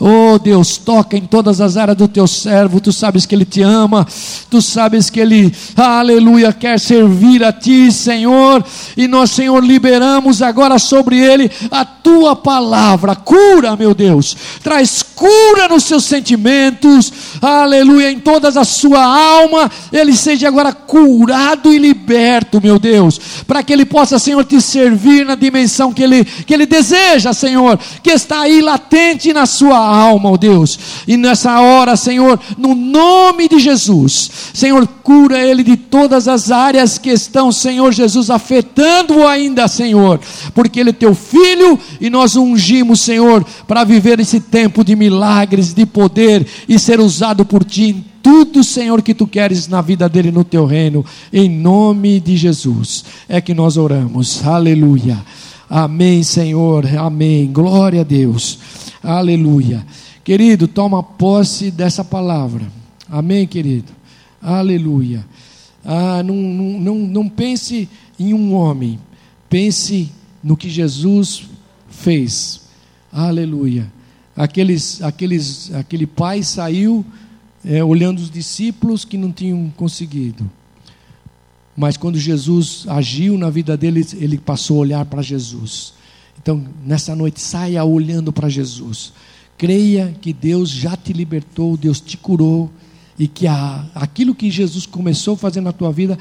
Oh 0.00 0.38
Deus, 0.38 0.76
toca 0.76 1.16
em 1.16 1.26
todas 1.26 1.60
as 1.60 1.76
áreas 1.76 1.96
do 1.96 2.08
teu 2.08 2.26
servo. 2.26 2.80
Tu 2.80 2.92
sabes 2.92 3.24
que 3.24 3.34
ele 3.36 3.44
te 3.44 3.62
ama, 3.62 4.04
tu 4.50 4.60
sabes 4.60 5.10
que 5.10 5.20
ele, 5.20 5.54
aleluia, 5.76 6.52
quer 6.52 6.80
servir 6.80 7.44
a 7.44 7.52
ti, 7.52 7.92
Senhor. 7.92 8.64
E 8.96 9.06
nós, 9.06 9.30
Senhor, 9.30 9.62
liberamos 9.62 10.42
agora 10.42 10.78
sobre 10.78 11.18
ele 11.18 11.50
a 11.70 11.84
tua 11.84 12.34
palavra. 12.34 13.14
Cura, 13.14 13.76
meu 13.76 13.94
Deus, 13.94 14.36
traz 14.62 15.02
cura 15.02 15.68
nos 15.68 15.84
seus 15.84 16.04
sentimentos, 16.04 17.12
aleluia, 17.40 18.10
em 18.10 18.18
toda 18.18 18.48
a 18.48 18.64
sua 18.64 19.04
alma. 19.04 19.70
Ele 19.92 20.14
seja 20.14 20.48
agora 20.48 20.63
curado 20.72 21.72
e 21.72 21.78
liberto, 21.78 22.60
meu 22.60 22.78
Deus, 22.78 23.20
para 23.46 23.62
que 23.62 23.72
ele 23.72 23.84
possa, 23.84 24.18
Senhor, 24.18 24.44
te 24.44 24.60
servir 24.60 25.24
na 25.24 25.34
dimensão 25.34 25.92
que 25.92 26.02
ele, 26.02 26.24
que 26.24 26.54
ele 26.54 26.66
deseja, 26.66 27.32
Senhor, 27.32 27.78
que 28.02 28.10
está 28.10 28.40
aí 28.40 28.60
latente 28.60 29.32
na 29.32 29.46
sua 29.46 29.78
alma, 29.78 30.30
ó 30.30 30.36
Deus. 30.36 30.78
E 31.06 31.16
nessa 31.16 31.60
hora, 31.60 31.96
Senhor, 31.96 32.38
no 32.56 32.74
nome 32.74 33.48
de 33.48 33.58
Jesus, 33.58 34.30
Senhor, 34.52 34.86
cura 34.86 35.38
ele 35.38 35.62
de 35.62 35.76
todas 35.76 36.28
as 36.28 36.50
áreas 36.50 36.98
que 36.98 37.10
estão, 37.10 37.52
Senhor 37.52 37.92
Jesus, 37.92 38.30
afetando-o 38.30 39.26
ainda, 39.26 39.68
Senhor, 39.68 40.20
porque 40.54 40.80
ele 40.80 40.90
é 40.90 40.94
teu 40.94 41.14
filho 41.14 41.78
e 42.00 42.08
nós 42.08 42.36
ungimos, 42.36 43.00
Senhor, 43.00 43.44
para 43.66 43.84
viver 43.84 44.20
esse 44.20 44.40
tempo 44.40 44.84
de 44.84 44.96
milagres, 44.96 45.74
de 45.74 45.84
poder 45.84 46.46
e 46.68 46.78
ser 46.78 47.00
usado 47.00 47.44
por 47.44 47.64
ti 47.64 48.13
tudo, 48.24 48.64
Senhor, 48.64 49.02
que 49.02 49.12
tu 49.12 49.26
queres 49.26 49.68
na 49.68 49.82
vida 49.82 50.08
dele, 50.08 50.32
no 50.32 50.42
teu 50.42 50.64
reino, 50.64 51.04
em 51.30 51.46
nome 51.46 52.18
de 52.18 52.38
Jesus. 52.38 53.04
É 53.28 53.38
que 53.38 53.52
nós 53.52 53.76
oramos, 53.76 54.42
aleluia. 54.46 55.22
Amém, 55.68 56.22
Senhor, 56.22 56.86
amém. 56.96 57.52
Glória 57.52 58.00
a 58.00 58.04
Deus, 58.04 58.58
aleluia. 59.02 59.84
Querido, 60.24 60.66
toma 60.66 61.02
posse 61.02 61.70
dessa 61.70 62.02
palavra, 62.02 62.66
amém, 63.10 63.46
querido, 63.46 63.92
aleluia. 64.40 65.22
Ah, 65.84 66.22
não, 66.22 66.34
não, 66.34 66.94
não, 66.94 67.28
pense 67.28 67.86
em 68.18 68.32
um 68.32 68.54
homem, 68.54 68.98
pense 69.50 70.10
no 70.42 70.56
que 70.56 70.70
Jesus 70.70 71.44
fez, 71.90 72.62
aleluia. 73.12 73.92
Aqueles, 74.34 75.02
aqueles, 75.02 75.70
aquele 75.74 76.06
pai 76.06 76.42
saiu 76.42 77.04
é, 77.64 77.82
olhando 77.82 78.18
os 78.18 78.30
discípulos 78.30 79.04
que 79.04 79.16
não 79.16 79.32
tinham 79.32 79.72
conseguido. 79.76 80.50
Mas 81.76 81.96
quando 81.96 82.18
Jesus 82.18 82.84
agiu 82.88 83.36
na 83.36 83.50
vida 83.50 83.76
deles, 83.76 84.14
ele 84.14 84.38
passou 84.38 84.78
a 84.78 84.80
olhar 84.80 85.04
para 85.06 85.22
Jesus. 85.22 85.94
Então, 86.40 86.64
nessa 86.84 87.16
noite, 87.16 87.40
saia 87.40 87.84
olhando 87.84 88.32
para 88.32 88.48
Jesus. 88.48 89.12
Creia 89.56 90.14
que 90.20 90.32
Deus 90.32 90.70
já 90.70 90.96
te 90.96 91.12
libertou, 91.12 91.76
Deus 91.76 92.00
te 92.00 92.16
curou, 92.16 92.70
e 93.18 93.26
que 93.26 93.46
a, 93.46 93.86
aquilo 93.94 94.34
que 94.34 94.50
Jesus 94.50 94.86
começou 94.86 95.34
a 95.34 95.38
fazer 95.38 95.60
na 95.60 95.72
tua 95.72 95.92
vida, 95.92 96.18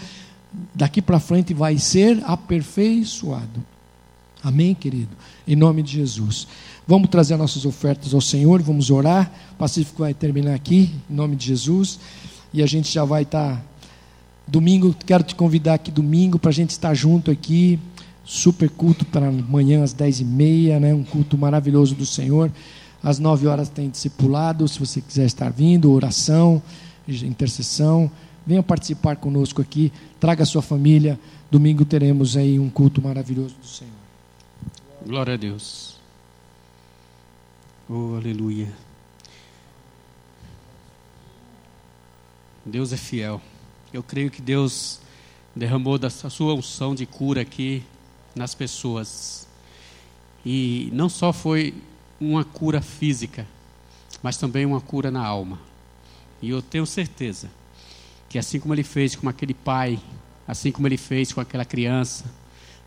daqui 0.74 1.02
para 1.02 1.20
frente 1.20 1.54
vai 1.54 1.78
ser 1.78 2.22
aperfeiçoado. 2.24 3.64
Amém, 4.44 4.74
querido? 4.76 5.16
Em 5.48 5.56
nome 5.56 5.84
de 5.84 5.94
Jesus. 5.94 6.48
Vamos 6.88 7.10
trazer 7.10 7.38
nossas 7.38 7.66
ofertas 7.66 8.14
ao 8.14 8.22
Senhor, 8.22 8.62
vamos 8.62 8.90
orar. 8.90 9.32
O 9.54 9.56
Pacífico 9.56 10.04
vai 10.04 10.14
terminar 10.14 10.54
aqui, 10.54 10.92
em 11.10 11.14
nome 11.14 11.36
de 11.36 11.46
Jesus. 11.48 12.00
E 12.54 12.62
a 12.62 12.66
gente 12.66 12.92
já 12.92 13.04
vai 13.04 13.24
estar. 13.24 13.56
Tá, 13.56 13.62
domingo, 14.48 14.96
quero 15.06 15.24
te 15.24 15.36
convidar 15.36 15.76
aqui 15.76 15.92
domingo 15.92 16.38
para 16.38 16.50
a 16.50 16.54
gente 16.54 16.72
estar 16.72 16.94
junto 16.94 17.32
aqui. 17.32 17.80
Super 18.26 18.70
culto 18.70 19.06
para 19.06 19.28
amanhã 19.28 19.84
às 19.84 19.92
dez 19.92 20.22
e 20.22 20.26
meia, 20.26 20.80
né? 20.80 20.94
um 20.94 21.04
culto 21.04 21.38
maravilhoso 21.38 21.94
do 21.94 22.06
Senhor. 22.06 22.52
Às 23.04 23.20
nove 23.20 23.48
horas 23.48 23.68
tem 23.68 23.90
discipulado, 23.90 24.66
se 24.66 24.80
você 24.80 25.02
quiser 25.02 25.26
estar 25.26 25.50
vindo, 25.50 25.92
oração, 25.92 26.62
intercessão. 27.08 28.10
Venha 28.48 28.64
participar 28.64 29.18
conosco 29.18 29.62
aqui, 29.62 29.92
traga 30.22 30.46
sua 30.46 30.62
família. 30.62 31.20
Domingo 31.52 31.84
teremos 31.84 32.38
aí 32.38 32.58
um 32.60 32.70
culto 32.70 33.02
maravilhoso 33.02 33.56
do 33.62 33.68
Senhor. 33.68 33.93
Glória 35.06 35.34
a 35.34 35.38
Deus. 35.38 35.98
Oh, 37.90 38.16
aleluia. 38.16 38.74
Deus 42.66 42.94
é 42.94 42.98
fiel. 42.98 43.42
Eu 43.92 44.02
creio 44.02 44.32
que 44.32 44.42
Deus 44.42 45.02
derramou 45.54 45.98
da 45.98 46.10
sua 46.10 46.54
unção 46.54 46.96
de 46.96 47.06
cura 47.06 47.42
aqui 47.42 47.84
nas 48.34 48.56
pessoas. 48.56 49.46
E 50.46 50.90
não 50.94 51.10
só 51.10 51.34
foi 51.34 51.74
uma 52.18 52.46
cura 52.46 52.82
física, 52.82 53.46
mas 54.22 54.38
também 54.38 54.66
uma 54.66 54.80
cura 54.80 55.12
na 55.12 55.26
alma. 55.26 55.60
E 56.42 56.50
eu 56.50 56.62
tenho 56.62 56.86
certeza 56.86 57.52
que 58.30 58.40
assim 58.40 58.58
como 58.58 58.74
ele 58.74 58.84
fez 58.84 59.18
com 59.18 59.28
aquele 59.28 59.54
pai, 59.54 60.00
assim 60.48 60.72
como 60.72 60.88
ele 60.88 60.98
fez 60.98 61.34
com 61.34 61.42
aquela 61.42 61.66
criança, 61.66 62.24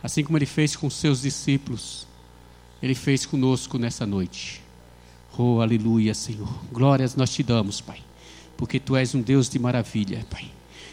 assim 0.02 0.23
como 0.23 0.39
ele 0.39 0.47
fez 0.47 0.77
com 0.77 0.89
seus 0.89 1.23
discípulos, 1.23 2.06
ele 2.82 2.94
fez 2.94 3.24
conosco 3.27 3.78
nessa 3.78 4.06
noite. 4.06 4.62
Oh, 5.36 5.60
aleluia, 5.60 6.14
Senhor. 6.14 6.48
Glórias 6.73 7.14
nós 7.14 7.31
te 7.32 7.43
damos, 7.43 7.81
Pai. 7.81 8.01
Porque 8.56 8.81
tu 8.81 8.97
és 8.97 9.14
um 9.14 9.20
Deus 9.20 9.48
de 9.48 9.59
maravilha, 9.59 10.24
Pai. 10.31 10.51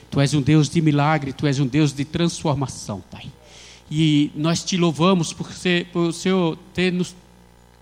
Tu 0.09 0.19
és 0.19 0.33
um 0.33 0.41
Deus 0.41 0.69
de 0.69 0.81
milagre, 0.81 1.33
tu 1.33 1.47
és 1.47 1.59
um 1.59 1.65
Deus 1.65 1.93
de 1.93 2.03
transformação, 2.05 3.01
Pai. 3.09 3.31
E 3.89 4.31
nós 4.35 4.63
te 4.63 4.77
louvamos 4.77 5.33
por, 5.33 5.51
ser, 5.53 5.85
por 5.87 6.09
o 6.09 6.13
Senhor 6.13 6.57
ter 6.73 6.91
nos 6.91 7.15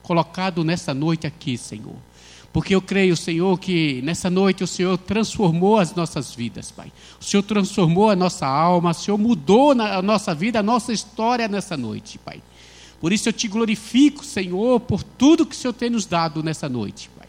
colocado 0.01 0.63
nessa 0.63 0.93
noite 0.93 1.25
aqui, 1.25 1.57
Senhor. 1.57 1.95
Porque 2.53 2.75
eu 2.75 2.81
creio, 2.81 3.15
Senhor, 3.15 3.57
que 3.57 4.01
nessa 4.01 4.29
noite 4.29 4.63
o 4.63 4.67
Senhor 4.67 4.97
transformou 4.97 5.77
as 5.77 5.95
nossas 5.95 6.35
vidas, 6.35 6.69
Pai. 6.69 6.91
O 7.19 7.23
Senhor 7.23 7.43
transformou 7.43 8.09
a 8.09 8.15
nossa 8.15 8.45
alma, 8.45 8.91
o 8.91 8.93
Senhor 8.93 9.17
mudou 9.17 9.71
a 9.71 10.01
nossa 10.01 10.35
vida, 10.35 10.59
a 10.59 10.63
nossa 10.63 10.91
história 10.91 11.47
nessa 11.47 11.77
noite, 11.77 12.17
Pai. 12.19 12.41
Por 12.99 13.13
isso 13.13 13.29
eu 13.29 13.33
te 13.33 13.47
glorifico, 13.47 14.23
Senhor, 14.23 14.81
por 14.81 15.01
tudo 15.01 15.45
que 15.45 15.55
o 15.55 15.57
Senhor 15.57 15.73
tem 15.73 15.89
nos 15.89 16.05
dado 16.05 16.43
nessa 16.43 16.67
noite, 16.67 17.09
Pai. 17.17 17.27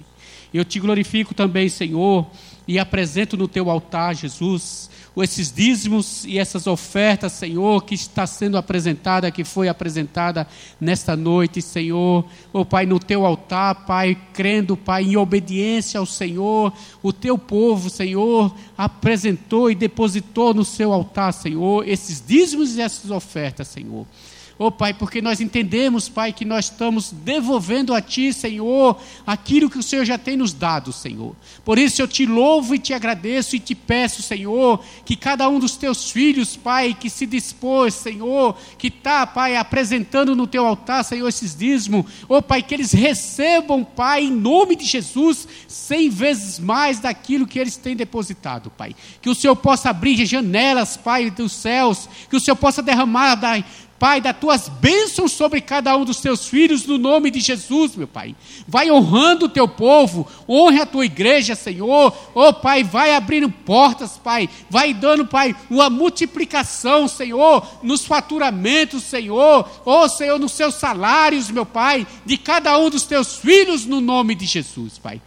Eu 0.53 0.65
te 0.65 0.81
glorifico 0.81 1.32
também, 1.35 1.69
Senhor, 1.69 2.27
e 2.66 2.78
apresento 2.78 3.36
no 3.36 3.49
teu 3.49 3.70
altar, 3.70 4.15
Jesus, 4.15 4.90
esses 5.16 5.52
dízimos 5.52 6.24
e 6.24 6.39
essas 6.39 6.66
ofertas, 6.66 7.32
Senhor, 7.32 7.84
que 7.84 7.94
está 7.94 8.26
sendo 8.26 8.56
apresentada, 8.56 9.30
que 9.30 9.44
foi 9.44 9.68
apresentada 9.68 10.47
nesta 10.80 11.16
noite, 11.16 11.60
Senhor. 11.60 12.24
Oh, 12.52 12.64
Pai, 12.64 12.86
no 12.86 12.98
teu 12.98 13.26
altar, 13.26 13.84
Pai, 13.84 14.16
crendo, 14.32 14.76
Pai, 14.76 15.02
em 15.02 15.16
obediência 15.16 15.98
ao 16.01 16.06
Senhor, 16.06 16.72
o 17.02 17.12
teu 17.12 17.36
povo, 17.36 17.90
Senhor, 17.90 18.55
apresentou 18.78 19.70
e 19.70 19.74
depositou 19.74 20.55
no 20.55 20.64
seu 20.64 20.93
altar, 20.93 21.32
Senhor, 21.32 21.86
esses 21.86 22.22
dízimos 22.24 22.76
e 22.76 22.80
essas 22.80 23.10
ofertas, 23.10 23.68
Senhor. 23.68 24.06
Oh 24.64 24.70
Pai, 24.70 24.94
porque 24.94 25.20
nós 25.20 25.40
entendemos, 25.40 26.09
Pai, 26.09 26.32
que 26.32 26.44
nós 26.44 26.66
estamos 26.66 27.10
devolvendo 27.10 27.93
a 27.93 28.01
Ti, 28.01 28.32
Senhor, 28.32 28.97
aquilo 29.26 29.68
que 29.68 29.76
o 29.76 29.82
Senhor 29.82 30.05
já 30.05 30.16
tem 30.16 30.36
nos 30.36 30.52
dado, 30.52 30.93
Senhor. 30.93 31.34
Por 31.64 31.80
isso 31.80 32.01
eu 32.01 32.06
te 32.06 32.24
louvo 32.24 32.72
e 32.72 32.78
te 32.78 32.94
agradeço 32.94 33.56
e 33.56 33.59
te 33.59 33.74
peço, 33.74 34.22
Senhor, 34.22 34.80
que 35.05 35.16
cada 35.16 35.48
um 35.48 35.59
dos 35.59 35.74
teus 35.74 36.12
filhos, 36.12 36.56
Pai, 36.56 36.94
que 36.94 37.10
se 37.10 37.26
dispôs, 37.26 37.93
Senhor, 37.93 38.56
que 38.78 38.86
está, 38.86 39.26
Pai, 39.26 39.56
apresentando 39.56 40.36
no 40.36 40.47
teu 40.47 40.64
altar, 40.64 41.05
Senhor, 41.05 41.28
esses 41.28 41.56
dízimos, 41.56 42.06
oh 42.28 42.40
Pai, 42.40 42.62
que 42.62 42.72
eles 42.72 42.93
recebam, 42.93 43.82
Pai, 43.82 44.26
em 44.26 44.30
nome 44.30 44.76
de 44.76 44.84
Jesus, 44.84 45.48
cem 45.66 46.09
vezes 46.09 46.60
mais 46.60 47.01
daquilo 47.01 47.48
que 47.48 47.59
eles 47.59 47.76
têm 47.76 47.97
depositado, 47.97 48.70
Pai. 48.70 48.94
Que 49.20 49.28
o 49.28 49.34
Senhor 49.34 49.56
possa 49.56 49.90
abrir 49.90 50.24
janelas, 50.24 50.97
Pai, 50.97 51.32
dos 51.32 51.51
céus, 51.51 52.09
que 52.30 52.36
o 52.36 52.40
Senhor 52.40 52.55
possa 52.55 52.80
derramar, 52.80 53.34
Pai, 54.03 54.20
das 54.20 54.37
tuas 54.37 54.69
bênçãos 54.69 55.31
sobre 55.31 55.61
cada 55.61 55.97
um 55.97 56.05
dos 56.05 56.19
teus 56.19 56.49
filhos, 56.49 56.85
no 56.87 56.99
nome 56.99 57.31
de 57.31 57.39
Jesus, 57.39 57.95
meu 57.95 58.09
Pai. 58.09 58.35
Vai 58.66 58.91
honrando 58.91 59.45
o 59.45 59.49
teu 59.49 59.69
povo, 59.69 60.27
honre 60.49 60.81
a 60.81 60.87
tua 60.87 61.07
igreja, 61.07 61.55
Senhor. 61.55 62.12
Oh, 62.35 62.53
Pai, 62.53 62.83
vai 62.83 63.15
abrindo 63.15 63.49
portas, 63.49 64.19
Pai. 64.19 64.51
Vai 64.69 64.93
dando, 64.93 65.24
Pai, 65.24 65.55
uma 65.70 65.89
multiplicação, 65.89 67.07
Senhor, 67.07 67.65
nos 67.81 68.05
faturamentos, 68.05 69.05
Senhor. 69.05 69.70
Oh, 69.85 70.09
Senhor, 70.09 70.37
nos 70.37 70.51
seus 70.51 70.74
salários, 70.74 71.49
meu 71.49 71.65
Pai, 71.65 72.05
de 72.27 72.37
cada 72.37 72.77
um 72.79 72.91
dos 72.91 73.05
teus 73.05 73.37
filhos, 73.37 73.87
no 73.87 74.01
nome 74.01 74.35
de 74.35 74.47
Jesus, 74.47 74.99
Pai. 74.99 75.23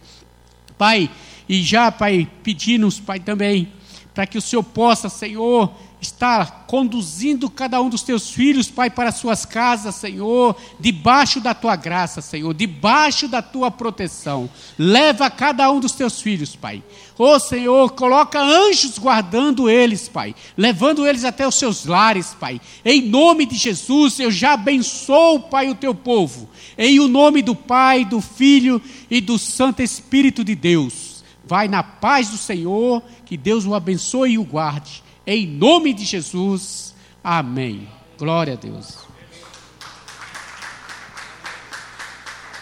Pai, 0.76 1.10
e 1.48 1.62
já, 1.62 1.90
Pai, 1.90 2.28
pedimos, 2.42 3.00
Pai, 3.00 3.20
também, 3.20 3.72
para 4.12 4.26
que 4.26 4.36
o 4.36 4.42
Senhor 4.42 4.62
possa, 4.62 5.08
Senhor, 5.08 5.72
está 6.06 6.46
conduzindo 6.46 7.50
cada 7.50 7.80
um 7.80 7.88
dos 7.88 8.02
teus 8.02 8.30
filhos, 8.30 8.70
Pai, 8.70 8.88
para 8.88 9.12
suas 9.12 9.44
casas, 9.44 9.94
Senhor, 9.94 10.56
debaixo 10.78 11.40
da 11.40 11.54
tua 11.54 11.76
graça, 11.76 12.20
Senhor, 12.20 12.54
debaixo 12.54 13.28
da 13.28 13.42
tua 13.42 13.70
proteção. 13.70 14.48
Leva 14.78 15.28
cada 15.28 15.70
um 15.70 15.80
dos 15.80 15.92
teus 15.92 16.20
filhos, 16.20 16.54
Pai. 16.56 16.82
Ô 17.18 17.24
oh, 17.24 17.40
Senhor, 17.40 17.90
coloca 17.92 18.40
anjos 18.40 18.98
guardando 18.98 19.68
eles, 19.68 20.08
Pai, 20.08 20.34
levando 20.56 21.06
eles 21.06 21.24
até 21.24 21.46
os 21.46 21.54
seus 21.54 21.86
lares, 21.86 22.34
Pai. 22.38 22.60
Em 22.84 23.02
nome 23.02 23.46
de 23.46 23.56
Jesus, 23.56 24.18
eu 24.20 24.30
já 24.30 24.52
abençoo, 24.52 25.40
Pai, 25.40 25.68
o 25.68 25.74
teu 25.74 25.94
povo. 25.94 26.48
Em 26.78 27.00
o 27.00 27.08
nome 27.08 27.42
do 27.42 27.54
Pai, 27.54 28.04
do 28.04 28.20
Filho 28.20 28.80
e 29.10 29.20
do 29.20 29.38
Santo 29.38 29.82
Espírito 29.82 30.44
de 30.44 30.54
Deus. 30.54 31.24
Vai 31.44 31.68
na 31.68 31.82
paz 31.82 32.28
do 32.28 32.36
Senhor, 32.36 33.02
que 33.24 33.36
Deus 33.36 33.64
o 33.64 33.74
abençoe 33.74 34.32
e 34.32 34.38
o 34.38 34.44
guarde 34.44 35.05
em 35.26 35.46
nome 35.46 35.92
de 35.92 36.04
Jesus. 36.04 36.94
Amém. 37.22 37.88
Glória 38.18 38.52
a 38.52 38.56
Deus. 38.56 39.05